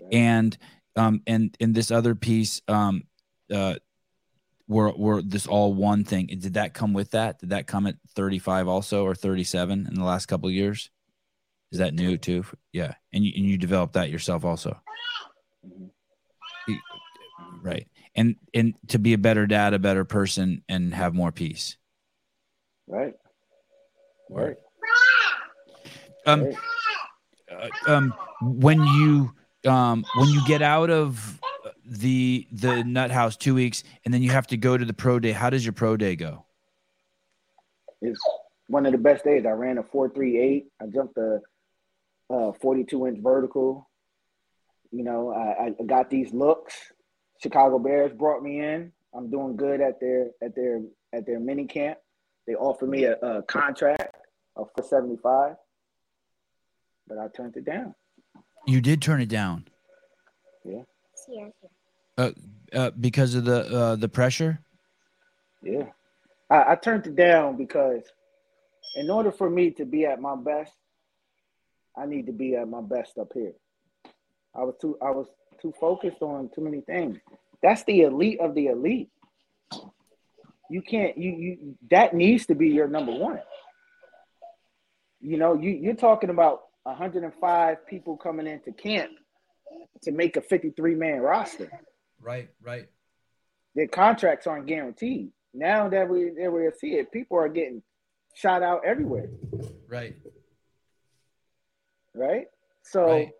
[0.00, 0.14] Right.
[0.14, 0.58] And
[0.96, 3.04] um and and this other piece um
[3.52, 3.76] uh
[4.68, 6.26] were were this all one thing.
[6.26, 7.40] Did that come with that?
[7.40, 10.90] Did that come at 35 also or 37 in the last couple of years?
[11.72, 12.44] Is that new too?
[12.72, 12.94] Yeah.
[13.12, 14.78] And you and you developed that yourself also.
[17.62, 17.86] Right.
[18.14, 21.76] And and to be a better dad, a better person, and have more peace.
[22.86, 23.14] Right.
[24.28, 24.56] Right.
[26.26, 26.56] Um, right.
[27.86, 29.32] uh, um, when you
[29.66, 31.40] um when you get out of
[31.84, 35.18] the the nut house two weeks and then you have to go to the pro
[35.18, 36.44] day how does your pro day go
[38.00, 38.20] It's
[38.68, 39.44] one of the best days.
[39.46, 40.66] I ran a four three eight.
[40.80, 41.40] I jumped a,
[42.30, 43.88] uh 42 inch vertical.
[44.90, 46.74] You know, I, I got these looks.
[47.42, 48.92] Chicago Bears brought me in.
[49.14, 50.80] I'm doing good at their at their
[51.12, 51.98] at their mini camp.
[52.46, 54.16] They offered me a, a contract
[54.56, 55.56] of 475,
[57.06, 57.94] but I turned it down.
[58.66, 59.66] you did turn it down
[60.64, 60.82] Yeah,
[62.18, 62.30] uh,
[62.72, 64.58] uh because of the uh the pressure
[65.62, 65.84] yeah.
[66.50, 68.02] I, I turned it down because
[68.96, 70.72] in order for me to be at my best,
[71.96, 73.52] I need to be at my best up here.
[74.54, 75.28] I was too I was
[75.60, 77.18] too focused on too many things.
[77.62, 79.10] That's the elite of the elite.
[80.68, 83.40] You can't you you that needs to be your number one.
[85.20, 89.12] You know, you you're talking about 105 people coming into camp
[90.02, 91.70] to make a 53 man roster.
[92.20, 92.88] right right
[93.74, 95.30] Their contracts aren't guaranteed.
[95.54, 97.82] Now that we that we see it, people are getting
[98.34, 99.28] shot out everywhere,
[99.88, 100.16] right
[102.14, 102.46] right?
[102.82, 103.30] So Right.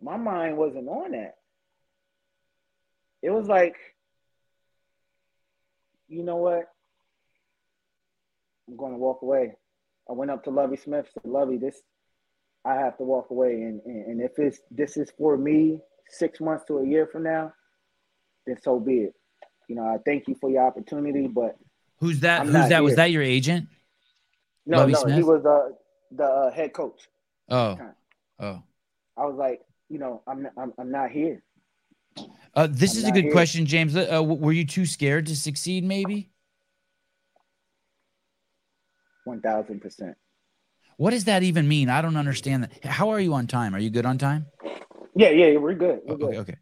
[0.00, 1.34] my mind wasn't on that.
[3.22, 3.76] It was like,
[6.08, 6.64] you know what?
[8.68, 9.54] I'm going to walk away.
[10.08, 11.82] I went up to Lovie Smith, said, Lovey, this,
[12.68, 13.52] I have to walk away.
[13.62, 15.80] And, and, and if it's, this is for me
[16.10, 17.52] six months to a year from now,
[18.46, 19.14] then so be it.
[19.68, 21.56] You know, I thank you for your opportunity, but
[21.98, 23.68] who's that I'm who's that was that your agent
[24.66, 25.24] no, Lovie no, he Smith?
[25.24, 25.68] was uh,
[26.12, 27.00] the uh, head coach.
[27.48, 27.78] oh
[28.38, 28.62] oh
[29.16, 31.42] I was like, you know, I'm, I'm, I'm not here.
[32.54, 33.32] uh this I'm is a good here.
[33.32, 36.30] question james uh, were you too scared to succeed maybe
[39.26, 40.14] 1000%.
[40.98, 43.78] What does that even mean i don't understand that how are you on time are
[43.78, 44.46] you good on time
[45.16, 46.00] Yeah, yeah, we're good.
[46.04, 46.28] We're Oh, good.
[46.28, 46.54] okay okay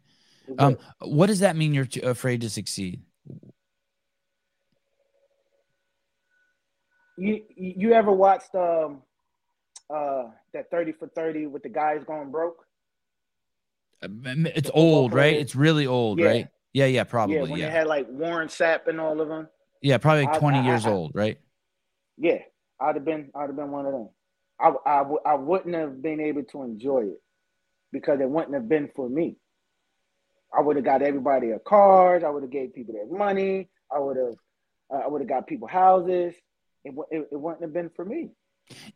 [0.47, 0.61] good.
[0.61, 3.01] um what does that mean you're too afraid to succeed
[7.17, 9.01] you you ever watched um
[9.89, 10.23] uh
[10.53, 12.63] that 30 for 30 with the guys going broke?
[14.03, 14.07] Uh,
[14.55, 16.25] it's old right it's really old Yeah.
[16.27, 17.35] right yeah yeah probably.
[17.37, 19.47] yeah, when yeah they had like Warren Sapp and all of them.
[19.81, 21.37] yeah probably like I- 20 I- years I- old right
[22.17, 22.39] Yeah,
[22.79, 24.09] I'd have been I'd have been one of them.
[24.59, 27.21] I I, I wouldn't have been able to enjoy it
[27.91, 29.37] because it wouldn't have been for me.
[30.57, 32.23] I would have got everybody a cars.
[32.23, 33.69] I would have gave people their money.
[33.93, 34.35] I would have
[34.93, 36.33] uh, I would have got people houses.
[36.83, 38.29] It, it, it wouldn't have been for me.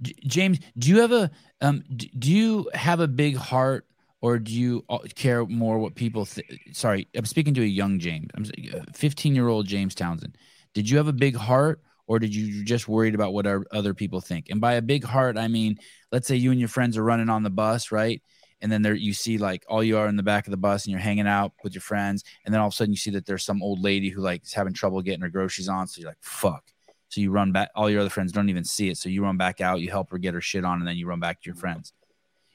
[0.01, 1.31] James, do you have a
[1.61, 1.83] um?
[1.95, 3.85] Do you have a big heart,
[4.21, 6.25] or do you uh, care more what people?
[6.25, 8.27] Th- Sorry, I'm speaking to a young James.
[8.35, 8.45] I'm
[8.93, 10.37] 15 year old James Townsend.
[10.73, 11.81] Did you have a big heart,
[12.11, 14.49] or did you just worried about what our other people think?
[14.49, 15.77] And by a big heart, I mean,
[16.11, 18.21] let's say you and your friends are running on the bus, right?
[18.59, 20.83] And then there you see like all you are in the back of the bus,
[20.83, 23.11] and you're hanging out with your friends, and then all of a sudden you see
[23.11, 25.87] that there's some old lady who like is having trouble getting her groceries on.
[25.87, 26.65] So you're like, fuck.
[27.07, 27.69] So you run back.
[27.75, 28.97] All your other friends don't even see it.
[28.97, 29.79] So you run back out.
[29.79, 31.93] You help her get her shit on, and then you run back to your friends.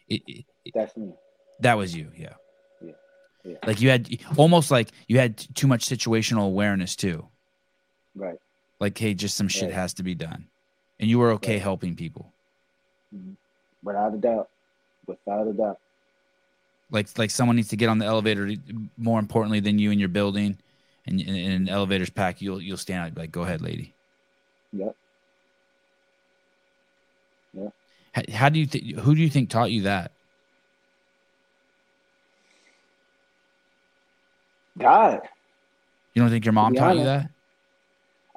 [0.07, 1.15] It, it, it- That's me.
[1.61, 2.35] that was you, yeah.
[2.83, 2.93] Yeah,
[3.45, 3.57] yeah.
[3.67, 4.07] Like you had
[4.37, 7.27] almost like you had too much situational awareness too.
[8.15, 8.37] Right.
[8.79, 9.75] Like, hey, just some shit Right.
[9.75, 10.49] has to be done,
[11.01, 11.63] and you were okay Right.
[11.63, 12.35] helping people.
[13.15, 13.33] Mm-hmm.
[13.83, 14.51] Without a doubt.
[15.07, 15.79] Without a doubt.
[16.91, 18.51] Like, like someone needs to get on the elevator.
[18.97, 20.59] More importantly than you in your building,
[21.07, 23.95] and in an elevator's pack, you'll you'll stand out like, go ahead, lady.
[24.73, 24.95] Yep.
[28.13, 28.99] How, how do you think?
[28.99, 30.13] Who do you think taught you that?
[34.79, 35.21] God.
[36.15, 37.31] You don't think your mom taught you that?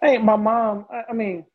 [0.01, 1.45] Hey, my mom, I, I mean,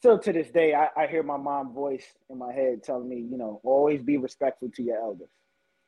[0.00, 3.16] still to this day, I, I hear my mom voice in my head telling me,
[3.16, 5.30] you know, always be respectful to your elders.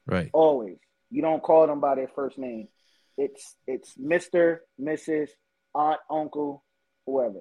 [0.06, 0.30] Right.
[0.32, 0.78] Always.
[1.10, 2.68] You don't call them by their first name.
[3.18, 5.28] It's it's Mr., Mrs.,
[5.74, 6.62] Aunt, Uncle,
[7.06, 7.40] whoever.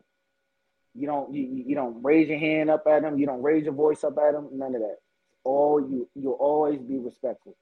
[0.94, 3.18] You don't you, you don't raise your hand up at them.
[3.18, 4.49] You don't raise your voice up at them.
[4.53, 4.98] None of that.
[5.44, 7.56] All you you'll always be respectful.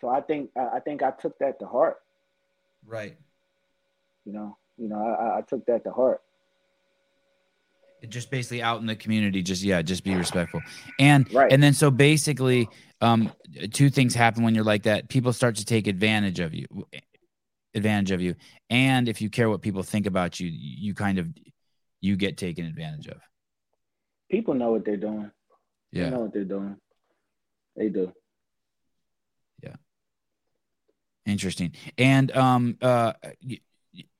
[0.00, 1.98] So I think I think I took that to heart.
[2.86, 3.16] Right.
[4.24, 6.20] You know, you know, I, I- took that to heart.
[8.08, 10.60] just basically out in the community just yeah just be respectful
[11.00, 11.50] and Right.
[11.52, 12.68] and then so basically
[13.00, 13.32] um
[13.72, 16.66] two things happen when you're like that people start to take advantage of you
[17.74, 18.36] advantage of you
[18.70, 21.26] and if you care what people think about you you kind of
[22.00, 23.18] you get taken advantage of
[24.30, 25.30] People know what they're doing.
[25.92, 26.76] They yeah know what they're doing.
[27.76, 28.12] They do.
[29.62, 29.76] Yeah.
[31.26, 31.72] Interesting.
[31.98, 33.12] And um, uh,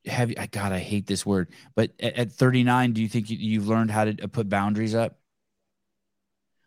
[0.07, 0.37] have you?
[0.39, 1.51] I God, I hate this word.
[1.75, 4.95] But at, at 39, do you think you, you've learned how to uh, put boundaries
[4.95, 5.19] up?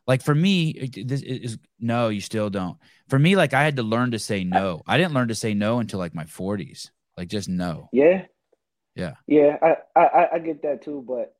[0.07, 2.09] Like for me, this is no.
[2.09, 2.77] You still don't.
[3.09, 4.81] For me, like I had to learn to say no.
[4.87, 6.89] I didn't learn to say no until like my 40s.
[7.15, 7.89] Like just no.
[7.91, 8.25] Yeah.
[8.95, 9.13] Yeah.
[9.27, 11.35] Yeah, I, I, I- get that too, but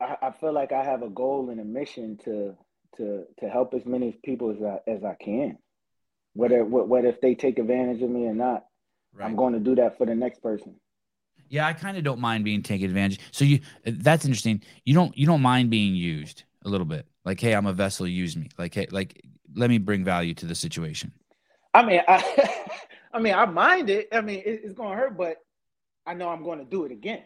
[0.00, 2.56] I, I feel like I have a goal and a mission to
[2.96, 5.58] to to help as many people as I as I can.
[6.32, 8.64] Whether wh- whether if they take advantage of me or not,
[9.20, 10.76] I'm going to do that for the next person.
[11.48, 13.20] Yeah, I kind of don't mind being taken advantage.
[13.32, 14.62] So you that's interesting.
[14.84, 17.06] You don't you don't mind being used a little bit.
[17.24, 18.48] Like, hey, I'm a vessel, use me.
[18.56, 19.20] Like, hey, like
[19.56, 21.12] let me bring value to the situation.
[21.74, 22.68] I mean, I
[23.12, 24.08] I mean, I mind it.
[24.12, 25.38] I mean, it, it's going to hurt, but
[26.06, 27.24] I know I'm going to do it again.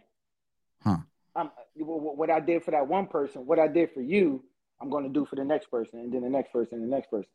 [0.82, 0.98] Huh.
[1.36, 4.44] I'm, what I did for that one person, what I did for you,
[4.80, 6.94] I'm going to do for the next person, and then the next person, and the
[6.94, 7.30] next person.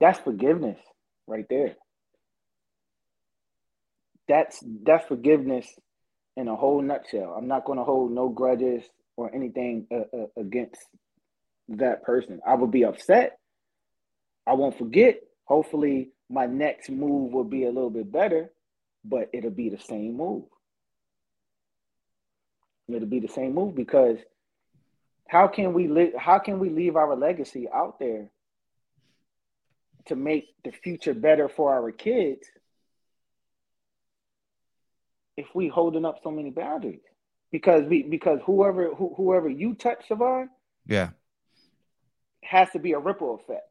[0.00, 0.78] That's forgiveness
[1.26, 1.76] right there.
[4.28, 5.66] That's that's forgiveness
[6.36, 7.34] in a whole nutshell.
[7.36, 8.84] I'm not going to hold no grudges
[9.16, 10.80] or anything uh, uh, against
[11.68, 12.40] that person.
[12.46, 13.38] I will be upset.
[14.46, 15.20] I won't forget.
[15.44, 18.50] Hopefully, my next move will be a little bit better,
[19.04, 20.44] but it'll be the same move.
[22.88, 24.18] It'll be the same move because
[25.28, 26.12] how can we?
[26.16, 28.30] How can we leave our legacy out there
[30.06, 32.46] to make the future better for our kids
[35.38, 37.00] if we holding up so many boundaries?
[37.52, 40.48] Because we because whoever who, whoever you touch, Sevan,
[40.86, 41.10] Yeah.
[42.42, 43.70] has to be a ripple effect.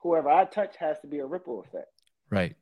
[0.00, 1.92] Whoever I touch has to be a ripple effect.
[2.30, 2.56] Right.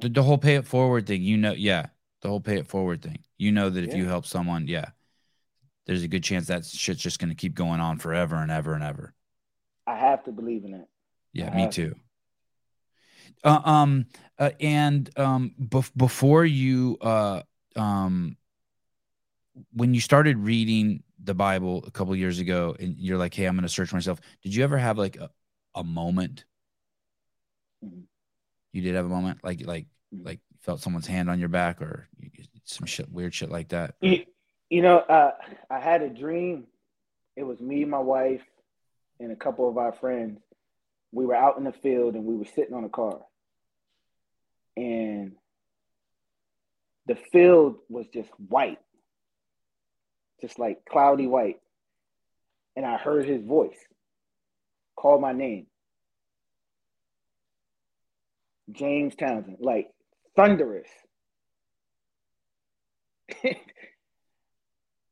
[0.00, 1.86] The, the whole pay it forward thing, you know, yeah.
[2.22, 3.24] The whole pay it forward thing.
[3.38, 4.90] You know that if you help someone, yeah,
[5.86, 8.74] there's a good chance that shit's just going to keep going on forever and ever
[8.74, 9.14] and ever.
[9.86, 10.86] I have to believe in it.
[11.32, 11.94] Yeah, I me too.
[13.44, 14.06] Uh, um,
[14.38, 17.42] uh, and um, bef- before you, uh,
[17.76, 18.36] um,
[19.72, 23.54] when you started reading the Bible a couple years ago, and you're like, "Hey, I'm
[23.54, 25.30] going to search myself." Did you ever have like a,
[25.74, 26.44] a moment?
[27.84, 28.04] Mhm.
[28.72, 30.24] You did have a moment, like like Mhm.
[30.24, 32.30] like felt someone's hand on your back, or you-
[32.64, 33.94] some shit, weird shit like that.
[34.00, 34.24] You,
[34.68, 35.32] you know, uh,
[35.68, 36.66] I had a dream.
[37.36, 38.42] It was me, my wife,
[39.18, 40.40] and a couple of our friends.
[41.12, 43.20] We were out in the field and we were sitting on a car.
[44.76, 45.32] And
[47.06, 48.78] the field was just white,
[50.40, 51.60] just like cloudy white.
[52.76, 53.78] And I heard his voice
[54.96, 55.66] call my name
[58.70, 59.90] James Townsend, like
[60.36, 60.88] thunderous.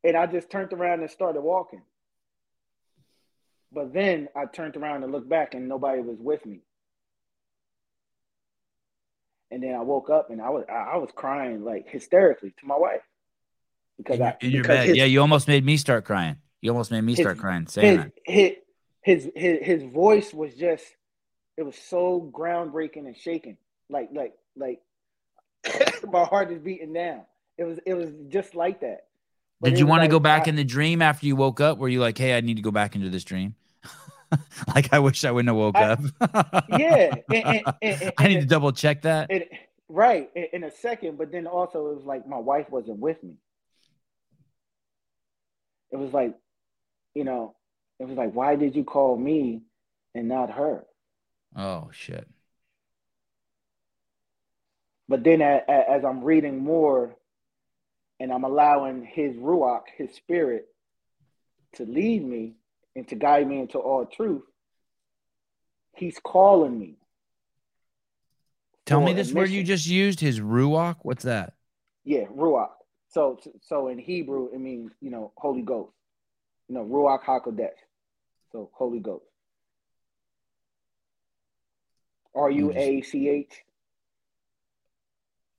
[0.05, 1.83] and I just turned around and started walking.
[3.73, 6.61] But then I turned around and looked back and nobody was with me.
[9.51, 12.77] And then I woke up and I was I was crying like hysterically to my
[12.77, 13.01] wife.
[13.97, 15.05] Because In I in your bed, his- yeah.
[15.05, 16.37] You almost made me start crying.
[16.61, 18.53] You almost made me his- start crying saying his,
[19.03, 20.85] his his his voice was just
[21.57, 23.57] it was so groundbreaking and shaking
[23.91, 24.81] like like like
[26.11, 27.23] my heart is beating down
[27.57, 29.07] it was it was just like that
[29.63, 31.79] Did you want to go back in the dream after you woke up?
[31.79, 33.55] Were you like, "Hey, I need to go back into this dream"?
[34.75, 36.65] like, I wish I wouldn't have woke I- up.
[36.79, 39.31] yeah and, and, and, I need to double check that.
[39.89, 43.37] right in, a second but then also it was like my wife wasn't with me
[45.91, 46.35] it was like
[47.15, 47.57] you know
[47.99, 49.63] it was like why did you call me
[50.15, 50.85] and not her
[51.57, 52.29] Oh shit.
[55.09, 57.17] But then a- a- as I'm reading more
[58.21, 60.67] and I'm allowing his ruach, his spirit,
[61.75, 62.55] to lead me
[62.97, 64.43] and to guide me into all truth,
[65.95, 66.97] he's calling me.
[68.87, 70.19] Tell me this word you just used.
[70.19, 70.97] His ruach.
[71.03, 71.53] What's that?
[72.05, 72.71] Yeah, ruach.
[73.09, 75.93] So so in Hebrew it means, you know, Holy Ghost.
[76.69, 77.69] You know, ruach hakodesh.
[78.51, 79.25] So Holy Ghost.
[82.35, 83.53] R U A C H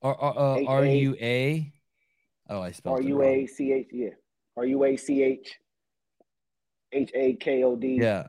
[0.02, 1.72] R R uh, H- R A- U A.
[2.50, 3.22] Oh, I spelled R U.
[3.22, 4.10] A C H yeah.
[4.56, 5.58] R U A C H
[6.92, 7.98] H A K O D.
[8.00, 8.26] Yeah.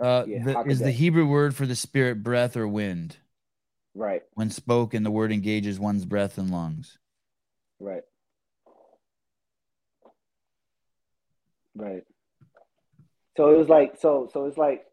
[0.00, 3.16] Uh, Yeah, the, is the Hebrew word for the spirit breath or wind?
[3.94, 6.98] Right, When spoken, the word engages one's breath and lungs.
[7.78, 8.02] right.
[11.74, 12.02] Right.
[13.36, 14.84] So it was like so so it's like,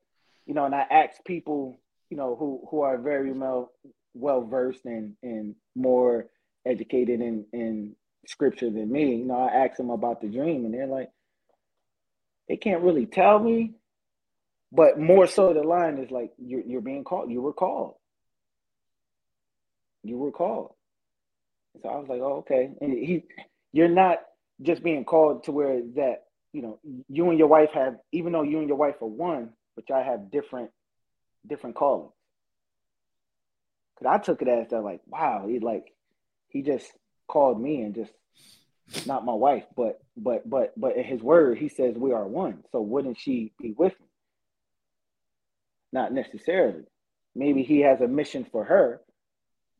[0.45, 1.79] you know, and I asked people,
[2.09, 3.71] you know, who who are very well
[4.13, 6.27] well versed and and more
[6.65, 7.95] educated in in
[8.27, 9.15] scripture than me.
[9.15, 11.09] You know, I asked them about the dream and they're like,
[12.47, 13.73] they can't really tell me,
[14.71, 17.31] but more so the line is like you're you're being called.
[17.31, 17.95] You were called.
[20.03, 20.73] You were called.
[21.81, 22.71] So I was like, oh, okay.
[22.81, 23.23] And he,
[23.71, 24.19] you're not
[24.61, 28.41] just being called to where that you know you and your wife have, even though
[28.43, 30.71] you and your wife are one, but y'all have different
[31.47, 32.11] different callings.
[33.99, 35.93] Cause I took it as that like, wow, he like
[36.47, 36.91] he just
[37.29, 38.11] called me and just
[39.05, 42.63] not my wife, but but but but in his word, he says we are one.
[42.71, 44.07] So wouldn't she be with me?
[45.93, 46.83] Not necessarily.
[47.35, 49.01] Maybe he has a mission for her,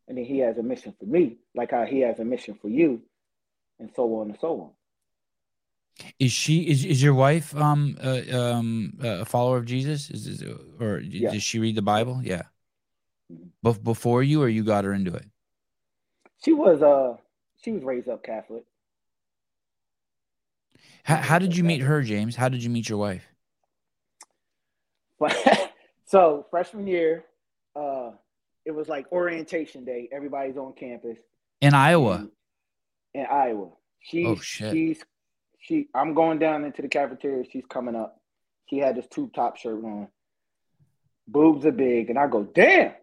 [0.08, 2.70] and then he has a mission for me, like how he has a mission for
[2.70, 3.02] you,
[3.80, 4.70] and so on and so on.
[6.18, 10.10] Is she is is your wife um uh, um a follower of Jesus?
[10.10, 10.44] Is, is
[10.80, 11.32] or Yeah.
[11.32, 12.22] does she read the Bible?
[12.24, 12.44] Yeah.
[13.32, 13.50] Mhm.
[13.66, 15.26] Bef- before you, or you got her into it?
[16.46, 17.18] She was uh
[17.64, 18.64] she was raised up Catholic.
[21.04, 22.36] How, how did you meet her, James?
[22.36, 23.28] How did you meet your wife?
[26.06, 27.26] So freshman year,
[27.76, 28.12] uh
[28.66, 30.10] it was like orientation day.
[30.12, 31.20] Everybody's on campus.
[31.62, 32.28] In Iowa.
[33.14, 33.70] in Iowa.
[34.00, 35.04] She's Oh, she's
[35.60, 37.44] she I'm going down into the cafeteria.
[37.52, 38.20] She's coming up.
[38.72, 40.08] She had this tube top shirt on.
[41.28, 42.94] Boobs are big, and I go, damn.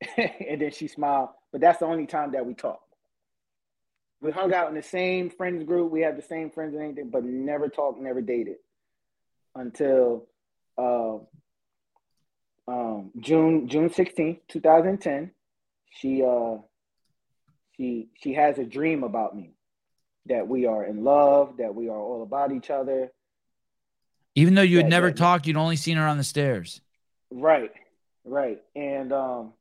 [0.16, 1.28] and then she smiled.
[1.52, 2.87] But that's the only time that we talked.
[4.20, 5.92] We hung out in the same friends group.
[5.92, 8.56] We had the same friends and anything, but never talked, never dated
[9.54, 10.26] until
[10.76, 11.18] uh,
[12.66, 15.30] um, June June 16th, 2010.
[15.90, 16.56] She uh
[17.76, 19.54] she she has a dream about me
[20.26, 23.10] that we are in love, that we are all about each other.
[24.34, 25.14] Even though you had Yeah, never yeah.
[25.14, 26.80] talked, you'd only seen her on the stairs.
[27.30, 27.72] Right.
[28.24, 28.60] Right.
[28.76, 29.52] And um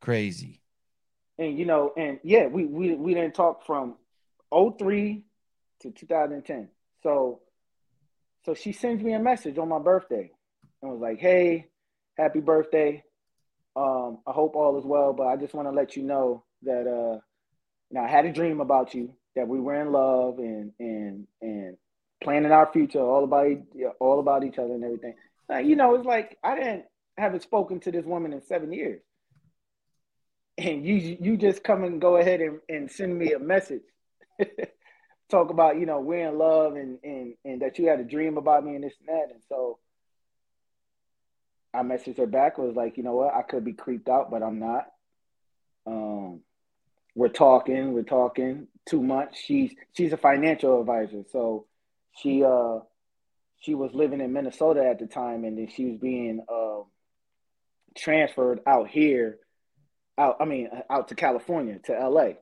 [0.00, 0.60] Crazy.
[1.38, 3.96] And you know, and yeah, we we we didn't talk from
[4.52, 5.24] 03
[5.80, 6.68] to 2010.
[7.02, 7.40] So
[8.44, 10.30] so she sends me a message on my birthday
[10.82, 11.68] and was like, "Hey,
[12.16, 13.02] happy birthday.
[13.76, 16.86] Um I hope all is well, but I just want to let you know that
[16.86, 17.20] uh
[17.90, 21.26] you know, I had a dream about you, that we were in love and and
[21.42, 21.76] and
[22.22, 23.46] planning our future, all about
[24.00, 25.14] all about each other and everything.
[25.52, 26.84] Uh, you know, it's like I didn't
[27.16, 29.02] haven't spoken to this woman in seven years,
[30.58, 33.82] and you you just come and go ahead and, and send me a message,
[35.30, 38.36] talk about you know we're in love and and and that you had a dream
[38.36, 39.78] about me and this and that, and so
[41.72, 42.58] I messaged her back.
[42.58, 44.86] Was like, you know what, I could be creeped out, but I'm not.
[45.86, 46.40] Um,
[47.14, 49.36] we're talking, we're talking too much.
[49.44, 51.66] She's she's a financial advisor, so
[52.16, 52.80] she uh
[53.64, 56.82] she was living in Minnesota at the time, and then she was being uh,
[57.96, 59.38] transferred out here,
[60.18, 62.32] out I mean out to California to LA.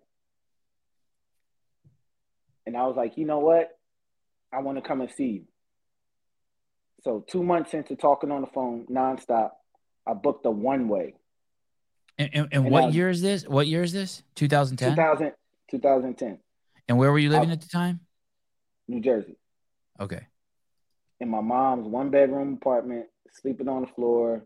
[2.66, 3.70] And I was like, you know what,
[4.52, 5.44] I want to come and see you.
[7.02, 9.50] So two months into talking on the phone nonstop,
[10.06, 11.14] I booked a one way.
[12.18, 13.48] And, and, and And what I- year is this?
[13.48, 14.22] What year is this?
[14.36, 14.90] 2010?
[14.94, 15.32] 2000,
[15.70, 16.38] 2010,
[16.88, 18.00] And where were you living I- at the time?
[18.88, 19.36] New Jersey.
[20.00, 20.26] Okay.
[21.20, 23.06] in my mom's one bedroom apartment,
[23.40, 24.44] sleeping on the floor.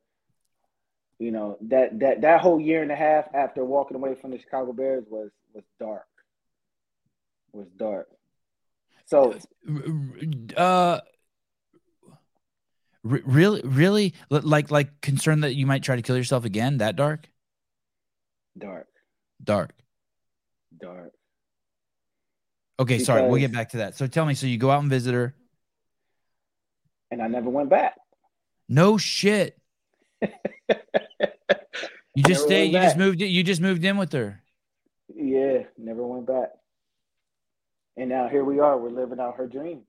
[1.18, 4.38] You know that that that whole year and a half after walking away from the
[4.38, 6.06] Chicago Bears was was dark.
[7.52, 8.08] Was dark.
[9.06, 9.34] So
[10.56, 11.00] Uh,
[13.02, 16.78] re- really, really, like, like concerned that you might try to kill yourself again.
[16.78, 17.28] That dark,
[18.58, 18.88] dark,
[19.42, 19.74] dark.
[20.78, 21.12] dark.
[22.78, 23.22] Okay, sorry.
[23.22, 23.96] We'll get back to that.
[23.96, 24.34] So tell me.
[24.34, 25.34] So you go out and visit her.
[27.10, 27.94] And I never went back.
[28.68, 29.58] No shit.
[32.16, 32.72] You just stayed.
[32.72, 33.20] You just moved.
[33.20, 34.42] You just moved in with her.
[35.14, 36.50] Yeah, never went back.
[37.96, 38.76] And now here we are.
[38.76, 39.82] We're living out her dream.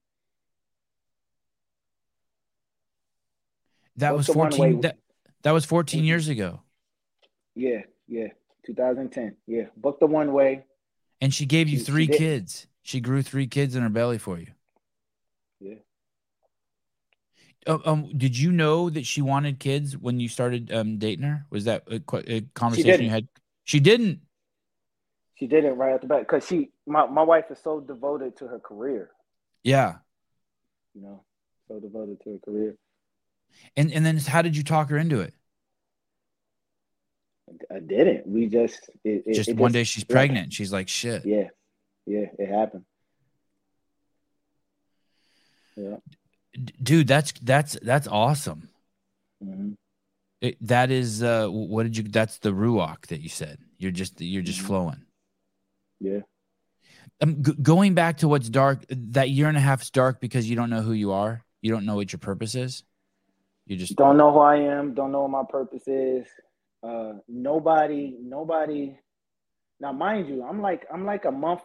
[3.95, 4.81] That What's was fourteen.
[4.81, 4.97] That,
[5.43, 6.05] that was 14 mm-hmm.
[6.05, 6.61] years ago.
[7.55, 8.27] Yeah, yeah.
[8.65, 9.37] 2010.
[9.47, 9.67] Yeah.
[9.77, 10.65] Booked the one way.
[11.21, 12.17] And she gave you She- she three did.
[12.17, 12.67] kids.
[12.81, 14.47] She grew three kids in her belly for you.
[15.59, 15.75] Yeah.
[17.67, 21.45] Uh, um, did you know that she wanted kids when you started um, dating her?
[21.49, 23.27] Was that a, a conversation you had?
[23.65, 24.21] She didn't.
[25.35, 28.37] She did it right at the back because she my, my wife is so devoted
[28.37, 29.11] to her career,
[29.63, 29.97] Yeah.
[30.95, 31.23] you know,
[31.67, 32.75] so devoted to her career.
[33.75, 35.33] And and then how did you talk her into it?
[37.71, 38.27] I didn't.
[38.27, 40.13] We just it, it- Just it one day she's yeah.
[40.13, 40.53] pregnant.
[40.53, 41.25] She's like, shit.
[41.25, 41.49] Yeah,
[42.05, 42.85] yeah, it happened.
[45.75, 45.97] Yeah.
[46.81, 48.69] Dude, that's that's that's awesome.
[49.41, 49.73] hmm
[50.41, 52.03] It, that is uh, what did you?
[52.03, 53.59] That's the ruach that you said.
[53.77, 54.65] You're just you're just Mhm.
[54.65, 55.05] flowing.
[55.99, 56.21] Yeah.
[57.21, 60.49] Um, g- going back to what's dark, that year and a half is dark because
[60.49, 61.43] you don't know who you are.
[61.61, 62.83] You don't know what your purpose is.
[63.65, 64.93] You just don't know who I am.
[64.93, 66.27] Don't know what my purpose is.
[66.83, 68.97] Uh, nobody, nobody.
[69.79, 71.61] Now, mind you, I'm like I'm like a month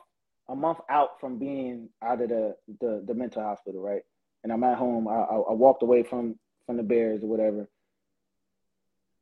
[0.48, 4.02] a month out from being out of the the, the mental hospital, right?
[4.44, 5.06] And I'm at home.
[5.09, 6.36] I, I, I walked away from
[6.66, 7.69] from the Bears or whatever.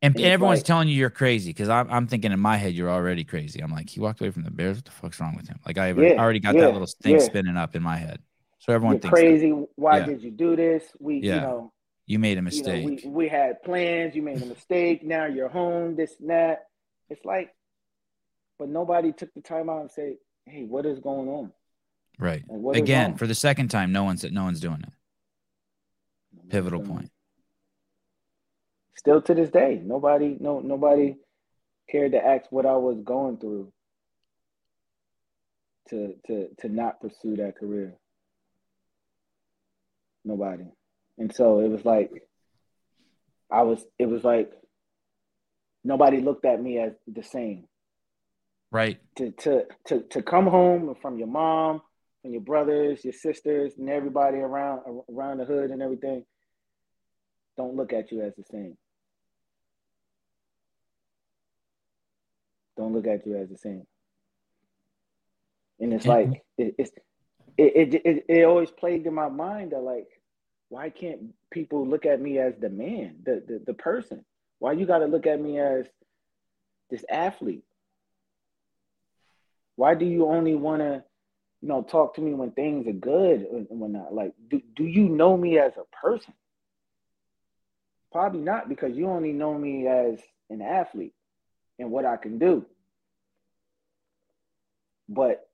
[0.03, 2.73] And, And everyone's like- telling you you're crazy because I'm, I'm thinking in my head
[2.73, 3.61] you're already crazy.
[3.61, 4.77] I'm like, he walked away from the Bears.
[4.79, 5.59] What the fuck's wrong with him?
[5.67, 7.19] Like I Yeah, already got yeah, that little thing yeah.
[7.21, 8.21] spinning up in my head.
[8.61, 9.27] So everyone You're thinks that.
[9.27, 9.51] crazy.
[9.77, 10.07] Why Yeah.
[10.07, 10.85] did you do this?
[10.99, 11.73] We, you know,
[12.07, 13.03] you made a you know, mistake.
[13.05, 14.15] we, we had plans.
[14.15, 15.03] You made a mistake.
[15.03, 15.97] Now you're home.
[15.97, 16.67] This and that.
[17.11, 17.55] It's like,
[18.59, 20.17] but nobody took the time out and say,
[20.47, 21.53] "Hey, what is going on?"
[22.19, 22.43] right.
[22.49, 24.93] Like, Again, for the second time, no one's no one's doing it.
[26.51, 27.11] Pivotal point.
[28.97, 31.17] Still to this day, nobody, no, nobody
[31.91, 33.73] cared to ask what I was going through
[35.89, 37.95] to to to not pursue that career.
[40.25, 40.67] Nobody,
[41.19, 42.11] and so it was like
[43.51, 43.85] I was.
[43.99, 44.53] It was like
[45.83, 47.65] nobody looked at me as the same.
[48.73, 49.01] Right.
[49.17, 51.83] to to to to come home from your mom
[52.23, 56.25] and your brothers, your sisters, and everybody around around the hood and everything,
[57.61, 58.77] don't look at you as the same.
[62.79, 63.87] Don't look at you as the same.
[65.79, 66.91] And it's like it, it's
[67.59, 70.09] it, it it it always plagued in my mind that like,
[70.71, 74.25] why can't people look at me as the man, the the, the person?
[74.59, 75.87] Why you got to look at me as
[76.91, 77.65] this athlete?
[79.77, 81.05] Why do you only want to,
[81.61, 84.15] you know, talk to me when things are good and whatnot?
[84.15, 86.35] Like, do, do you know me as a person?
[88.13, 90.19] Probably not because you only know me as
[90.49, 91.15] an athlete
[91.79, 92.67] and what I can do.
[95.09, 95.49] But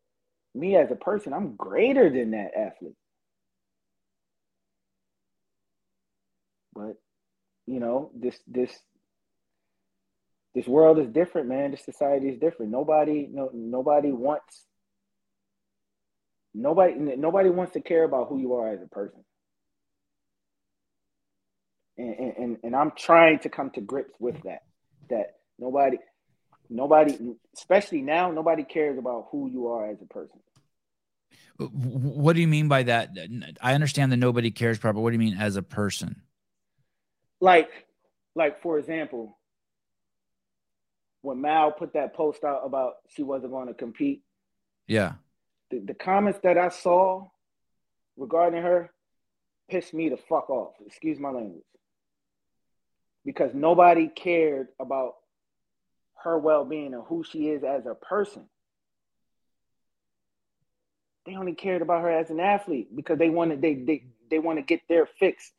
[0.54, 2.96] me as a person, I'm greater than that athlete.
[6.74, 6.96] But
[7.66, 8.70] you know, this this
[10.56, 11.72] this world is different, man.
[11.72, 12.72] This society is different.
[12.72, 14.64] Nobody, no, nobody wants,
[16.54, 19.22] nobody, nobody wants to care about who you are as a person.
[21.98, 24.62] And and and, I'm trying to come to grips with that.
[25.08, 25.98] That nobody,
[26.68, 27.16] nobody,
[27.56, 30.40] especially now, nobody cares about who you are as a person.
[31.58, 33.16] What do you mean by that?
[33.62, 36.20] I understand that nobody cares part, but what do you mean as a person?
[37.40, 37.70] Like,
[38.34, 39.38] like for example,
[41.22, 44.22] when Mal put that post out about she wasn't going to compete,
[44.86, 45.14] Yeah.
[45.70, 47.28] the, the comments that I saw
[48.18, 48.90] regarding her
[49.70, 50.74] pissed me the fuck off.
[50.86, 51.64] Excuse my language.
[53.26, 55.16] Because nobody cared about
[56.22, 58.48] her well being and who she is as a person.
[61.26, 64.58] They only cared about her as an athlete because they wanted they they, they want
[64.60, 65.52] to get their fix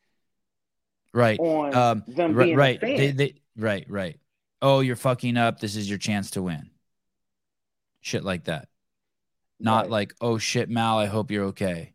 [1.12, 1.38] Right.
[1.38, 2.46] on Um, them right.
[2.46, 2.76] being Right.
[2.78, 2.96] a fan.
[2.96, 3.86] They, they, right.
[3.88, 4.18] Right.
[4.60, 5.60] Oh, you're fucking up.
[5.60, 6.70] This is your chance to win.
[8.00, 8.68] Shit like that.
[9.60, 9.90] Not Right.
[9.90, 10.98] like, oh shit, Mal.
[10.98, 11.94] I hope you're okay.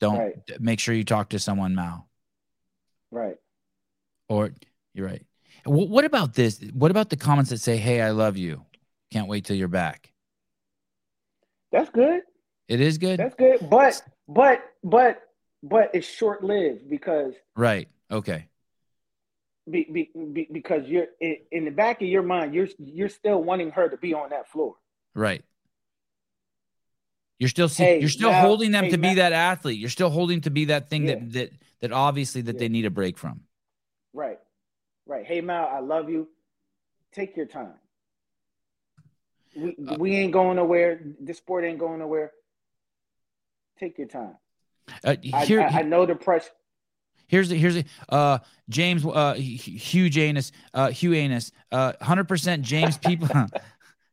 [0.00, 0.60] Don't Right.
[0.60, 2.08] make sure you talk to someone, Mal.
[3.10, 3.36] right.
[4.28, 4.50] Or
[4.94, 5.24] you're right.
[5.64, 6.60] Wh- What about this?
[6.72, 8.64] What about the comments that say, "Hey, I love you.
[9.10, 10.12] Can't wait till you're back."
[11.72, 12.22] That's good.
[12.68, 13.18] It is good.
[13.20, 13.68] That's good.
[13.68, 15.22] But but but
[15.62, 17.88] but it's short lived because right.
[18.10, 18.46] Okay.
[19.70, 23.42] be, be, be, because you're in, in the back of your mind, you're you're still
[23.42, 24.74] wanting her to be on that floor.
[25.14, 25.42] Right.
[27.38, 29.78] You're still see, Hey, you're still holding them hey, to be that athlete.
[29.78, 31.14] You're still holding to be that thing Yeah.
[31.16, 31.50] that that
[31.80, 32.58] that obviously that Yeah.
[32.60, 33.40] they need a break from.
[34.12, 34.38] Right,
[35.06, 35.24] right.
[35.26, 36.28] Hey Mal, I love you.
[37.12, 37.74] Take your time.
[39.56, 41.00] We Uh, we ain't going nowhere.
[41.20, 42.32] This sport ain't going nowhere.
[43.78, 44.36] Take your time.
[45.02, 46.50] Uh, I, here, I, I know the pressure.
[47.26, 52.98] here's the here's the uh James uh Hugh Janus uh Hugh Anus uh 100% James
[52.98, 53.28] people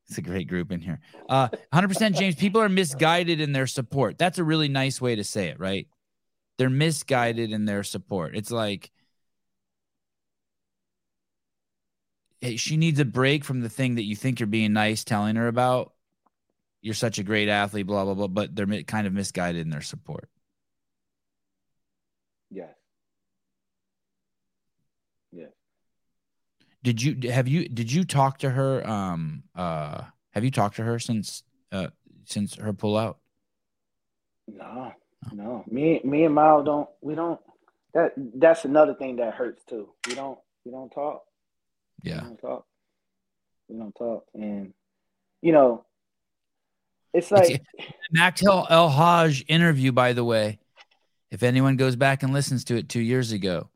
[0.08, 1.00] It's a great group in here.
[1.30, 4.18] Uh 100% James people are misguided in their support.
[4.18, 5.88] That's a really nice way to say it, right?
[6.58, 8.36] They're misguided in their support.
[8.36, 8.92] It's like
[12.22, 15.36] hey, she needs a break from the thing that you think you're being nice telling
[15.36, 15.94] her about.
[16.82, 18.28] You're such a great athlete, blah blah blah.
[18.28, 20.30] But they're kind of misguided in their support.
[22.50, 22.74] Yes.
[25.32, 25.50] Yes.
[26.84, 28.88] Did you have you did you talk to her?
[28.88, 31.88] Um, uh, have you talked to her since uh
[32.26, 33.16] since her pullout?
[34.48, 34.92] No,
[35.32, 35.64] no.
[35.70, 36.90] Me, me and Mal don't.
[37.02, 37.40] We don't.
[37.94, 39.90] That that's another thing that hurts too.
[40.08, 40.40] We don't.
[40.66, 41.24] We don't talk.
[42.04, 42.66] We Yeah, don't talk.
[43.68, 44.74] We don't talk, and
[45.42, 45.86] you know,
[47.14, 47.62] it's like
[48.16, 50.60] Mactel El-Hag interview, by the way.
[51.30, 53.70] If anyone goes back and listens to it two years ago,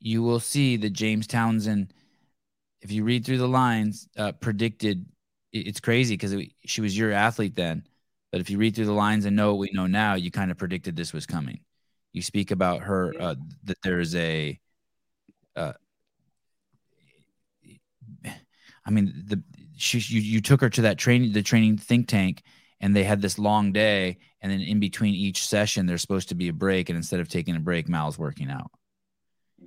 [0.00, 1.94] you will see that James Townsend,
[2.82, 5.06] if you read through the lines, uh, predicted.
[5.52, 7.86] It's crazy because it, she was your athlete then,
[8.32, 10.50] but if you read through the lines and know what we know now, you kind
[10.50, 11.60] of predicted this was coming.
[12.12, 13.34] You speak about her uh,
[13.64, 14.58] that there is a.
[15.56, 15.72] Uh,
[18.84, 19.42] I mean, the
[19.76, 22.42] she you, you took her to that training the training think tank
[22.80, 26.34] and they had this long day and then in between each session there's supposed to
[26.34, 28.70] be a break and instead of taking a break mal's working out.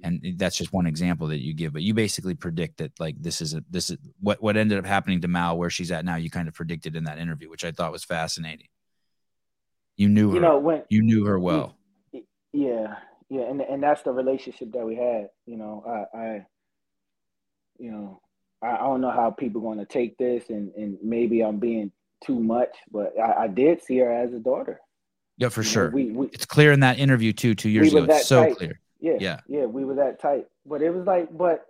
[0.03, 3.41] And that's just one example that you give but you basically predict that like this
[3.41, 6.15] is a this is what what ended up happening to mal where she's at now
[6.15, 8.67] you kind of predicted in that interview which i thought was fascinating.
[9.97, 10.35] You knew her.
[10.35, 11.75] You know, when you knew her well.
[12.53, 12.95] Yeah,
[13.29, 15.29] yeah, and and that's the relationship that we had.
[15.45, 15.83] You know,
[16.13, 16.45] I, I
[17.79, 18.21] you know,
[18.61, 21.91] I, I don't know how people going to take this, and and maybe I'm being
[22.23, 24.79] too much, but I, I did see her as a daughter.
[25.37, 27.93] yeah for You know, sure we, we it's clear in that interview too two years
[27.93, 28.57] were ago it's so tight.
[28.57, 29.39] clear yeah, Yeah.
[29.47, 30.47] yeah, we were that tight.
[30.65, 31.65] But it was like, but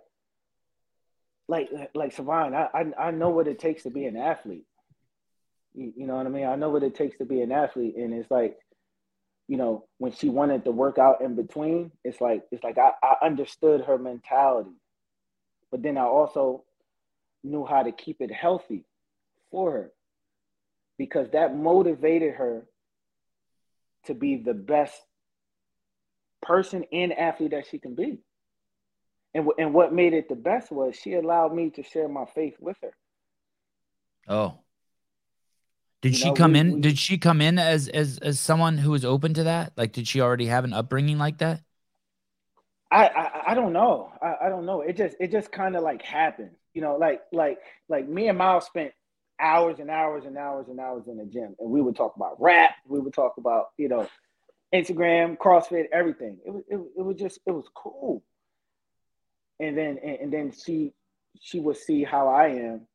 [1.48, 4.64] like like Sevan, I, I I know what it takes to be an athlete.
[5.74, 6.46] You, you know what I mean?
[6.46, 8.56] I know what it takes to be an athlete, and it's like,
[9.46, 12.92] you know, when she wanted to work out in between, it's like it's like I,
[13.02, 14.76] I understood her mentality,
[15.70, 16.64] but then I also
[17.44, 18.84] knew how to keep it healthy
[19.50, 19.92] for her
[20.98, 22.66] because that motivated her
[24.06, 25.00] to be the best
[26.42, 28.18] person and athlete that she can be.
[29.34, 32.24] And, wh- and what made it the best was she allowed me to share my
[32.34, 32.92] faith with her.
[34.28, 34.58] oh
[36.00, 38.38] did You she know, come we- in we- did she come in as as as
[38.40, 41.60] someone who was open to that like did she already have an upbringing like that
[42.90, 44.10] I I, I don't know.
[44.22, 44.80] I, I don't know.
[44.80, 46.52] It just it just kind of like happened.
[46.74, 47.58] You know, like like
[47.88, 48.92] like me and Miles spent
[49.40, 52.40] hours and hours and hours and hours in the gym, and we would talk about
[52.40, 52.70] rap.
[52.86, 54.08] We would talk about you know
[54.74, 56.38] Instagram, CrossFit, everything.
[56.44, 58.22] It was it, it was just it was cool.
[59.60, 60.92] And then and, and then she
[61.40, 62.86] she would see how I am,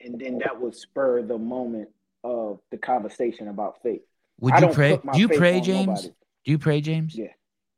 [0.00, 1.88] and then that would spur the moment
[2.24, 4.02] of the conversation about faith.
[4.38, 6.08] would you pray do you pray james nobody.
[6.44, 7.26] do you pray james Yeah,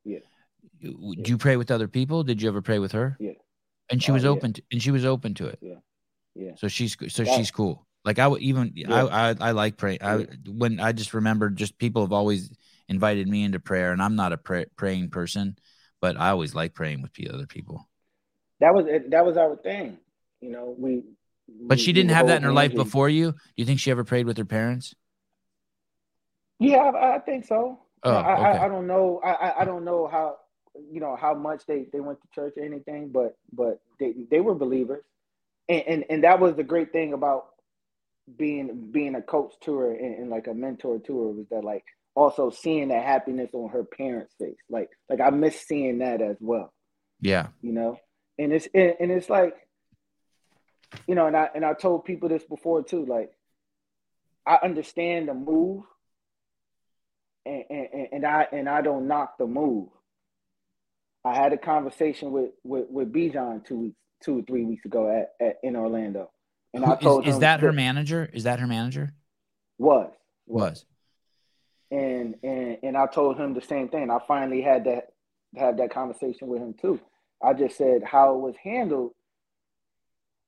[0.05, 0.19] yeah.
[0.83, 3.33] Do you pray with other people did you ever pray with her Yeah.
[3.95, 4.31] And she Oh, was yeah.
[4.31, 5.75] open to, and she was open to it Yeah.
[6.35, 6.53] yeah.
[6.57, 8.93] so she's so That- she's cool like i would even Yeah.
[9.07, 12.51] I, I i like praying i when i just remember just people have always
[12.89, 15.57] invited me into prayer and i'm not a pray, praying person
[16.01, 17.89] but i always like praying with other people
[18.61, 19.99] That was that was our thing.
[20.41, 21.03] You know, we.
[21.49, 23.91] but we- she didn't have that in her life before you do you think she
[23.91, 24.95] ever prayed with her parents
[26.59, 27.79] Yeah, I, I think so.
[28.03, 28.59] Oh, I, okay.
[28.59, 29.21] I, I don't know.
[29.25, 30.37] I, I, I don't know how
[30.91, 34.41] you know how much they, they went to church or anything, but but they, they
[34.41, 35.05] were believers,
[35.69, 37.47] and, and and that was the great thing about
[38.37, 41.63] being being a coach to her and, and like a mentor to her was that
[41.65, 41.85] like
[42.15, 44.57] also seeing that happiness on her parents' face.
[44.71, 46.73] Like like I miss seeing that as well.
[47.21, 47.99] yeah you know
[48.39, 49.55] and it's and, and it's like
[51.07, 53.31] you know and i and i told people this before too like
[54.47, 55.85] i understand the move
[57.47, 59.89] and and, and i and i don't knock the move
[61.25, 65.11] i had a conversation with with with bijan two weeks two or three weeks ago
[65.11, 66.31] at, at in orlando
[66.73, 69.13] and i told is, is that her manager is that her manager
[69.79, 70.11] was
[70.47, 70.85] was
[71.95, 74.11] and and and I told him the same thing.
[74.11, 75.13] I finally had that
[75.57, 77.01] had that conversation with him too.
[77.43, 79.13] I just said how it was handled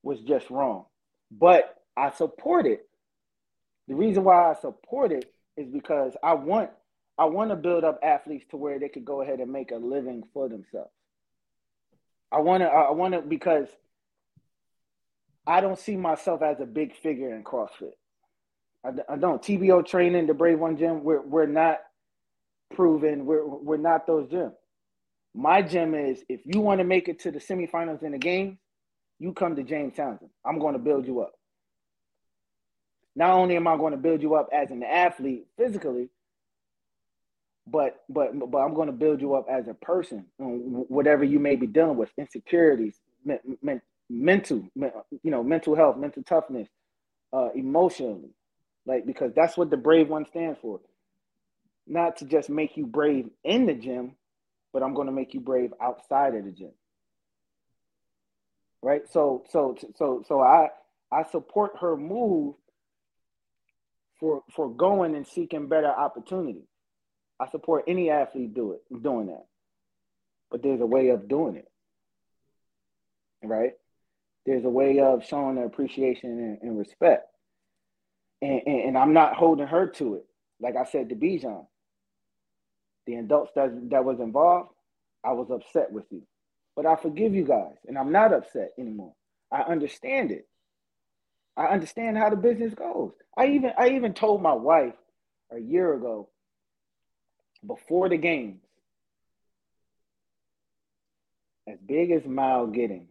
[0.03, 0.85] was just wrong,
[1.31, 2.87] but I support it.
[3.87, 6.69] The reason why I support it is because I want
[7.17, 9.77] I want to build up athletes to where they could go ahead and make a
[9.77, 10.91] living for themselves.
[12.31, 13.67] I want to I want to because
[15.47, 17.93] I don't see myself as a big figure in CrossFit.
[18.85, 19.41] I, I don't.
[19.41, 21.79] TBO training, the Brave One gym, we're, we're not
[22.75, 23.25] proven.
[23.25, 24.53] We're, we're not those gyms.
[25.33, 28.59] My gym is if you want to make it to the semifinals in the game,
[29.19, 30.31] you come to James Townsend.
[30.45, 31.33] I'm going to build you up.
[33.15, 36.09] Not only am I going to build you up as an athlete physically,
[37.69, 40.25] but but but I'm going to build you up as a person.
[40.37, 42.95] Whatever you may be dealing with, insecurities,
[43.25, 44.91] men, men, mental, men,
[45.23, 46.69] you know, mental health, mental toughness,
[47.33, 48.29] uh, emotionally,
[48.85, 50.79] like because that's what the brave one stands for.
[51.85, 54.15] Not to just make you brave in the gym,
[54.73, 56.71] but I'm going to make you brave outside of the gym.
[58.81, 59.01] Right.
[59.11, 60.69] So so so so I
[61.11, 62.55] I support her move
[64.19, 66.67] for for going and seeking better opportunities.
[67.39, 69.45] I support any athlete do it doing that.
[70.49, 71.67] But there's a way of doing it.
[73.43, 73.73] Right?
[74.45, 77.27] There's a way of showing the appreciation and, and respect.
[78.41, 80.25] And, and, and, I'm not holding her to it.
[80.59, 81.65] Like I said to Bijan,
[83.05, 84.69] the adults that, that was involved,
[85.23, 86.23] I was upset with you.
[86.75, 89.13] but I forgive you guys, and I'm not upset anymore.
[89.51, 90.47] I understand it.
[91.57, 93.13] I understand how the business goes.
[93.35, 94.93] I even I even told my wife
[95.51, 96.29] a year ago,
[97.67, 98.61] before the games,
[101.67, 103.07] as big as Mal getting,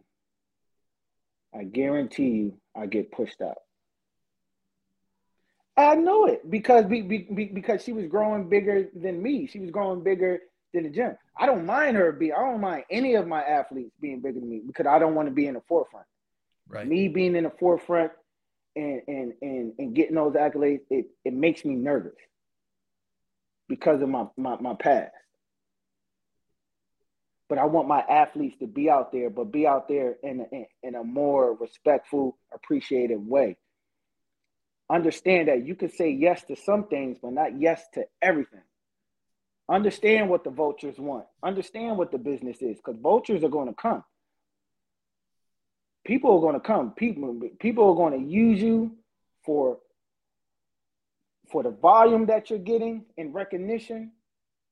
[1.57, 3.57] I guarantee you I get pushed out.
[5.77, 9.45] I know it because be, be, because she was growing bigger than me.
[9.45, 10.39] She was growing bigger
[10.73, 11.15] than the gym.
[11.37, 12.33] I don't mind her be.
[12.33, 15.27] I don't mind any of my athletes being bigger than me because I don't want
[15.27, 16.07] to be in the forefront.
[16.67, 16.87] Right.
[16.87, 18.11] Me being in the forefront
[18.75, 22.15] and and and, and getting those accolades, it, it makes me nervous
[23.67, 25.11] because of my, my my past.
[27.49, 30.55] But I want my athletes to be out there, but be out there in a,
[30.55, 33.55] in, in a more respectful, appreciative way.
[34.89, 38.61] Understand that you can say yes to some things, but not yes to everything.
[39.69, 41.25] Understand what the vultures want.
[41.41, 44.03] Understand what the business is, because vultures are going to come
[46.07, 46.91] people are going to come.
[46.91, 48.95] People people are going to use you
[49.45, 49.77] for
[51.49, 54.11] for the volume that you're getting in recognition.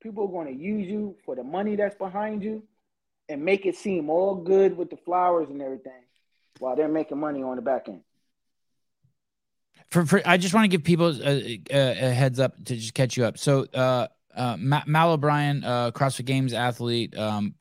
[0.02, 2.64] People are going to use you for the money that's behind you
[3.30, 6.03] and make it seem all good with the flowers and everything
[6.60, 8.02] while they're making money on the back end.
[9.89, 12.93] For, for I just want to give people a, a, a, heads up to just
[12.93, 13.38] catch you up.
[13.38, 17.56] So, uh, uh, Mal O'Brien, uh, CrossFit Games athlete, um,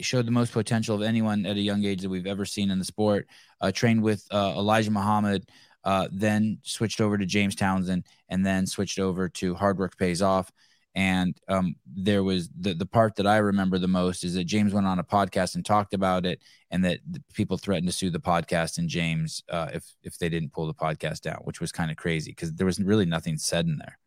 [0.00, 2.78] showed the most potential of anyone at a young age that we've ever seen in
[2.78, 3.26] the sport.
[3.60, 5.48] Uh, trained with uh, Elijah Muhammad,
[5.84, 10.22] uh, then switched over to James Townsend, and then switched over to Hard Work Pays
[10.22, 10.50] Off.
[10.94, 14.74] And um, there was the the part that I remember the most is that James
[14.74, 17.00] went on a podcast and talked about it, and that
[17.32, 20.74] people threatened to sue the podcast and James uh, if if they didn't pull the
[20.74, 23.98] podcast down, which was kind of crazy because there was really nothing said in there.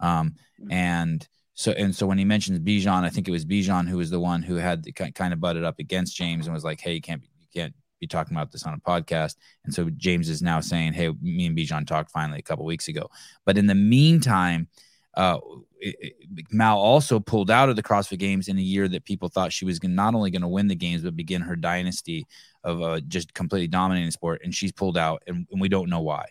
[0.00, 0.72] Um, mm-hmm.
[0.72, 4.08] and so and so when he mentions Bijan, I think it was Bijan who was
[4.08, 6.94] the one who had the, kind of butted up against James and was like, "Hey,
[6.94, 10.42] you can't you can't be talking about this on a podcast." And so James is
[10.42, 13.10] now saying, "Hey, me and Bijan talked finally a couple weeks ago."
[13.44, 14.68] But in the meantime,
[15.14, 15.38] uh,
[15.80, 19.28] it, it, Mal also pulled out of the CrossFit Games in a year that people
[19.28, 22.26] thought she was not only going to win the games but begin her dynasty
[22.62, 26.00] of uh, just completely dominating sport, and she's pulled out, and, and we don't know
[26.00, 26.26] why.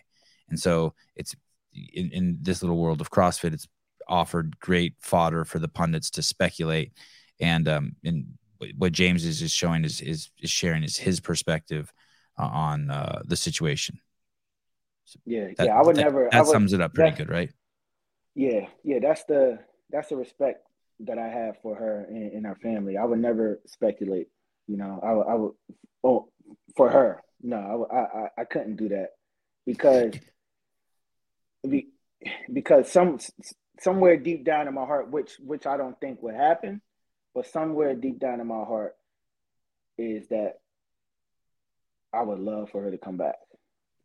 [0.48, 1.34] And so it's
[1.92, 3.68] in, in this little world of CrossFit, it's
[4.08, 6.92] offered great fodder for the pundits to speculate.
[7.40, 8.26] And um, and
[8.76, 11.92] what James is is showing is is, is sharing is his perspective
[12.38, 14.00] uh, on uh, the situation.
[15.04, 16.28] So yeah, that, yeah, I would that, never.
[16.30, 17.50] That would, sums it up pretty good, right?
[18.34, 19.58] Yeah, yeah, that's the
[19.90, 20.66] that's the respect
[21.00, 22.96] that I have for her and, and our family.
[22.96, 24.28] I would never speculate.
[24.68, 25.52] You know, I, I would.
[26.04, 26.28] Oh,
[26.76, 29.10] for her, no, I, I I couldn't do that
[29.66, 30.14] because
[32.52, 33.18] because some
[33.80, 36.80] somewhere deep down in my heart, which which I don't think would happen,
[37.34, 38.96] but somewhere deep down in my heart
[39.98, 40.60] is that
[42.12, 43.36] I would love for her to come back.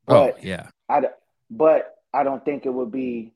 [0.08, 1.02] Oh, but oh yeah, I
[1.50, 3.34] but I don't think it would be.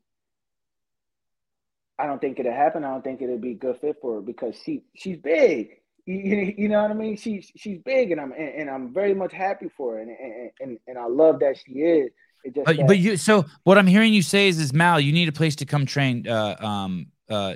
[1.98, 2.84] I don't think it'll happen.
[2.84, 5.82] I don't think it'll be a good fit for her because she she's big.
[6.06, 7.18] You, you know what I mean?
[7.18, 10.52] She's she's big, and I'm and, and I'm very much happy for her, and, and
[10.60, 12.12] and and I love that she is
[12.44, 15.28] It but, but you so what I'm hearing you say is is Mal, you need
[15.28, 16.28] a place to come train.
[16.28, 17.56] Uh, um, uh,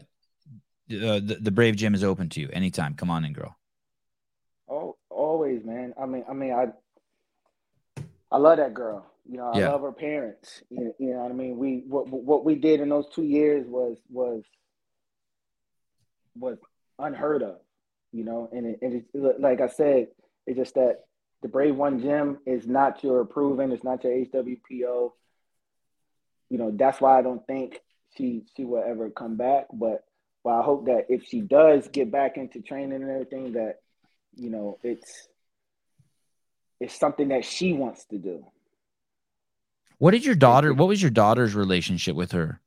[0.92, 2.96] uh, the, the Brave Gym is open to you anytime.
[2.96, 3.56] Come on in, girl.
[4.70, 5.94] Oh, always, man.
[6.02, 6.68] I mean, I mean, I
[8.32, 9.06] I love that girl.
[9.30, 9.70] You know, I yeah.
[9.70, 10.64] love her parents.
[10.70, 11.58] You, you know what I mean?
[11.58, 14.44] We what what we did in those two years was was
[16.36, 16.58] was
[17.00, 17.58] unheard of.
[18.12, 20.08] You know, and it, and it, like I said,
[20.46, 21.06] it's just that
[21.42, 25.12] the Brave One Gym is not your proven, it's not your HWPO.
[26.50, 27.80] You know, that's why I don't think
[28.18, 29.66] she she will ever come back.
[29.74, 30.04] But
[30.44, 33.80] well, I hope that if she does get back into training and everything, that
[34.36, 35.28] you know, it's
[36.80, 38.45] it's something that she wants to do.
[39.99, 40.74] What did your daughter?
[40.74, 42.60] What was your daughter's relationship with her?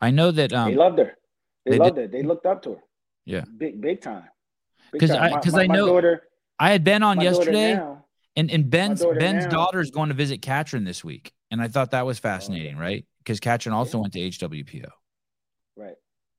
[0.00, 1.16] I know that um, they loved her.
[1.64, 2.08] They, they loved did, her.
[2.08, 2.82] They looked up to her.
[3.24, 4.24] Yeah, big big time.
[4.90, 6.24] Because I because I know daughter,
[6.58, 7.74] I had Ben on yesterday.
[7.74, 8.04] Now,
[8.36, 11.62] and and Ben's daughter Ben's now, daughter is going to visit Katrin this week, and
[11.62, 13.06] I thought that was fascinating, right?
[13.18, 14.02] Because Katrin also yeah.
[14.02, 14.88] went to HWPO.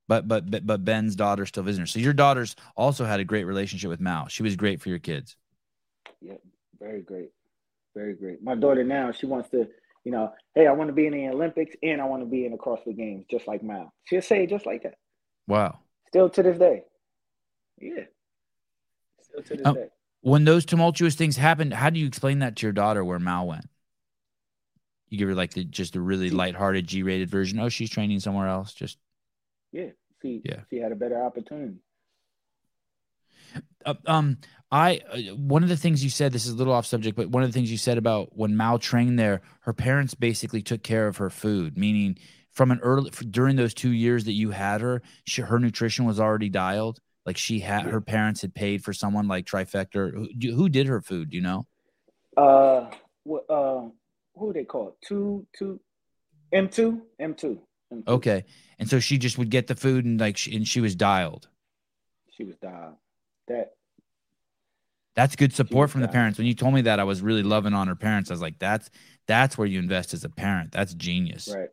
[0.08, 1.88] But, but but but Ben's daughter still visiting.
[1.88, 4.28] So your daughter's also had a great relationship with Mal.
[4.28, 5.36] She was great for your kids.
[6.22, 6.36] Yeah,
[6.80, 7.32] very great,
[7.96, 8.44] very great.
[8.44, 9.68] My daughter now she wants to,
[10.04, 12.46] you know, hey, I want to be in the Olympics and I want to be
[12.46, 13.92] in across the CrossFit Games, just like Mal.
[14.04, 14.96] She'll say just like that.
[15.48, 15.80] Wow.
[16.08, 16.84] Still to this day.
[17.80, 18.04] Yeah.
[19.24, 19.88] Still to this um, day
[20.26, 23.46] when those tumultuous things happened, how do you explain that to your daughter where Mal
[23.46, 23.70] went?
[25.08, 27.60] You give her like the just a really lighthearted G-rated version.
[27.60, 28.74] Oh, she's training somewhere else.
[28.74, 28.98] Just
[29.76, 29.90] yeah,
[30.22, 31.76] she yeah, she had a better opportunity.
[33.86, 34.38] Uh, um,
[34.72, 36.32] I uh, one of the things you said.
[36.32, 38.56] This is a little off subject, but one of the things you said about when
[38.56, 42.18] Mal trained there, her parents basically took care of her food, meaning
[42.52, 46.20] from an early during those two years that you had her, she, her nutrition was
[46.20, 47.00] already dialed.
[47.26, 50.12] Like she had her parents had paid for someone like Trifecta.
[50.14, 51.32] Who, who did her food?
[51.32, 51.68] Do you know?
[52.38, 52.92] Uh,
[53.24, 53.50] what?
[53.50, 53.90] Uh,
[54.36, 54.96] who they call it?
[55.06, 55.80] Two, two,
[56.54, 57.60] M two, M two.
[58.08, 58.46] Okay,
[58.80, 61.48] and so she just would get the food and like, she, and she was dialed.
[62.36, 62.96] She was dialed.
[63.48, 63.74] That.
[65.16, 66.12] That's good support from dialed.
[66.12, 66.38] the parents.
[66.38, 68.30] When you told me that, I was really loving on her parents.
[68.30, 68.90] I was like, that's
[69.28, 70.72] that's where you invest as a parent.
[70.72, 71.48] That's genius.
[71.54, 71.70] Right,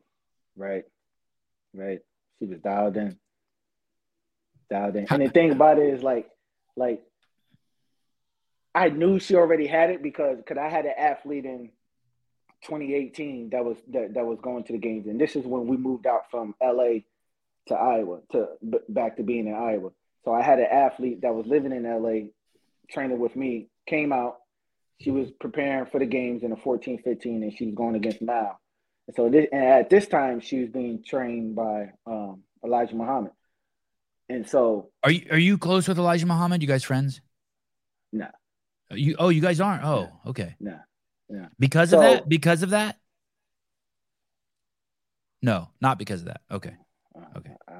[0.56, 0.84] right,
[1.74, 2.00] right.
[2.38, 3.18] She was dialed in
[4.72, 5.06] dialed in.
[5.10, 6.28] And the thing about it is like,
[6.76, 7.02] like
[8.74, 11.70] I knew she already had it because because I had an athlete in
[12.64, 15.76] 2018 that was that, that was going to the games, and this is when we
[15.76, 17.00] moved out from LA
[17.66, 19.90] to Iowa to b- back to being in Iowa.
[20.24, 22.28] So I had an athlete that was living in LA,
[22.90, 23.68] training with me.
[23.86, 24.36] Came out,
[25.00, 28.22] she was preparing for the games in the 14, 15, and she was going against
[28.22, 28.60] Mal.
[29.08, 33.32] And so this, and at this time, she was being trained by um, Elijah Muhammad.
[34.28, 36.62] And so, are you are you close with Elijah Muhammad?
[36.62, 37.20] You guys friends?
[38.12, 38.26] No.
[38.26, 38.96] Nah.
[38.96, 39.84] You oh you guys aren't.
[39.84, 40.54] Oh okay.
[40.60, 40.78] No.
[41.32, 41.46] Yeah.
[41.58, 42.28] Because so, of that.
[42.28, 42.98] Because of that.
[45.40, 46.42] No, not because of that.
[46.50, 46.74] Okay.
[47.16, 47.52] Uh, okay.
[47.66, 47.72] I,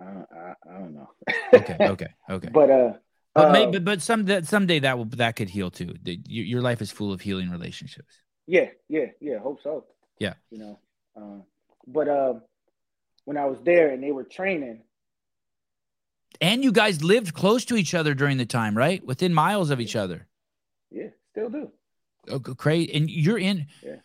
[0.00, 1.08] I, I, I don't know.
[1.54, 1.76] okay.
[1.80, 2.08] Okay.
[2.28, 2.48] Okay.
[2.52, 2.92] But uh.
[3.34, 5.94] But, uh, maybe, but some that someday that will that could heal too.
[6.26, 8.22] Your life is full of healing relationships.
[8.46, 9.38] Yeah, yeah, yeah.
[9.40, 9.84] Hope so.
[10.18, 10.34] Yeah.
[10.50, 10.78] You know,
[11.14, 11.42] uh,
[11.86, 12.34] but uh,
[13.26, 14.84] when I was there and they were training,
[16.40, 19.04] and you guys lived close to each other during the time, right?
[19.04, 20.26] Within miles of each other.
[20.90, 21.70] Yeah, still do.
[22.28, 22.94] Oh, great.
[22.94, 23.66] And you're in.
[23.82, 23.96] Yeah.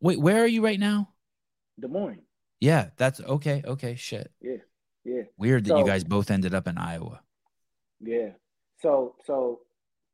[0.00, 1.08] Wait, where are you right now?
[1.80, 2.22] Des Moines.
[2.60, 3.62] Yeah, that's okay.
[3.64, 4.30] Okay, shit.
[4.40, 4.58] Yeah,
[5.04, 5.22] yeah.
[5.36, 7.20] Weird that so, you guys both ended up in Iowa.
[8.00, 8.30] Yeah.
[8.80, 9.60] So, so,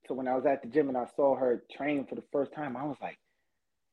[0.07, 2.55] so when I was at the gym and I saw her train for the first
[2.55, 3.19] time, I was like,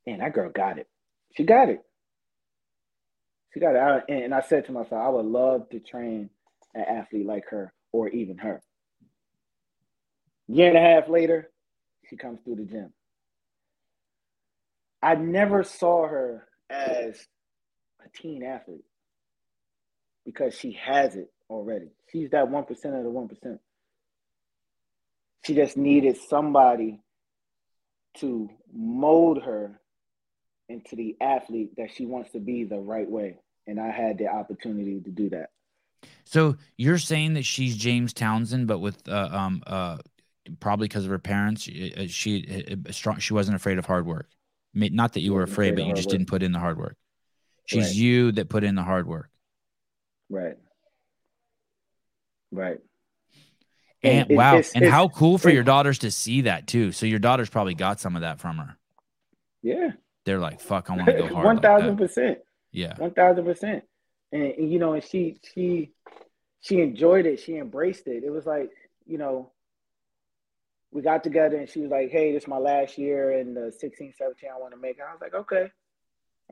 [0.08, 0.88] "Man, that girl got it.
[1.36, 1.82] She got it.
[3.54, 6.30] She got it." I, and I said to myself, "I would love to train
[6.74, 8.62] an athlete like her or even her.
[10.48, 11.52] Year and a half later,
[12.10, 12.94] she comes through the gym.
[15.06, 17.28] I never saw her as
[18.04, 18.86] a teen athlete
[20.26, 21.92] because she has it already.
[22.12, 23.60] She's that 1% of the 1%.
[25.46, 27.04] She just needed somebody
[28.18, 29.80] to mold her
[30.70, 33.38] into the athlete that she wants to be the right way.
[33.68, 35.52] And I had the opportunity to do that.
[36.24, 39.98] So you're saying that she's James Townsend, but with uh, um uh
[40.60, 43.20] probably because of her parents, she, uh, she uh, strong.
[43.20, 44.30] She wasn't afraid of hard work.
[44.76, 46.12] Not that you were afraid, but you just work.
[46.12, 46.98] didn't put in the hard work.
[47.66, 47.96] She's right.
[47.96, 49.30] you that put in the hard work.
[50.30, 50.58] Right.
[52.52, 52.80] Right.
[54.04, 56.92] And, and wow, it's, and it's, how cool for your daughters to see that too.
[56.92, 58.78] So your daughters probably got some of that from her.
[59.64, 59.92] Yeah.
[60.26, 62.40] They're like, "Fuck, I want to go hard." One thousand percent.
[62.72, 62.94] Yeah.
[62.98, 63.84] One thousand percent
[64.36, 65.92] and, and you know, and she she
[66.60, 67.40] she enjoyed it.
[67.40, 68.24] She embraced it.
[68.24, 68.72] It was like
[69.06, 69.52] you know,
[70.96, 73.70] we got together and she was like, "Hey, this is my last year in the
[73.70, 75.70] 16, 17 I want to make." And I was like, "Okay,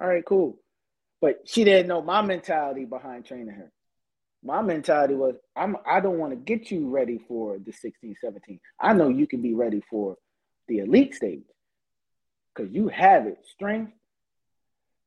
[0.02, 0.60] all right, cool."
[1.22, 3.72] But she didn't know my mentality behind training her.
[4.44, 8.60] My mentality was, "I'm I don't want to get you ready for the 16, 17.
[8.78, 10.18] I know you can be ready for
[10.68, 11.45] the elite stage
[12.53, 13.94] because you have it, strength,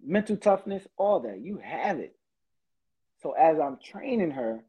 [0.03, 1.41] mental toughness, all that.
[1.41, 2.17] You have it.
[3.23, 4.65] So as I'm training her,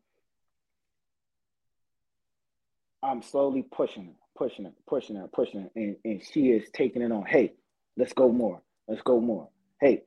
[3.01, 7.01] I'm slowly pushing her, pushing it, pushing it, pushing her, and, and she is taking
[7.01, 7.25] it on.
[7.25, 7.53] Hey,
[7.97, 8.61] let's go more.
[8.87, 9.49] Let's go more.
[9.81, 10.03] Hey,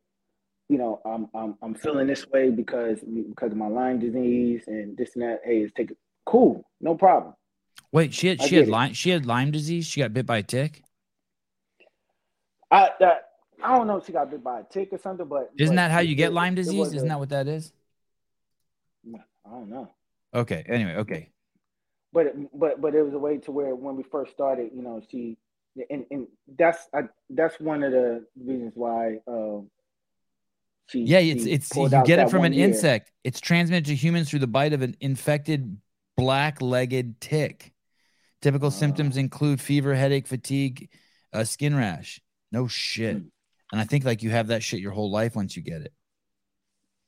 [0.68, 4.96] you know, I'm I'm I'm feeling this way because because of my Lyme disease and
[4.96, 5.40] this and that.
[5.44, 5.96] Hey, it's taking
[6.26, 7.34] cool, no problem.
[7.92, 9.86] Wait, she had she had Lyme she had Lyme disease.
[9.86, 10.82] She got bit by a tick.
[12.70, 13.30] I that
[13.62, 15.82] I don't know if she got bit by a tick or something, but isn't but
[15.82, 16.92] that how you get Lyme disease?
[16.92, 17.72] Isn't that what that is?
[19.44, 19.90] I don't know.
[20.32, 20.64] Okay.
[20.68, 21.30] Anyway, okay.
[22.12, 25.00] But but but it was a way to where when we first started, you know,
[25.10, 25.36] she
[25.88, 26.26] and and
[26.58, 29.18] that's I, that's one of the reasons why.
[29.26, 29.60] Uh,
[30.88, 32.66] she, yeah, it's it's you get it from an year.
[32.66, 33.12] insect.
[33.22, 35.78] It's transmitted to humans through the bite of an infected
[36.16, 37.72] black-legged tick.
[38.42, 40.88] Typical uh, symptoms include fever, headache, fatigue,
[41.32, 42.20] uh, skin rash.
[42.50, 43.18] No shit.
[43.18, 43.28] Hmm.
[43.70, 45.92] And I think like you have that shit your whole life once you get it.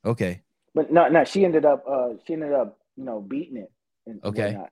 [0.05, 0.43] Okay
[0.73, 3.71] but no, no, she ended up, uh, she ended up, you know, beating it.
[4.05, 4.47] And okay.
[4.47, 4.71] Whatnot.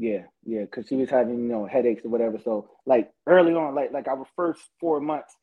[0.00, 2.38] Yeah, yeah, because she was having, you know, headaches or whatever.
[2.42, 5.36] So, like early on, like like our first four months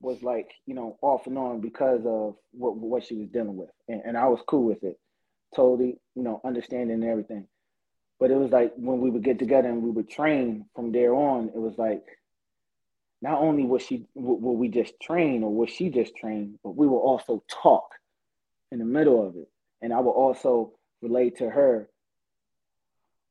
[0.00, 3.70] was like, you know, off and on because of what what she was dealing with,
[3.88, 5.00] and, and I was cool with it,
[5.56, 7.48] totally, you know, understanding everything.
[8.20, 11.12] But it was like when we would get together and we would train from there
[11.12, 12.04] on, it was like
[13.20, 16.86] not only was she will we just train or was she just train, but we
[16.86, 17.90] will also talk
[18.70, 19.48] in the middle of it.
[19.82, 20.72] And I will also
[21.02, 21.88] relate to her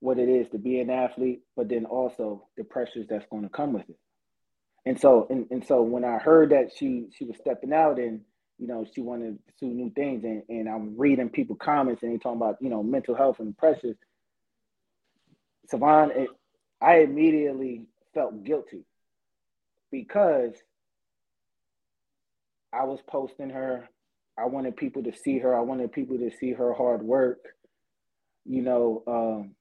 [0.03, 3.49] what it is to be an athlete, but then also the pressures that's going to
[3.49, 3.97] come with it.
[4.85, 8.19] And so and, and so when I heard that she she was stepping out and
[8.57, 12.11] you know she wanted to pursue new things and, and I'm reading people comments and
[12.11, 13.95] they talking about, you know, mental health and pressures.
[15.71, 16.29] Sevan, it,
[16.81, 18.83] I immediately felt guilty
[19.89, 20.51] because
[22.73, 23.87] I was posting her.
[24.37, 25.55] I wanted people to see her.
[25.55, 27.39] I wanted people to see her hard work.
[28.45, 29.55] You know, um,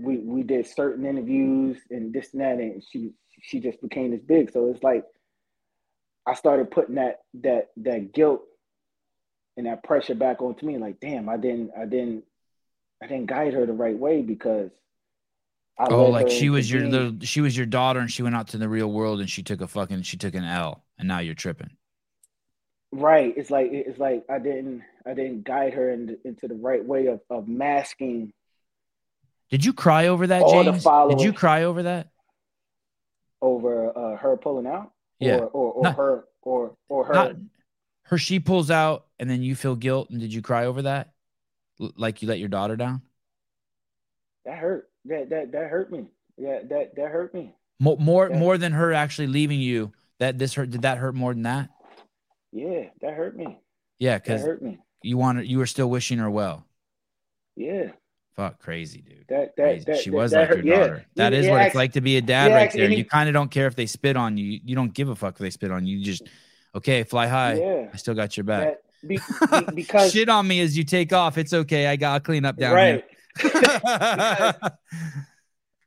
[0.00, 3.10] we we did certain interviews and this and that, and she
[3.42, 4.52] she just became this big.
[4.52, 5.04] So it's like
[6.26, 8.42] I started putting that that that guilt
[9.56, 10.78] and that pressure back onto me.
[10.78, 12.24] Like, damn, I didn't I didn't
[13.02, 14.70] I didn't guide her the right way because
[15.78, 18.48] I oh, like she was your little, she was your daughter, and she went out
[18.48, 21.20] to the real world, and she took a fucking she took an L, and now
[21.20, 21.70] you're tripping.
[22.90, 23.34] Right.
[23.36, 27.06] It's like it's like I didn't I didn't guide her in, into the right way
[27.06, 28.32] of of masking.
[29.50, 30.84] Did you cry over that, James?
[30.84, 32.08] Did you cry over that?
[33.40, 34.92] Over uh, her pulling out?
[35.20, 35.36] Yeah.
[35.38, 37.36] Or or, or not, her or or her not,
[38.02, 41.12] her she pulls out and then you feel guilt and did you cry over that?
[41.80, 43.02] L- like you let your daughter down?
[44.44, 46.08] That hurt that that that hurt me.
[46.36, 47.54] Yeah, that that hurt me.
[47.80, 49.92] More more, more than her actually leaving you.
[50.18, 50.70] That this hurt.
[50.70, 51.70] Did that hurt more than that?
[52.52, 53.60] Yeah, that hurt me.
[53.98, 54.78] Yeah, because hurt me.
[55.02, 55.46] You wanted.
[55.46, 56.66] You were still wishing her well.
[57.56, 57.90] Yeah.
[58.38, 59.24] Fuck, crazy, dude.
[59.28, 59.84] That that, crazy.
[59.86, 60.96] that she that, was that like your daughter.
[60.98, 61.04] Yeah.
[61.16, 62.88] That is yeah, what it's like to be a dad, yeah, right there.
[62.88, 64.60] You kind of don't care if they spit on you.
[64.64, 65.98] You don't give a fuck if they spit on you.
[65.98, 66.22] You just
[66.72, 67.54] okay, fly high.
[67.54, 67.88] Yeah.
[67.92, 68.76] I still got your back.
[69.04, 71.36] Be, be, because shit on me as you take off.
[71.36, 71.88] It's okay.
[71.88, 73.04] I got to clean up down right.
[73.40, 73.50] here.
[73.52, 74.54] because,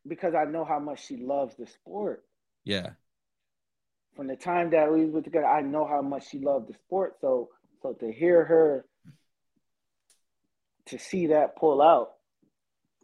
[0.05, 2.25] because I know how much she loves the sport.
[2.65, 2.89] Yeah.
[4.17, 7.15] From the time that we were together, I know how much she loved the sport.
[7.21, 7.47] So,
[7.81, 8.85] so to hear her,
[10.87, 12.15] to see that pull out,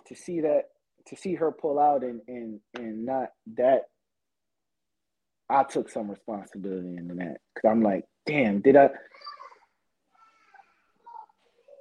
[0.08, 0.66] to see that,
[1.08, 3.84] to see her pull out, and and and not that,
[5.50, 8.90] I took some responsibility in that because I'm like, damn, did I?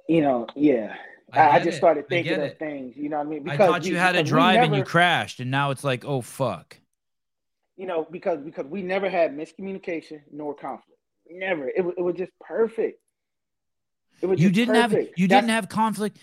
[0.07, 0.95] You know, yeah.
[1.33, 1.77] I, I just it.
[1.77, 2.95] started thinking of things.
[2.95, 3.43] You know what I mean?
[3.43, 6.05] Because I thought you had a drive never, and you crashed, and now it's like,
[6.05, 6.77] oh fuck.
[7.75, 10.99] You know, because because we never had miscommunication nor conflict.
[11.29, 11.67] Never.
[11.67, 13.01] It, it was just perfect.
[14.21, 14.93] You didn't perfect.
[14.93, 16.17] have you That's, didn't have conflict,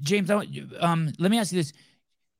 [0.00, 0.30] James.
[0.30, 1.72] Um, let me ask you this: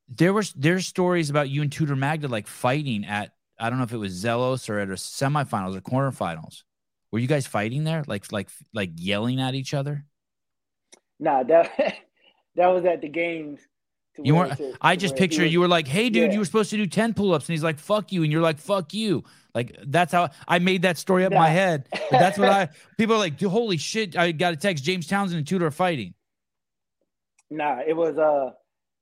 [0.09, 3.85] there was there's stories about you and Tudor Magda like fighting at I don't know
[3.85, 6.63] if it was Zelos or at a semifinals or quarterfinals.
[7.13, 10.05] Were you guys fighting there, like like like yelling at each other?
[11.21, 11.71] Nah, that
[12.57, 13.61] that was at the games.
[14.23, 14.57] You weren't.
[14.57, 16.33] To, I just picture was, you were like, "Hey, dude, yeah.
[16.33, 18.59] you were supposed to do ten pull-ups," and he's like, "Fuck you," and you're like,
[18.59, 19.25] "Fuck you."
[19.55, 21.39] Like that's how I made that story up nah.
[21.39, 21.89] my head.
[21.91, 22.69] But that's what I.
[22.99, 24.85] People are like, "Holy shit!" I got a text.
[24.85, 26.15] James Townsend and Tudor are fighting.
[27.51, 28.51] Nah, it was uh,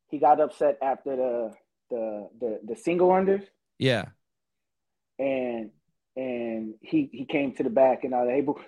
[0.08, 1.52] he got upset after the
[1.90, 3.44] the the the single unders.
[3.78, 4.06] Yeah.
[5.18, 5.70] And
[6.16, 8.60] and he he came to the back and I was like, "Hey, bro,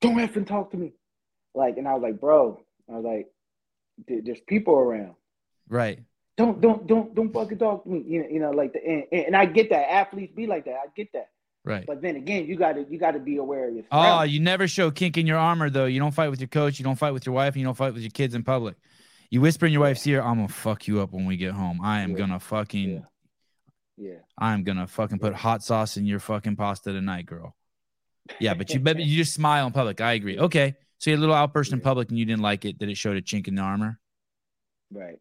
[0.00, 0.92] don't have to talk to me."
[1.54, 3.28] Like, and I was like, "Bro, I was like,
[4.06, 5.14] there's people around.
[5.68, 6.00] Right.
[6.36, 8.04] Don't don't don't don't fucking talk to me.
[8.06, 10.74] You know, you know, like the and, and I get that athletes be like that.
[10.74, 11.30] I get that.
[11.64, 11.84] Right.
[11.86, 14.90] But then again, you gotta you gotta be aware of your Oh, you never show
[14.90, 15.86] kink in your armor though.
[15.86, 17.76] You don't fight with your coach, you don't fight with your wife, and you don't
[17.76, 18.76] fight with your kids in public.
[19.30, 21.80] You whisper in your wife's ear, I'm gonna fuck you up when we get home.
[21.82, 22.18] I am yeah.
[22.18, 23.04] gonna fucking
[23.96, 24.10] yeah.
[24.10, 24.18] yeah.
[24.38, 27.56] I'm gonna fucking put hot sauce in your fucking pasta tonight, girl.
[28.38, 30.00] Yeah, but you but you just smile in public.
[30.00, 30.38] I agree.
[30.38, 30.76] Okay.
[30.98, 32.96] So you had a little outburst in public and you didn't like it that it
[32.96, 33.98] showed a chink in the armor.
[34.90, 35.18] Right.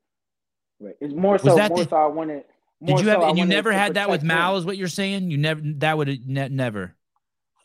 [0.80, 0.96] Right.
[1.00, 1.58] It's more so.
[1.58, 2.44] More the, so I wanted.
[2.84, 3.22] Did you have?
[3.22, 4.58] So and you never had that with Mal?
[4.58, 5.32] Is what you're saying?
[5.32, 5.62] You never.
[5.64, 6.96] That would ne- never.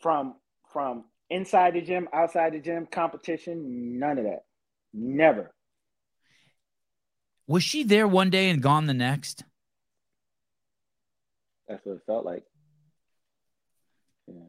[0.01, 0.35] From
[0.71, 4.45] from inside the gym, outside the gym, competition, none of that.
[4.93, 5.53] Never.
[7.47, 9.43] Was she there one day and gone the next?
[11.67, 12.43] That's what it felt like.
[14.27, 14.39] Yeah.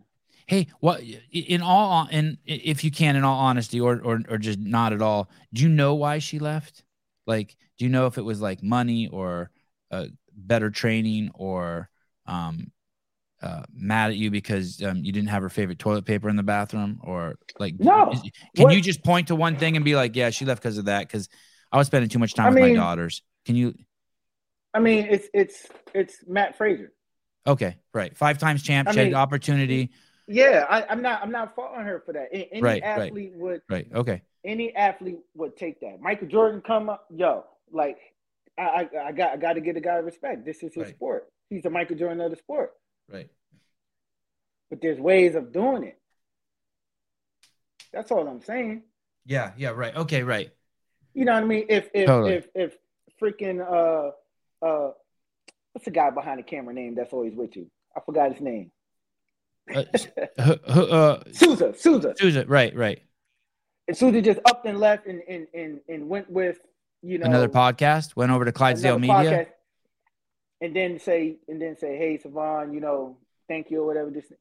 [0.47, 4.59] Hey, what in all and if you can, in all honesty, or or or just
[4.59, 6.85] not at all, do you know why she left?
[7.27, 9.51] Like, do you know if it was like money or
[9.91, 11.91] uh, better training or
[12.27, 12.71] um,
[13.43, 16.45] uh, mad at you because um, you didn't have her favorite toilet paper in the
[16.45, 18.21] bathroom or like no is,
[18.55, 18.73] can what?
[18.73, 21.09] you just point to one thing and be like yeah she left because of that
[21.09, 21.29] because
[21.73, 23.75] i was spending too much time I with mean, my daughters can you
[24.73, 26.93] i mean it's it's it's matt fraser
[27.49, 29.91] okay right five times champ I she mean, had opportunity
[30.29, 31.21] yeah, I, am not.
[31.21, 32.29] I'm not faulting her for that.
[32.33, 33.63] Any right, athlete right, would.
[33.69, 33.89] Right.
[33.93, 34.23] Okay.
[34.45, 36.01] Any athlete would take that.
[36.01, 37.99] Michael Jordan come up, yo, like
[38.59, 38.63] I,
[38.95, 40.45] I, I got I got to give the guy respect.
[40.45, 40.95] This is his Right.
[40.95, 41.29] sport.
[41.51, 42.73] He's the Michael Jordan of the sport.
[43.11, 43.29] Right.
[44.71, 45.99] But there's ways of doing it.
[47.93, 48.83] That's all I'm saying.
[49.27, 49.53] Yeah.
[49.57, 49.71] Yeah.
[49.71, 49.95] Right.
[49.95, 50.23] Okay.
[50.23, 50.51] Right.
[51.15, 51.67] You know what I mean?
[51.69, 52.35] If if Totally.
[52.35, 52.77] if if
[53.21, 54.13] freaking uh
[54.65, 54.93] uh
[55.73, 57.71] what's the guy behind the camera name that's always with you?
[57.97, 58.71] I forgot his name.
[59.75, 62.15] Uh, s- h- h- uh, Souza, Souza.
[62.19, 62.75] Sousa, right.
[62.75, 63.01] Right.
[63.89, 66.59] And Souza just up and left and and and, and went with
[67.03, 69.15] you know Another podcast went over to Clydesdale Media.
[69.15, 69.47] podcast,
[70.61, 73.17] and then say and then say, hey Sevan, you know,
[73.49, 74.11] thank you or whatever.
[74.11, 74.33] Just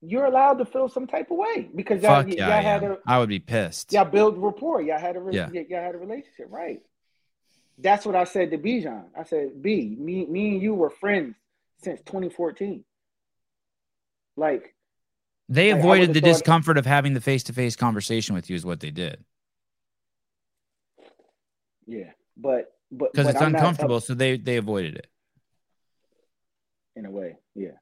[0.00, 2.82] you're allowed to feel some type of way because y'all, Fuck yeah, y'all I, had
[2.84, 3.92] a I would be pissed.
[3.92, 4.80] y'all build rapport.
[4.80, 5.48] Y'all had a re- Yeah.
[5.52, 6.80] y- y'all had a relationship, right?
[7.78, 9.04] That's what I said to Bijan.
[9.18, 11.34] I said, B, me, me and you were friends
[11.82, 12.84] since 2014.
[14.36, 14.74] Like,
[15.48, 18.56] They Like, avoided the thought- discomfort of having the face to face conversation with you,
[18.56, 19.24] is what they did
[21.90, 24.00] yeah, but but because it's I'm not uncomfortable.
[24.00, 25.06] So they they avoided it.
[26.94, 27.36] in a way.
[27.54, 27.76] Yeah,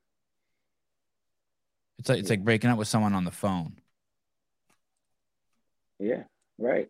[1.98, 3.74] It's like it's like breaking up with someone on the phone.
[5.98, 6.22] yeah,
[6.58, 6.88] right.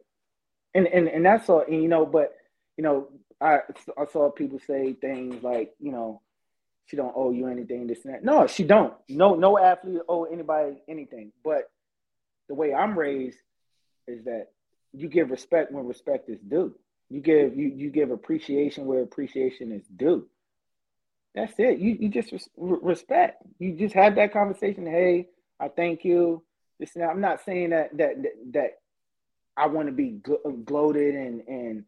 [0.74, 1.62] And and and that's all.
[1.66, 2.34] And you know, but
[2.76, 3.08] you know,
[3.40, 3.60] I
[3.98, 6.22] I saw people say things like, you know,
[6.86, 7.86] she don't owe you anything.
[7.88, 8.24] This and that.
[8.24, 8.94] No, she don't.
[9.08, 11.32] No, no athlete owe anybody anything.
[11.42, 11.64] But
[12.48, 13.38] the way I'm raised
[14.06, 14.48] is that
[14.92, 16.74] you give respect when respect is due.
[17.10, 20.26] You give you you give appreciation where appreciation is due.
[21.34, 21.78] That's it.
[21.78, 23.42] You you just res- respect.
[23.58, 24.86] You just have that conversation.
[24.86, 25.28] Hey,
[25.60, 26.42] I thank you.
[26.78, 27.04] This and.
[27.04, 28.70] I'm not saying that that that, that
[29.56, 31.84] I want to be gl- gloated and and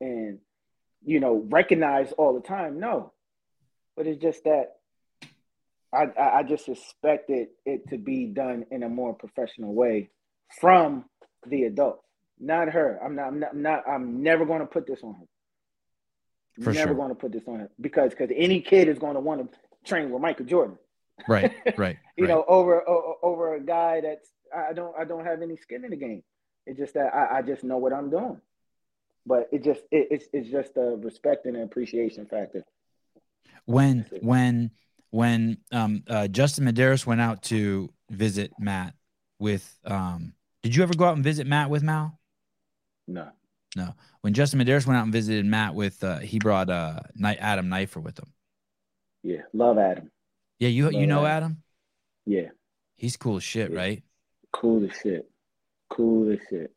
[0.00, 0.38] and
[1.04, 2.78] you know recognized all the time.
[2.80, 3.12] No,
[3.96, 4.76] but it's just that
[5.92, 10.10] I I, just expected it to be done in a more professional way
[10.60, 11.04] from
[11.46, 12.02] the adult,
[12.40, 12.98] not her.
[13.04, 13.28] I'm not.
[13.28, 13.50] I'm not.
[13.52, 16.64] I'm, not, I'm never going to put this on her.
[16.64, 16.94] For never sure.
[16.94, 19.58] going to put this on her because because any kid is going to want to
[19.84, 20.78] train with Michael Jordan.
[21.28, 21.52] Right.
[21.76, 21.98] Right.
[22.16, 22.30] you right.
[22.30, 22.82] know, over
[23.22, 26.22] over a guy that's I don't I don't have any skin in the game.
[26.66, 28.40] It's just that I, I just know what I'm doing.
[29.26, 32.64] But it just it, it's it's just a respect and appreciation factor.
[33.66, 34.70] when when
[35.10, 38.94] when um uh Justin Medeiros went out to visit Matt
[39.38, 42.19] with um did you ever go out and visit Matt with Mal?
[43.10, 43.28] No.
[43.76, 43.94] No.
[44.20, 48.00] When Justin Medeiros went out and visited Matt with uh he brought uh Adam Neiffer
[48.00, 48.32] with him.
[49.22, 49.42] Yeah.
[49.52, 50.10] Love Adam.
[50.58, 51.52] Yeah, you you know Adam.
[51.52, 51.62] Adam?
[52.26, 52.48] Yeah.
[52.96, 53.76] He's cool as shit, Yeah.
[53.78, 54.02] right?
[54.52, 55.30] Cool as shit.
[55.88, 56.74] Cool as shit.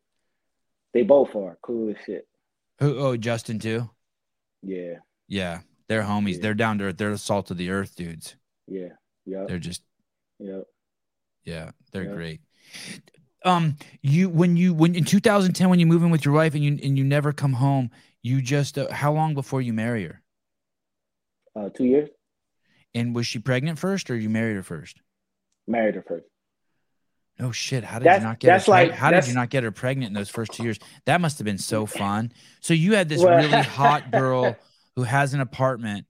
[0.92, 2.26] They both are cool as shit.
[2.80, 3.90] Who oh Justin too?
[4.62, 4.94] Yeah.
[5.28, 5.60] Yeah.
[5.88, 6.34] They're homies.
[6.36, 6.40] Yeah.
[6.42, 6.96] They're down to earth.
[6.96, 8.36] They're the salt of the earth dudes.
[8.66, 8.88] Yeah.
[9.26, 9.44] Yeah.
[9.46, 9.82] They're just
[10.38, 10.64] Yep.
[11.44, 12.14] Yeah, they're Yeah.
[12.14, 12.40] great.
[13.44, 16.64] Um, you when you when in 2010 when you move in with your wife and
[16.64, 17.90] you and you never come home,
[18.22, 20.22] you just uh, how long before you marry her?
[21.54, 22.08] Uh, two years.
[22.94, 25.00] And was she pregnant first or you married her first?
[25.66, 26.24] Married her first.
[27.38, 27.84] No shit.
[27.84, 29.64] How did That's- you not get her that's preg- like- how did you not get
[29.64, 30.78] her pregnant in those first two years?
[31.04, 32.32] That must have been so fun.
[32.60, 34.56] So you had this Well- really hot girl
[34.96, 36.06] who has an apartment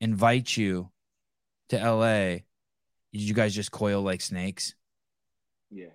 [0.00, 0.90] invite you
[1.70, 2.38] to LA.
[3.12, 4.74] Did you guys just coil like snakes?
[5.70, 5.86] Yeah.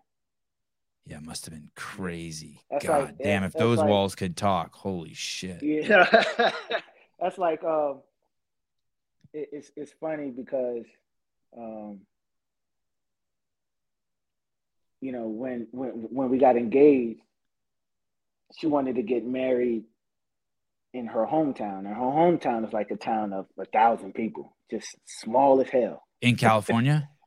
[1.10, 2.62] Yeah, it must have been crazy.
[2.70, 5.64] That's God like- damn, if those like- walls could talk, holy shit.
[5.64, 6.06] Yeah,
[7.20, 8.02] that's like um,
[9.34, 10.86] it, it's it's funny because
[11.58, 12.02] um,
[15.02, 17.22] you know when when when we got engaged,
[18.60, 19.86] she wanted to get married
[20.94, 24.96] in her hometown, and her hometown is like a town of a thousand people, just
[25.06, 26.04] small as hell.
[26.22, 27.10] In California?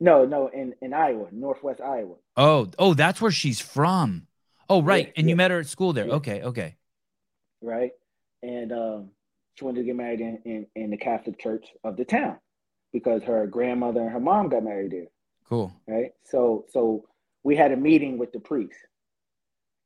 [0.00, 2.16] No, no, in in Iowa, Northwest Iowa.
[2.36, 4.26] oh, oh, that's where she's from.
[4.68, 5.06] Oh, right.
[5.06, 6.06] Yeah, and you met her at school there.
[6.08, 6.14] Yeah.
[6.14, 6.76] Okay, okay.
[7.62, 7.92] right?
[8.42, 9.10] And um,
[9.54, 12.38] she wanted to get married in, in, in the Catholic Church of the town
[12.92, 15.06] because her grandmother and her mom got married there,
[15.48, 15.72] Cool.
[15.88, 16.10] right?
[16.24, 17.04] So so
[17.42, 18.76] we had a meeting with the priest,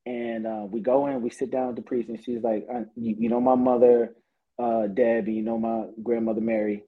[0.07, 2.67] and uh, we go in, we sit down with the priest, and she's like,
[2.97, 4.15] you, "You know my mother,
[4.59, 6.85] uh, Deb, you know my grandmother Mary.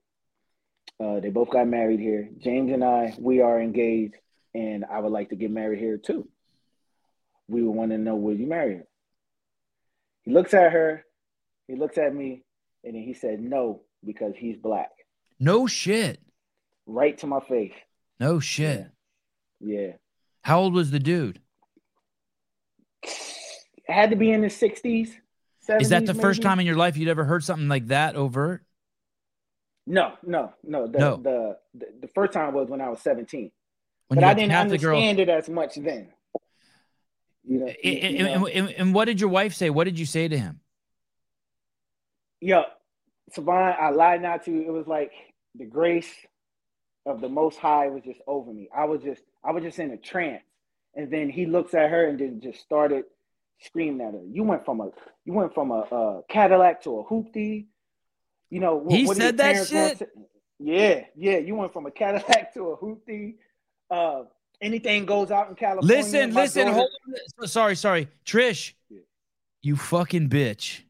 [1.03, 2.29] Uh, they both got married here.
[2.39, 4.15] James and I, we are engaged,
[4.53, 6.29] and I would like to get married here too.
[7.49, 8.87] We would want to know will you marry her?"
[10.21, 11.03] He looks at her,
[11.67, 12.43] he looks at me,
[12.85, 14.91] and then he said no because he's black.
[15.39, 16.21] No shit.
[16.85, 17.73] Right to my face.
[18.19, 18.87] No shit.
[19.59, 19.93] Yeah.
[20.41, 21.41] How old was the dude?
[23.03, 25.11] It had to be in the 60s.
[25.67, 28.15] 70s, Is that the first time in your life you'd ever heard something like that
[28.15, 28.63] overt?
[29.85, 30.87] No, no, no.
[30.87, 31.17] The, No.
[31.17, 33.51] The, the the first time was when I was 17.
[34.07, 36.09] When but I didn't understand it as much then.
[37.45, 39.69] You know, And, you- you and- and- and what did your wife say?
[39.69, 40.61] What did you say to him?
[42.39, 42.63] Yo,
[43.35, 44.61] Sevan, I lied not to you.
[44.67, 45.11] It was like
[45.55, 46.11] the grace
[47.05, 48.69] of the Most High was just over me.
[48.75, 50.43] I was just, I was just in a trance.
[50.95, 53.05] And then he looks at her and then just started
[53.59, 54.21] screaming at her.
[54.29, 54.89] You went from a,
[55.25, 57.65] you went from a, a Cadillac to a hoopty.
[58.53, 60.07] You know, He what said that shit?
[60.59, 61.37] Yeah, yeah.
[61.39, 63.33] You went from a Cadillac to a hoopty.
[63.89, 64.25] Uh,
[64.61, 65.97] anything goes out in California.
[65.97, 66.67] Listen, listen.
[66.67, 66.89] daughter- Hold
[67.41, 67.47] on.
[67.47, 68.07] Sorry, sorry.
[68.27, 68.99] Trish, Yeah.
[69.63, 70.81] you fucking bitch.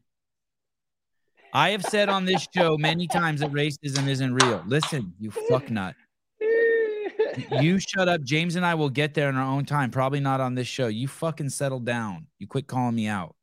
[1.54, 4.62] I have said on this show many times that racism isn't real.
[4.66, 5.94] Listen, you fuck nut.
[7.62, 8.22] You shut up.
[8.22, 9.90] James and I will get there in our own time.
[9.90, 10.86] Probably not on this show.
[10.88, 12.26] You fucking settle down.
[12.38, 13.34] You quit calling me out.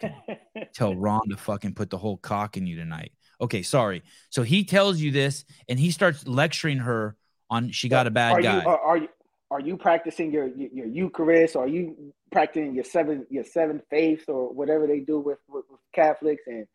[0.74, 3.12] Tell Ron to fucking put the whole cock in you tonight.
[3.40, 4.02] Okay, sorry.
[4.30, 7.16] So he tells you this and he starts lecturing her
[7.48, 8.62] on she got a bad are guy.
[8.62, 9.08] You, are, are you
[9.50, 11.56] are you practicing your, your Eucharist?
[11.56, 15.80] Are you practicing your seven your seven faiths or whatever they do with, with, with
[15.94, 16.66] Catholics and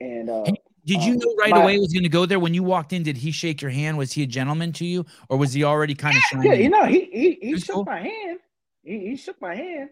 [0.00, 0.44] and uh,
[0.84, 2.62] Did you Um, know right my- away he was going to go there when you
[2.62, 3.02] walked in?
[3.02, 3.96] Did he shake your hand?
[3.98, 6.84] Was he a gentleman to you, or was he already kind of yeah, you know
[6.84, 7.84] he he, he shook cool.
[7.84, 8.38] my hand.
[8.84, 9.90] He, he shook my hand.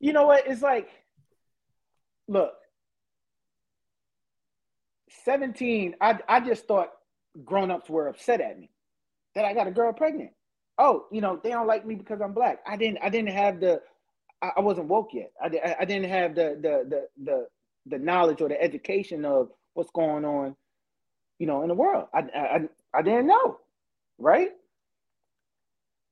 [0.00, 0.46] You know what?
[0.46, 0.88] It's like,
[2.30, 2.54] look,
[5.24, 5.96] seventeen.
[6.00, 6.90] I I just thought
[7.44, 8.70] grown ups were upset at me
[9.34, 10.30] that I got a girl pregnant.
[10.78, 12.60] Oh, you know they don't like me because I'm black.
[12.66, 13.82] I didn't I didn't have the
[14.42, 15.32] I, I wasn't woke yet.
[15.42, 17.46] I, I didn't have the the the the
[17.86, 20.56] the knowledge or the education of what's going on,
[21.38, 22.08] you know, in the world.
[22.14, 22.60] I I
[22.94, 23.58] I didn't know,
[24.18, 24.50] right?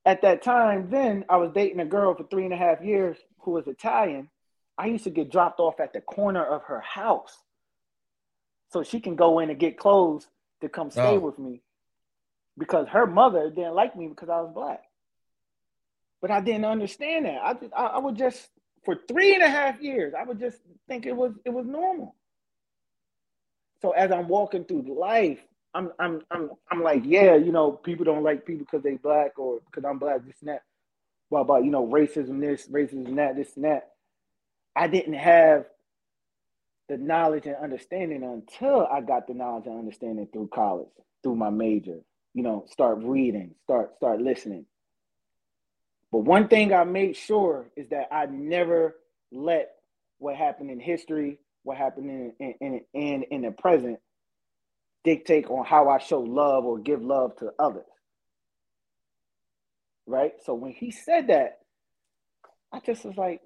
[0.06, 3.18] At that time, then I was dating a girl for three and a half years
[3.40, 4.30] who was Italian.
[4.78, 7.36] I used to get dropped off at the corner of her house,
[8.72, 10.28] so she can go in and get clothes
[10.60, 11.20] to come stay Oh.
[11.20, 11.62] with me,
[12.56, 14.82] because her mother didn't like me because I was black.
[16.20, 17.40] But I didn't understand that.
[17.44, 18.48] I just, I, I would just
[18.84, 22.14] for three and a half years, I would just think it was it was normal.
[23.82, 25.40] So as I'm walking through life,
[25.74, 29.38] I'm I'm I'm I'm like, yeah, you know, people don't like people because they black
[29.38, 30.62] or because I'm black, this and that.
[31.30, 33.90] Well, about you know, racism, this, racism, that, this and that.
[34.78, 35.64] I didn't have
[36.88, 40.86] the knowledge and understanding until I got the knowledge and understanding through college,
[41.24, 41.98] through my major.
[42.32, 44.66] You know, start reading, start start listening.
[46.12, 48.94] But one thing I made sure is that I never
[49.32, 49.70] let
[50.18, 53.98] what happened in history, what happened in in in, in, the present,
[55.02, 57.82] dictate on how I show love or give love to others.
[60.06, 60.34] Right?
[60.44, 61.58] So when he said that,
[62.72, 63.40] I just was like,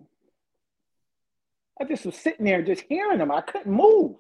[1.81, 3.31] I just was sitting there just hearing them.
[3.31, 4.17] I couldn't move.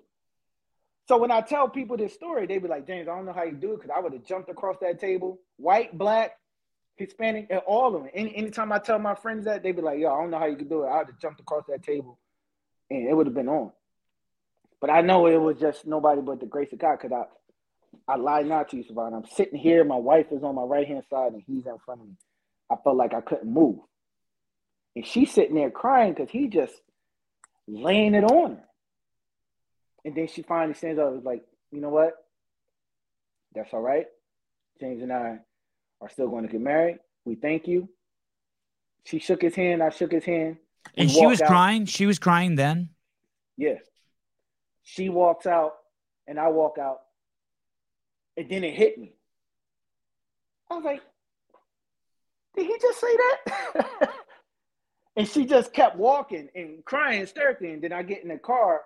[1.08, 3.42] So when I tell people this story, they be like, James, I don't know how
[3.42, 6.38] you do it because I would have jumped across that table, white, black,
[6.96, 8.10] Hispanic, and all of them.
[8.14, 10.46] Any, anytime I tell my friends that, they be like, yo, I don't know how
[10.46, 10.88] you could do it.
[10.88, 12.18] I would have jumped across that table
[12.90, 13.72] and it would have been on.
[14.80, 17.12] But I know it was just nobody but the grace of God because
[18.08, 19.16] I, I lied not to you, Savannah.
[19.16, 22.00] I'm sitting here, my wife is on my right hand side and he's in front
[22.00, 22.14] of me.
[22.70, 23.78] I felt like I couldn't move.
[24.94, 26.74] And she's sitting there crying because he just
[27.68, 28.64] laying it on her.
[30.04, 32.14] And then she finally stands up and is like, you know what?
[33.54, 34.06] That's all right.
[34.80, 35.38] James and I
[36.00, 36.98] are still going to get married.
[37.24, 37.88] We thank you.
[39.04, 39.82] She shook his hand.
[39.82, 40.56] I shook his hand.
[40.96, 41.48] and she was out.
[41.48, 41.86] crying.
[41.86, 42.90] She was crying then.
[43.56, 43.78] Yeah.
[44.82, 45.74] She walks out
[46.26, 47.00] and I walk out.
[48.36, 49.12] And then it hit me.
[50.70, 51.02] I was like,
[52.56, 54.10] did he just say that?
[55.16, 57.70] and she just kept walking and crying hysterically.
[57.72, 58.80] And then I get in the car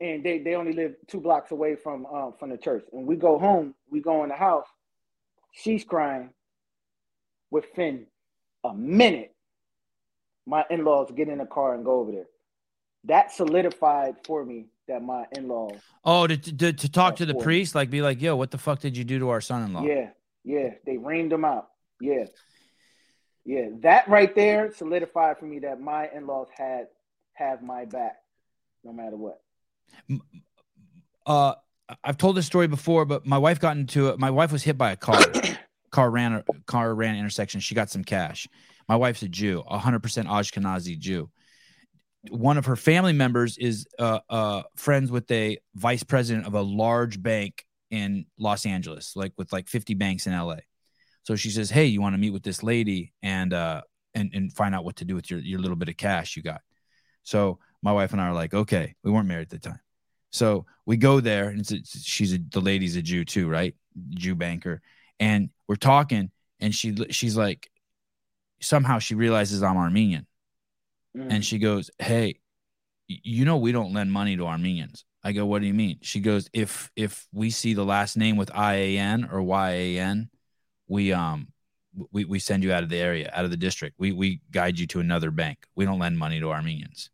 [0.00, 2.84] and they, they only live two blocks away from um, from the church.
[2.92, 4.66] And we go home, we go in the house.
[5.52, 6.30] She's crying.
[7.50, 8.06] Within
[8.62, 9.34] a minute,
[10.46, 12.26] my in-laws get in the car and go over there.
[13.04, 17.74] That solidified for me that my in-laws, Oh, to to, to talk to the priest,
[17.74, 19.82] like be like, yo, what the fuck did you do to our son-in-law?
[19.82, 20.10] yeah,
[20.44, 21.68] yeah, they reamed them out.
[22.00, 22.24] Yeah.
[23.44, 26.88] Yeah, that right there solidified for me that my in-laws had
[27.34, 28.16] have my back
[28.84, 29.40] no matter what.
[31.26, 31.54] Uh,
[32.04, 34.18] I've told this story before, but my wife got into it.
[34.18, 35.20] My wife was hit by a car.
[35.90, 37.60] car ran a car ran intersection.
[37.60, 38.48] She got some cash.
[38.88, 41.30] My wife's a Jew, a hundred percent Ashkenazi Jew.
[42.28, 46.60] One of her family members is uh, uh, friends with a vice president of a
[46.60, 50.56] large bank in Los Angeles, like with like 50 banks in LA.
[51.22, 53.82] So she says, Hey, you want to meet with this lady and uh
[54.14, 56.42] and, and find out what to do with your, your little bit of cash you
[56.42, 56.62] got.
[57.22, 59.80] So my wife and I are like, okay, we weren't married at the time.
[60.32, 63.74] So we go there, and it's, it's she's a, the lady's a Jew too, right?
[64.10, 64.80] Jew banker,
[65.20, 67.70] and we're talking, and she she's like,
[68.60, 70.26] somehow she realizes I'm Armenian,
[71.16, 71.26] Mm.
[71.30, 72.38] and she goes, "Hey,
[73.08, 75.04] you know we don't lend money to Armenians.
[75.24, 75.98] I go, what do you mean?
[76.02, 80.30] She goes, if if we see the last name with IAN or YAN,
[80.90, 81.48] we um
[82.12, 83.96] we, we send you out of the area, out of the district.
[83.98, 85.64] We we guide you to another bank.
[85.74, 87.10] We don't lend money to Armenians.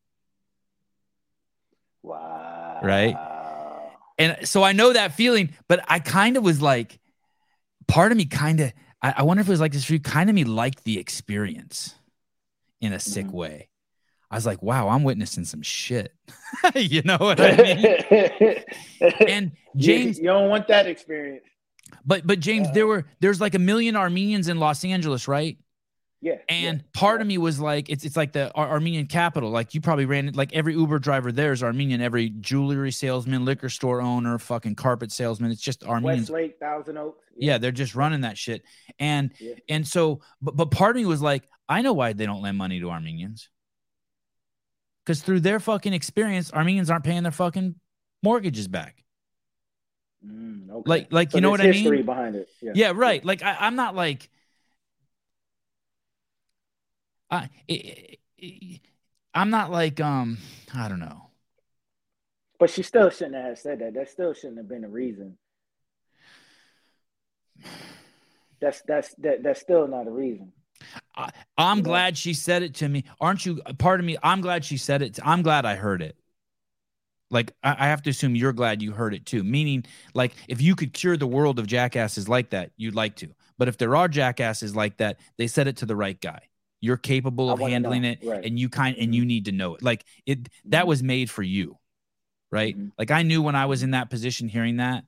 [2.03, 2.81] Wow.
[2.83, 3.17] Right?
[4.19, 6.99] And so I know that feeling, but I kind of was like,
[7.87, 8.73] part of me kind of,
[9.03, 10.99] I, I wonder if it was like this for you, kind of me liked the
[10.99, 11.95] experience
[12.81, 13.33] in a sick Mhm.
[13.33, 13.69] way.
[14.31, 16.13] I was like, wow, I'm witnessing some shit.
[16.75, 18.65] you know what I mean?
[19.29, 21.45] And James, you, you don't want that experience.
[22.05, 25.59] But but James, Uh, there were there's like a million Armenians in Los Angeles, right?
[26.23, 26.39] Yeah.
[26.49, 27.23] And yeah, part yeah.
[27.23, 29.51] of me was like, it's it's like the Ar- Armenian capital.
[29.51, 32.01] Like you probably ran like every Uber driver there is Armenian.
[32.01, 35.51] Every jewelry salesman, liquor store owner, fucking carpet salesman.
[35.51, 36.31] It's just Armenians.
[36.31, 37.23] Westlake, Thousand Oaks.
[37.37, 38.63] Yeah, they're just running that shit.
[38.99, 39.55] And Yeah.
[39.69, 42.57] and so, but but part of me was like, I know why they don't lend
[42.57, 43.49] money to Armenians.
[45.05, 47.77] Because through their fucking experience, Armenians aren't paying their fucking
[48.23, 49.05] mortgages back.
[50.27, 50.89] Mm, okay.
[50.91, 52.05] Like- like, So you know what I mean?
[52.05, 52.49] Behind it.
[52.61, 52.73] Yeah.
[52.75, 53.25] Yeah, right.
[53.25, 54.29] Like I, I'm not like
[57.31, 57.49] I,
[59.35, 60.39] I'm not like um
[60.75, 61.23] I don't know.
[62.59, 63.95] But she still shouldn't have said that.
[63.95, 65.37] That still shouldn't have been a reason.
[68.61, 70.53] That's that's that that's still not a reason.
[71.15, 71.31] I,
[71.79, 71.83] know?
[71.83, 73.05] glad she said it to me.
[73.21, 73.63] Aren't you?
[73.79, 75.19] Part of me, I'm glad she said it.
[75.23, 76.17] I'm glad I heard it.
[77.31, 79.43] Like I, I have to assume you're glad you heard it too.
[79.43, 83.29] Meaning, like if you could cure the world of jackasses like that, you'd like to.
[83.59, 86.41] But if there are jackasses like that, they said it to the right guy.
[86.81, 88.45] You're capable of handling it, Right.
[88.45, 89.83] and you kind and you need to know it.
[89.83, 90.89] Like it that Mhm.
[90.89, 91.79] was made for you,
[92.53, 92.79] right?
[92.79, 92.93] Mhm.
[92.99, 95.05] Like I knew when I was in that position, hearing that,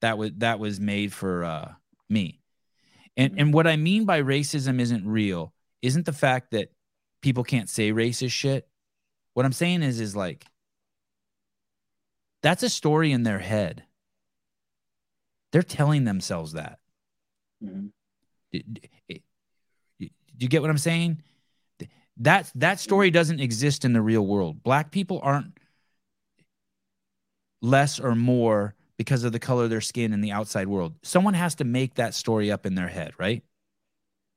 [0.00, 1.72] that was that was made for uh,
[2.08, 2.40] me.
[3.16, 3.40] And Mhm.
[3.40, 5.52] and what I mean by racism isn't real
[5.82, 6.70] isn't the fact that
[7.20, 8.66] people can't say racist shit.
[9.34, 10.46] What I'm saying is is like
[12.44, 13.82] that's a story in their head.
[15.50, 16.78] They're telling themselves that.
[17.62, 17.90] Mhm.
[18.52, 19.22] D- d- it-
[19.98, 20.08] Do
[20.40, 21.22] you get what I'm saying?
[22.18, 24.62] That that story doesn't exist in the real world.
[24.62, 25.58] Black people aren't
[27.62, 30.94] less or more because of the color of their skin in the outside world.
[31.02, 33.42] Someone has to make that story up in their head, right?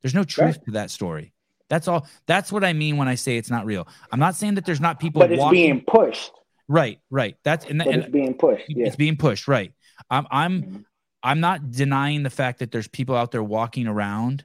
[0.02, 0.66] There's no truth Right.
[0.66, 1.34] to that story.
[1.70, 2.08] That's all.
[2.28, 3.88] That's what I mean when I say it's not real.
[4.12, 5.60] I'm not saying that there's not people But it's walking.
[5.62, 6.32] being pushed.
[6.68, 7.36] Right, right.
[7.44, 8.66] That's and, But and it's being pushed.
[8.68, 8.88] Yeah.
[8.88, 9.72] it's being pushed right
[10.12, 10.86] i'm i'm Mhm.
[11.24, 14.44] i'm not denying the fact that there's people out there walking around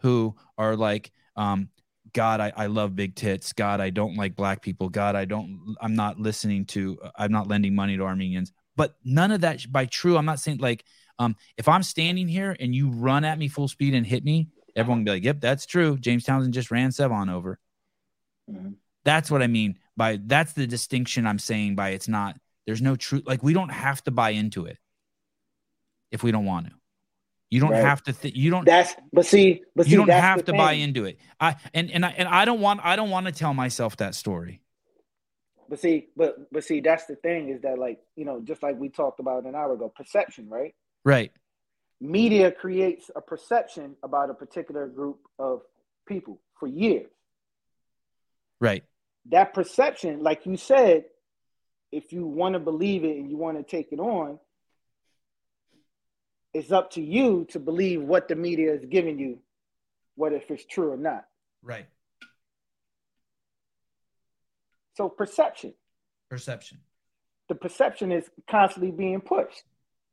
[0.00, 1.68] who are like um
[2.12, 5.76] god I, I love big tits god i don't like black people god i don't
[5.80, 9.86] i'm not listening to i'm not lending money to armenians but none of that by
[9.86, 10.84] true i'm not saying like
[11.20, 14.48] um if i'm standing here and you run at me full speed and hit me
[14.74, 17.58] everyone be like yep that's true james townsend just ran sevan over
[18.50, 18.74] Mhm.
[19.04, 22.96] that's what I mean by that's the distinction I'm saying by it's not there's no
[22.96, 24.78] truth like we don't have to buy into it
[26.10, 26.72] if we don't want to.
[27.50, 27.84] You don't Right.
[27.84, 30.72] have to th- you don't That's but see, but see, you don't have to buy
[30.72, 31.18] into it.
[31.38, 34.14] I and and I and I don't want I don't want to tell myself that
[34.14, 34.62] story.
[35.68, 38.78] But see, but but see, that's the thing is that like you know, just like
[38.78, 40.74] we talked about an hour ago, perception, right?
[41.04, 41.32] Right.
[42.00, 45.62] Media creates a perception about a particular group of
[46.06, 47.10] people for years.
[48.60, 48.84] Right.
[49.30, 51.04] That perception, like you said,
[51.90, 54.38] if you want to believe it and you want to take it on,
[56.54, 59.38] it's up to you to believe what the media is giving you,
[60.16, 61.24] whether if it's true or not.
[61.62, 61.86] Right.
[64.94, 65.72] So perception,
[66.28, 66.78] Perception.
[67.48, 69.62] the perception is constantly being pushed.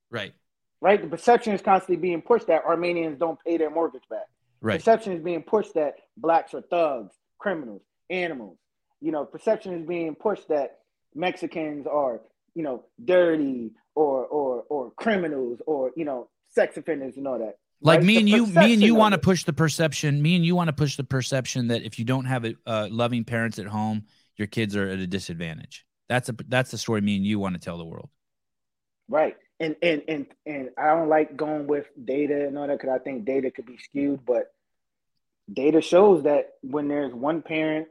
[0.10, 0.34] Right.
[0.82, 1.02] right?
[1.02, 4.28] The perception is constantly being pushed that Armenians don't pay their mortgage back.
[4.62, 4.80] Right.
[4.80, 8.58] Perception is being pushed that blacks are thugs, criminals, animals.
[9.02, 10.80] You know, perception is being pushed that
[11.16, 12.22] Mexicans are,
[12.54, 17.58] you know, dirty or or or criminals or you know, sex offenders and all that.
[17.82, 18.06] Like right?
[18.06, 20.22] me and you, me and you want to push the perception.
[20.22, 22.88] Me and you want to push the perception that if you don't have a, uh,
[22.92, 24.04] loving parents at home,
[24.36, 25.86] your kids are at a disadvantage.
[26.10, 28.10] That's a that's the story me and you want to tell the world.
[29.08, 29.38] Right.
[29.60, 33.00] And and and and I don't like going with data and all that because I
[33.04, 34.52] think data could be skewed, but
[35.52, 37.88] data shows that when there's one parent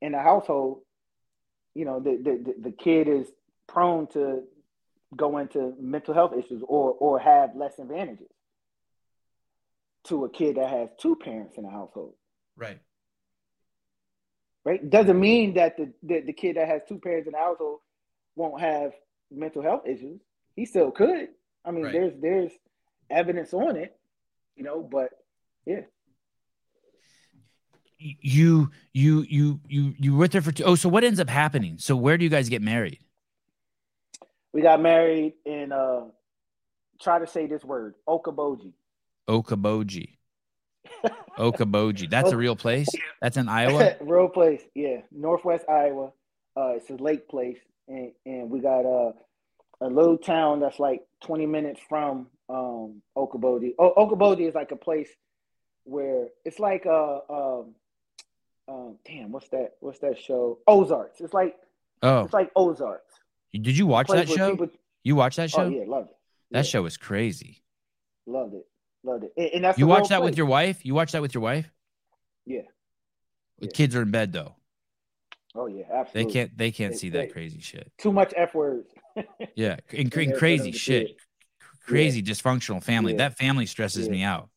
[0.00, 0.80] in a household,
[1.74, 3.26] you know, the the, the, the kid is
[3.68, 4.42] prone to
[5.14, 8.28] go into mental health issues or or have less advantages
[10.04, 12.14] to a kid that has two parents in a household.
[12.56, 12.78] Right.
[14.64, 14.88] Right?
[14.88, 17.80] Doesn't mean that the, the, the kid that has two parents in the household
[18.34, 18.92] won't have
[19.30, 20.20] mental health issues.
[20.54, 21.28] He still could.
[21.64, 21.92] I mean, Right.
[21.92, 22.52] there's there's
[23.10, 23.96] evidence on it,
[24.56, 25.10] you know, but
[25.66, 25.82] yeah.
[27.98, 31.30] You you you you you were there her for two, oh so what ends up
[31.30, 32.98] happening so where do you guys get married
[34.52, 36.04] We got married in uh
[37.00, 38.72] try to say this word, Okoboji.
[39.28, 40.18] okoboji
[41.38, 42.88] okoboji that's a real place
[43.20, 45.00] that's in iowa Real place, yeah.
[45.10, 46.12] Northwest Iowa.
[46.56, 47.58] Uh it's a lake place
[47.88, 49.12] and, and we got uh,
[49.80, 53.74] a little town that's like 20 minutes from um Okoboji.
[53.78, 55.08] O- Okoboji is like a place
[55.84, 57.74] where it's like a um
[58.68, 60.58] um damn what's that what's that show?
[60.66, 61.20] Ozarks.
[61.20, 61.56] It's like
[62.02, 63.14] oh it's like Ozarks.
[63.52, 64.68] did you watch that show people-
[65.04, 66.16] you watch that show Oh yeah, loved it.
[66.50, 67.62] that Yeah, show was crazy
[68.26, 68.66] loved it.
[69.04, 69.32] Loved it.
[69.36, 71.70] And, and that's you watch that with your wife you watch that with your wife
[72.44, 72.62] Yeah.
[73.58, 73.72] the Yeah.
[73.72, 74.56] kids are in bed though
[75.54, 76.24] Oh yeah, absolutely.
[76.24, 78.90] they can't they can't They- see they- that crazy shit too much F words.
[79.54, 81.16] yeah and, and there for them crazy shit
[81.86, 83.18] crazy dysfunctional family Yeah.
[83.28, 84.12] that family stresses Yeah.
[84.12, 84.48] me out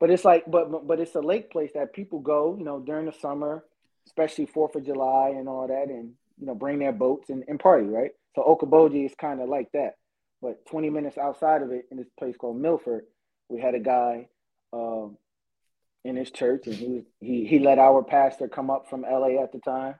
[0.00, 3.06] But it's like, but but- it's a lake place that people go, you know, during
[3.06, 3.64] the summer,
[4.06, 7.58] especially Fourth of July and all that, and you know, bring their boats and, and
[7.58, 8.12] party, right?
[8.36, 9.96] So Okoboji is kind of like that.
[10.40, 13.06] But 20 minutes outside of it, in this place called Milford,
[13.48, 14.28] we had a guy
[14.72, 15.16] um,
[16.04, 19.42] in his church, and he was he he let our pastor come up from LA
[19.42, 19.96] at the time,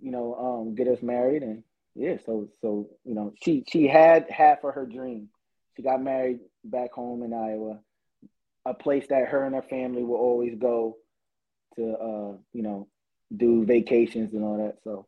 [0.00, 1.62] you know, um, get us married, and
[1.94, 5.28] yeah, so so you know, she she had half of her dream.
[5.76, 7.80] She got married back home in Iowa
[8.66, 10.96] a place that her and her family will always go
[11.76, 12.88] to uh you know
[13.36, 15.06] do vacations and all that so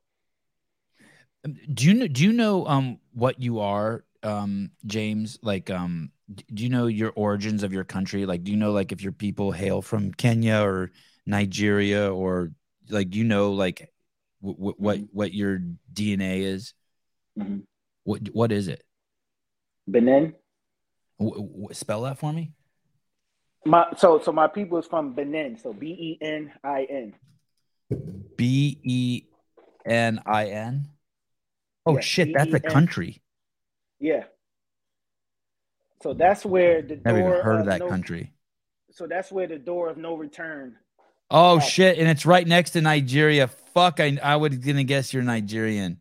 [1.44, 2.06] Um, Do you know?
[2.06, 5.38] Do you know um what you are, um James?
[5.42, 8.24] Like um, do you know your origins of your country?
[8.26, 10.92] Like, do you know like if your people hail from Kenya or
[11.26, 12.52] Nigeria or
[12.88, 13.92] like do you know like
[14.40, 15.08] w- w- what Mhm.
[15.12, 15.58] what your
[15.92, 16.74] DNA is?
[17.36, 17.66] Mhm.
[18.04, 18.84] What what is it?
[19.88, 20.32] benin
[21.18, 22.52] W- w- spell that for me.
[23.64, 27.14] My so so my people is from benin so b-e-n-i-n
[28.36, 29.22] B E
[29.84, 30.88] N I N.
[31.86, 32.72] Oh Yeah, shit, that's a B E N.
[32.72, 33.22] country.
[34.00, 34.24] yeah
[36.02, 38.32] so that's where the Never door even heard of of that no, country.
[38.90, 40.76] so that's where the door of no return
[41.30, 41.60] Oh Yeah.
[41.60, 43.48] shit, and it's right next to Nigeria.
[43.48, 45.98] Fuck, I I would gonna guess you're Nigerian.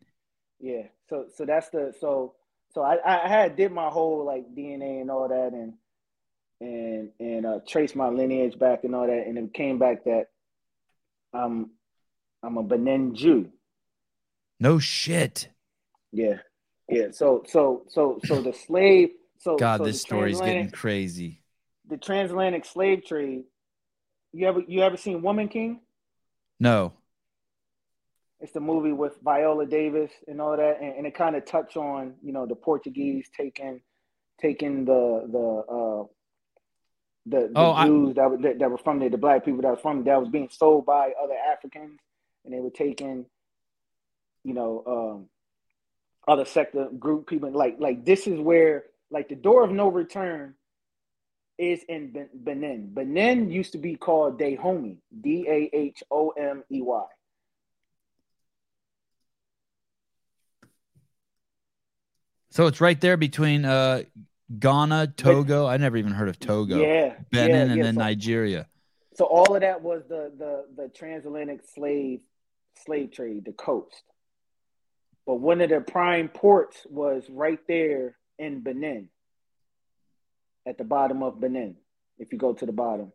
[0.60, 2.34] yeah so so that's the so
[2.74, 5.74] so i i had did my whole like dna and all that and
[6.62, 10.26] and and uh traced my lineage back and all that and it came back that
[11.34, 11.70] i'm
[12.42, 13.50] i'm a benin jew
[14.60, 15.48] No shit.
[16.12, 16.38] yeah
[16.88, 21.42] yeah so so so so the slave so God, so this story's getting crazy.
[21.88, 23.42] the transatlantic slave trade
[24.32, 25.80] you ever you ever seen woman king
[26.60, 26.92] No.
[28.40, 31.76] It's the movie with Viola Davis and all that, and, and it kind of touch
[31.76, 33.80] on you know the Portuguese taking
[34.40, 35.46] taking the the
[35.78, 36.02] uh,
[37.26, 39.62] the, the Oh, I- Jews that, were, that that were from there, the black people
[39.62, 42.00] that were from that was being sold by other Africans,
[42.44, 43.26] and they were taking
[44.44, 45.28] you know um,
[46.26, 50.54] other sector group people like like this is where like the door of no return
[51.58, 52.88] is in Benin.
[52.92, 57.04] Benin used to be called Dahomey, D A H O M E Y.
[62.50, 64.02] So it's right there between uh
[64.58, 65.66] Ghana, Togo.
[65.66, 66.80] I never even heard of Togo.
[66.80, 68.66] Yeah, Benin yeah, and then so, Nigeria.
[69.14, 72.20] so all of that was the the the transatlantic slave
[72.84, 74.02] slave trade, the coast.
[75.26, 79.08] But one of the prime ports was right there in Benin,
[80.66, 81.76] at the bottom of Benin.
[82.18, 83.12] If you go to the bottom,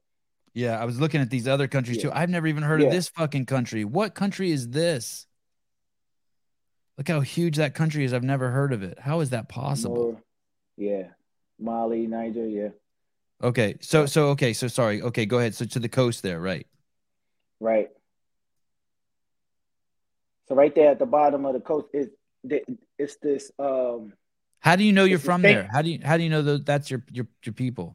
[0.53, 2.11] Yeah, I was looking at these other countries too.
[2.11, 3.85] I've never even heard of this fucking country.
[3.85, 5.27] What country is this?
[6.97, 8.13] Look how huge that country is.
[8.13, 8.99] I've never heard of it.
[8.99, 9.95] How is that possible?
[9.95, 10.23] More-
[10.77, 11.09] yeah,
[11.59, 12.69] Mali, Niger, yeah,
[13.43, 15.01] Okay, so so okay, so sorry.
[15.01, 15.53] Okay, go ahead.
[15.53, 16.65] So to the coast there, right?
[17.59, 17.89] right.
[20.47, 22.07] So right there at the bottom of the coast is
[22.97, 24.13] it's this um
[24.59, 25.67] How do you know you're from there?
[25.71, 27.93] How do you how do you know that that's your your your people?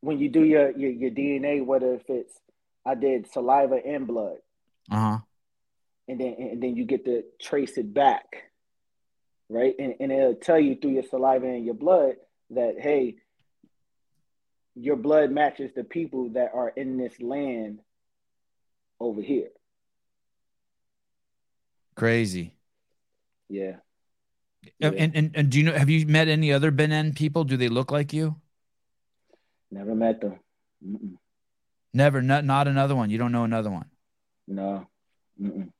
[0.00, 2.34] when you do your your, your DNA, whether if it's
[2.86, 4.38] I did saliva and blood.
[4.90, 5.18] Uh huh.
[6.08, 8.47] and then and then you get to trace it back,
[9.48, 9.74] right?
[9.78, 12.14] And, and it'll tell you through your saliva and your blood
[12.50, 13.16] that hey,
[14.74, 17.80] your blood matches the people that are in this land
[19.00, 19.48] over here.
[21.94, 22.54] Crazy.
[23.48, 23.76] Yeah.
[24.80, 25.02] And, Yeah.
[25.02, 25.72] and and and do you know?
[25.72, 27.44] Have you met any other Benin people?
[27.44, 28.36] Do they look like you?
[29.70, 30.38] Never met them.
[30.86, 31.16] Mm-mm.
[31.92, 32.22] Never.
[32.22, 33.10] Not not another one.
[33.10, 33.90] You don't know another one
[34.46, 34.86] No.
[35.40, 35.70] Mm-mm.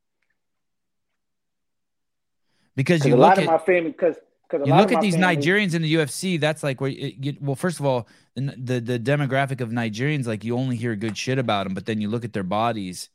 [2.78, 4.16] Because 'Cause you a look lot at of my family, because
[4.48, 6.40] Because You look at these Nigerians in the UFC.
[6.40, 10.26] That's like where it, you, well, first of all, the, the the demographic of Nigerians,
[10.26, 13.10] like you only hear good shit about them, but then you look at their bodies,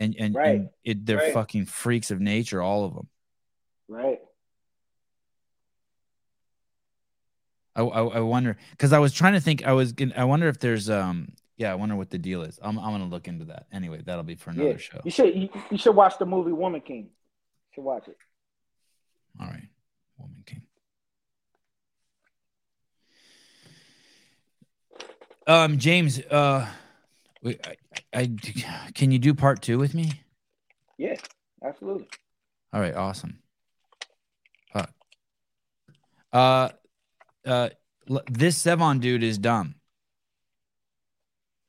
[0.00, 0.46] and and, Right.
[0.48, 1.32] and it, they're Right.
[1.32, 3.08] fucking freaks of nature, all of them.
[3.88, 4.20] Right.
[7.76, 9.64] I I, I wonder because I was trying to think.
[9.64, 11.70] I was gonna, I wonder if there's um yeah.
[11.70, 12.58] I wonder what the deal is.
[12.62, 13.66] I'm I'm gonna look into that.
[13.70, 14.76] Anyway, that'll be for another Yeah.
[14.78, 15.00] show.
[15.04, 17.04] You should you, you should watch the movie Woman King.
[17.04, 17.10] You
[17.76, 18.16] should watch it.
[19.40, 19.68] All right,
[20.18, 20.62] Woman King.
[25.46, 26.68] Um, James, uh,
[27.42, 27.76] we- I,
[28.20, 28.30] I
[28.94, 30.12] can you do part two with me?
[30.98, 31.16] Yeah,
[31.64, 32.08] absolutely.
[32.72, 33.38] All right, awesome.
[34.72, 34.90] Fuck.
[36.32, 36.68] Uh,
[37.46, 37.68] uh,
[38.10, 39.76] l- this Sevan dude is dumb.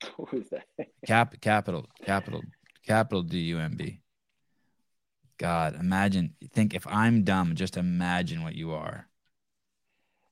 [0.18, 0.66] Who is that?
[1.06, 2.42] Cap, capital, capital,
[2.86, 4.02] capital D U M B.
[5.40, 6.36] God, imagine.
[6.54, 9.08] Think if I'm dumb, just imagine what you are.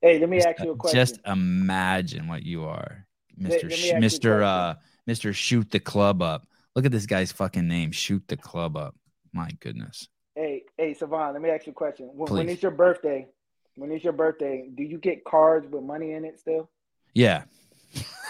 [0.02, 1.00] Hey, let me Just, ask you a question.
[1.00, 3.70] just imagine what you are, Mister.
[3.70, 4.44] Sh- ask you a Mister.
[4.44, 4.76] Uh,
[5.08, 5.34] Mister.
[5.34, 6.46] Shoot the club up.
[6.76, 7.92] Look at this guy's fucking name.
[7.92, 8.96] Shoot the club up.
[9.34, 10.10] My goodness.
[10.36, 12.10] Hey, hey, Sevan, let me ask you a question.
[12.14, 12.62] When, when Please.
[12.62, 13.28] your birthday?
[13.76, 14.70] When is your birthday?
[14.76, 16.70] Do you get cards with money in it still?
[17.14, 17.46] Yeah.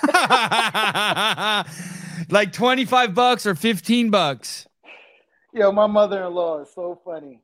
[2.30, 4.68] like 25 bucks or 15 bucks.
[5.58, 7.42] Yo, my mother-in-law is so funny.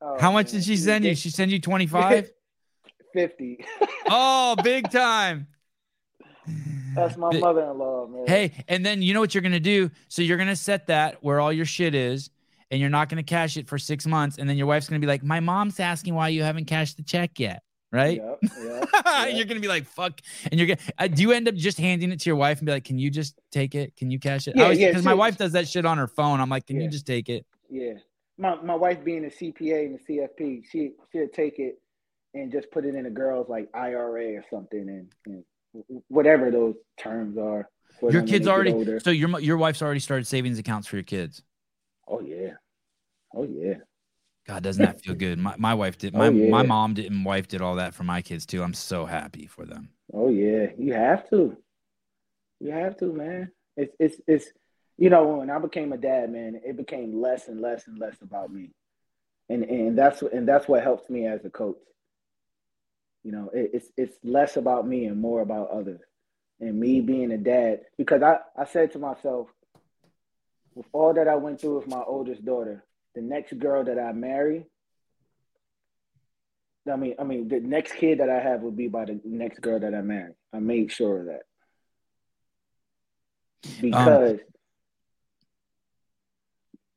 [0.00, 0.60] Oh, How much man.
[0.60, 1.14] did she send you?
[1.16, 2.30] She send you 25?
[3.12, 3.64] Fifty.
[4.08, 5.48] oh, big time.
[6.94, 8.24] That's my mother-in-law, man.
[8.26, 9.90] Hey, and then you know what you're going to do?
[10.08, 12.30] So you're going to set that where all your shit is
[12.70, 15.00] and you're not going to cash it for 6 months and then your wife's going
[15.00, 18.22] to be like, "My mom's asking why you haven't cashed the check yet." Right?
[18.22, 19.28] Yep, yep, yep.
[19.34, 20.20] you're gonna be like, "Fuck,"
[20.50, 20.80] and you're gonna.
[20.96, 22.98] Uh, do you end up just handing it to your wife and be like, "Can
[22.98, 23.96] you just take it?
[23.96, 26.40] Can you cash it?" Yeah, yeah, Because my wife does that shit on her phone.
[26.40, 27.94] I'm like, "Can you just take it?" Yeah.
[28.38, 31.80] My my wife being a CPA and a CFP, she she'll take it
[32.34, 35.44] and just put it in a girl's like IRA or something and, and
[36.08, 37.68] whatever those terms are.
[38.02, 38.98] Your kids already.
[39.00, 41.42] So your your wife's already started savings accounts for your kids.
[42.08, 42.52] Oh yeah.
[43.34, 43.74] Oh yeah.
[44.46, 45.38] God, doesn't that feel good?
[45.38, 46.14] My my wife did.
[46.14, 48.62] Oh, My my mom did, and wife did all that for my kids too.
[48.62, 49.90] I'm so happy for them.
[50.12, 50.66] Oh yeah.
[50.78, 51.56] You have to.
[52.58, 53.52] You have to, man.
[53.76, 54.46] It's it's it's
[54.98, 58.20] you know, when I became a dad, man, it became less and less and less
[58.20, 58.72] about me.
[59.48, 61.78] And and that's and that's what helps me as a coach.
[63.24, 66.00] You know, it, it's it's less about me and more about others.
[66.60, 69.48] And me being a dad, because I, I said to myself,
[70.74, 74.12] with all that I went through with my oldest daughter, the next girl that I
[74.12, 74.66] marry,
[76.90, 79.60] I mean, I mean, the next kid that I have will be by the next
[79.60, 80.32] girl that I marry.
[80.52, 81.42] I made sure of that
[83.74, 84.38] um, because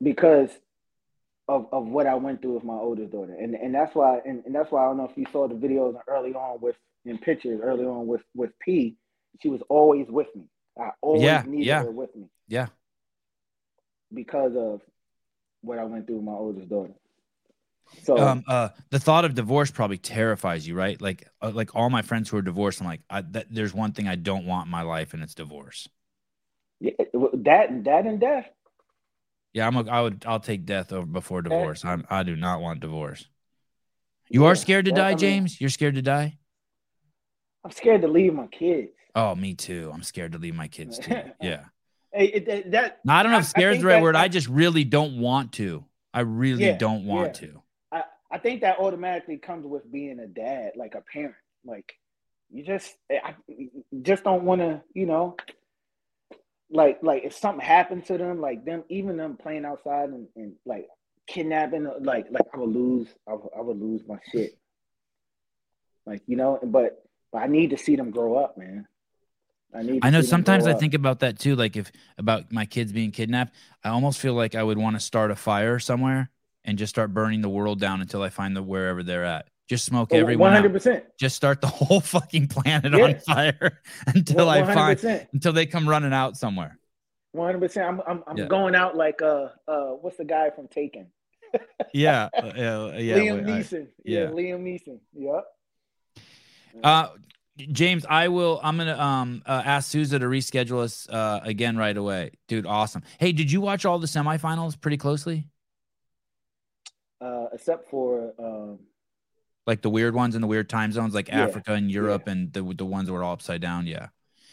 [0.02, 0.50] because
[1.48, 4.44] of of what I went through with my oldest daughter, and and that's why, and,
[4.46, 6.76] and that's why I don't know if you saw the videos early on with
[7.06, 8.96] in pictures early on with with P.
[9.42, 10.44] She was always with me.
[10.80, 11.84] I always Yeah, needed yeah.
[11.84, 12.68] her with me Yeah.
[14.14, 14.82] because of
[15.64, 16.94] what I went through with my oldest daughter.
[18.04, 18.44] So Um.
[18.48, 18.70] Uh.
[18.90, 21.00] The thought of divorce probably terrifies you, right?
[21.02, 23.92] Like, uh, like all my friends who are divorced, I'm like, I, that, there's one
[23.92, 25.88] thing I don't want in my life, and it's divorce.
[26.80, 26.92] yeah,
[27.34, 28.48] that that and death.
[29.54, 29.76] Yeah, I'm.
[29.76, 30.24] A, I would.
[30.26, 31.86] I'll take death over before divorce.
[31.86, 32.06] I'm.
[32.10, 33.28] I do not want divorce.
[34.30, 35.62] You are scared to die, I mean- James.
[35.62, 36.38] You're scared to die.
[37.64, 38.90] I'm scared to leave my kids.
[39.16, 39.92] Oh, me too.
[39.94, 41.16] I'm scared to leave my kids too.
[41.42, 41.66] Yeah.
[42.14, 44.16] It, that, No, I don't know if is the right that- word.
[44.16, 45.84] I- I just really don't want to.
[46.14, 47.48] I really Yeah, don't want yeah.
[47.50, 47.62] to.
[47.92, 51.36] I, I think that automatically comes with being a dad, like a parent.
[51.66, 51.94] Like
[52.52, 53.34] you just eh, I
[54.04, 55.36] just don't want to, you know,
[56.70, 60.54] like like if something happened to them, like them even them playing outside and, and
[60.66, 60.88] like
[61.26, 64.56] kidnapping, like like I would lose, I would, I would lose my shit.
[66.06, 68.88] Like you know, but but I need to see them grow up, man.
[69.76, 70.00] I.
[70.04, 71.56] I know sometimes I think about that too.
[71.56, 73.54] Like if about my kids being kidnapped,
[73.84, 76.30] I almost feel like I would want to start a fire somewhere
[76.66, 79.48] and just start burning the world down until I find the wherever they're at.
[79.70, 80.56] Just smoke everyone out.
[80.58, 83.04] hundred percent, Just start the whole fucking planet Yeah.
[83.06, 86.78] on fire until I find until they come running out somewhere.
[87.32, 87.88] One hundred percent.
[87.88, 88.46] I'm I'm I'm Yeah.
[88.46, 91.08] going out like uh uh what's the guy from Taken?
[91.94, 93.18] Yeah, uh, yeah, yeah.
[93.18, 93.88] Liam wait, I- Neeson.
[94.04, 94.20] yeah.
[94.22, 94.26] yeah.
[94.28, 95.00] Liam Neeson.
[95.14, 95.46] Yep.
[96.84, 97.08] Uh,
[97.58, 98.60] James, I will.
[98.64, 102.66] I'm gonna um uh, ask Souza to reschedule us uh again right away, dude.
[102.66, 103.04] Awesome.
[103.20, 105.48] Hey, did you watch all the semifinals pretty closely?
[107.22, 108.80] Uh, except for um
[109.68, 112.52] Like the weird ones in the weird time zones, like Yeah, Africa and Europe, and
[112.52, 113.88] the the ones that were all upside down.
[113.88, 114.08] Yeah.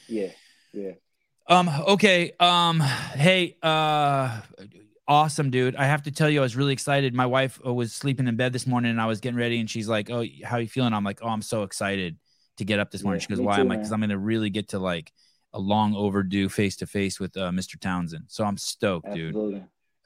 [0.07, 0.33] yeah,
[0.73, 0.93] yeah.
[1.49, 1.69] Um.
[1.69, 2.33] Okay.
[2.39, 2.81] Um.
[2.81, 3.57] Hey.
[3.63, 4.41] Uh.
[5.09, 5.75] awesome, dude.
[5.75, 7.15] I have to tell you, I was really excited.
[7.15, 9.69] My wife uh, was sleeping in bed this morning, and I was getting ready, and
[9.69, 12.17] she's like, "Oh, how you feeling?" I'm like, "Oh, I'm so excited
[12.61, 13.79] to get up this morning." Yeah, she goes, "Why?" too, I'm like, man.
[13.81, 15.13] "Because I'm gonna really get to like
[15.53, 17.79] a long overdue face to face with uh, Mr.
[17.79, 19.35] Townsend." So I'm stoked, dude.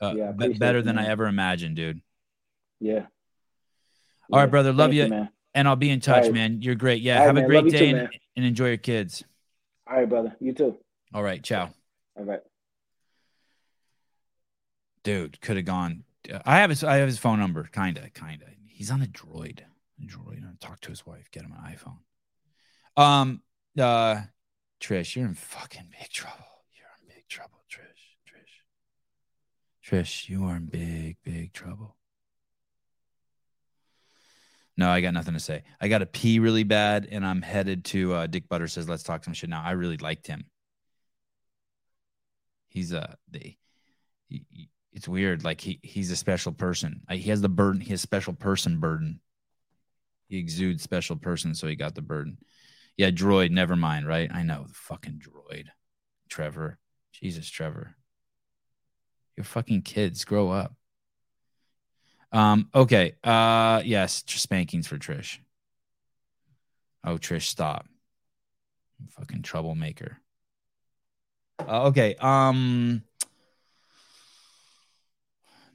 [0.00, 2.00] Uh, Yeah, I be- better than I ever imagined, dude.
[2.80, 3.06] Yeah.
[4.32, 4.46] All right, Yeah.
[4.46, 4.72] brother.
[4.72, 5.06] Love you.
[5.08, 5.28] man.
[5.54, 6.32] And I'll be in touch, right.
[6.32, 6.62] man.
[6.62, 7.00] You're great.
[7.00, 7.20] Yeah.
[7.20, 9.22] All right, have a great day too, and, and enjoy your kids.
[9.86, 10.34] All right, brother.
[10.40, 10.76] You too.
[11.12, 11.42] All right.
[11.42, 11.70] Ciao.
[12.16, 12.40] All right.
[15.02, 16.04] dude could have gone
[16.46, 19.06] i have his i have his phone number kind of kind of he's on a
[19.06, 19.60] droid
[20.00, 21.98] a droid talk to his wife get him an iphone
[22.96, 23.42] um
[23.78, 24.20] uh
[24.80, 26.44] trish you're in fucking big trouble
[26.76, 28.62] you're in big trouble trish trish
[29.84, 31.96] trish you are in big big trouble
[34.76, 37.84] no i got nothing to say i got to pee really bad and i'm headed
[37.84, 40.44] to uh dick butter says let's talk some shit now i really liked him
[42.68, 43.56] he's a the
[44.28, 45.44] he, he- it's weird.
[45.44, 47.00] Like he he's a special person.
[47.10, 47.80] He has the burden.
[47.80, 49.20] He has special person burden.
[50.28, 52.38] He exudes special person, so he got the burden.
[52.96, 53.50] Yeah, droid.
[53.50, 54.06] Never mind.
[54.06, 54.30] Right?
[54.32, 55.66] I know the fucking droid.
[56.28, 56.78] Trevor.
[57.12, 57.96] Jesus, Trevor.
[59.36, 60.24] You're fucking kids.
[60.24, 60.74] Grow up.
[62.32, 62.68] Um.
[62.74, 63.14] Okay.
[63.22, 63.82] Uh.
[63.84, 64.22] Yes.
[64.26, 65.38] Spankings for Trish.
[67.04, 67.86] Oh, Trish, stop.
[69.10, 70.18] Fucking troublemaker.
[71.58, 72.16] Uh, okay.
[72.18, 73.02] Um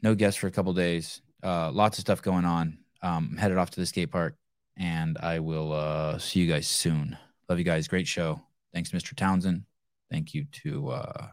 [0.02, 1.22] no guests for a couple days.
[1.44, 2.80] Uh, lots of stuff going on.
[3.02, 4.36] Um, I'm headed off to the skate park,
[4.80, 7.18] and I will uh, see you guys soon.
[7.50, 7.88] Love you guys.
[7.88, 8.42] Great show.
[8.74, 9.14] Thanks, Mr.
[9.16, 9.64] Townsend.
[10.10, 11.28] Thank you to uh,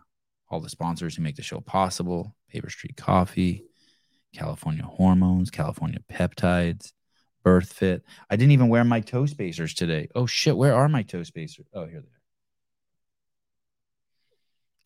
[0.50, 3.64] all the sponsors who make the show possible: Paper Street Coffee,
[4.34, 6.92] California Hormones, California Peptides,
[7.44, 8.02] Birth Fit.
[8.28, 10.08] I didn't even wear my toe spacers today.
[10.14, 10.56] Oh shit!
[10.56, 11.66] Where are my toe spacers?
[11.72, 12.08] Oh, here they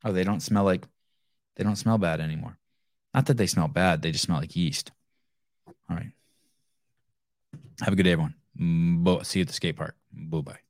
[0.06, 0.10] are.
[0.10, 0.86] Oh, they don't smell like
[1.56, 2.58] they don't smell bad anymore.
[3.14, 4.92] Not that they smell bad, they just smell like yeast.
[5.66, 6.12] All right.
[7.80, 8.34] Have a good day, everyone.
[8.60, 9.96] Mm, bo- See you at the skate park.
[10.12, 10.69] Bye bye.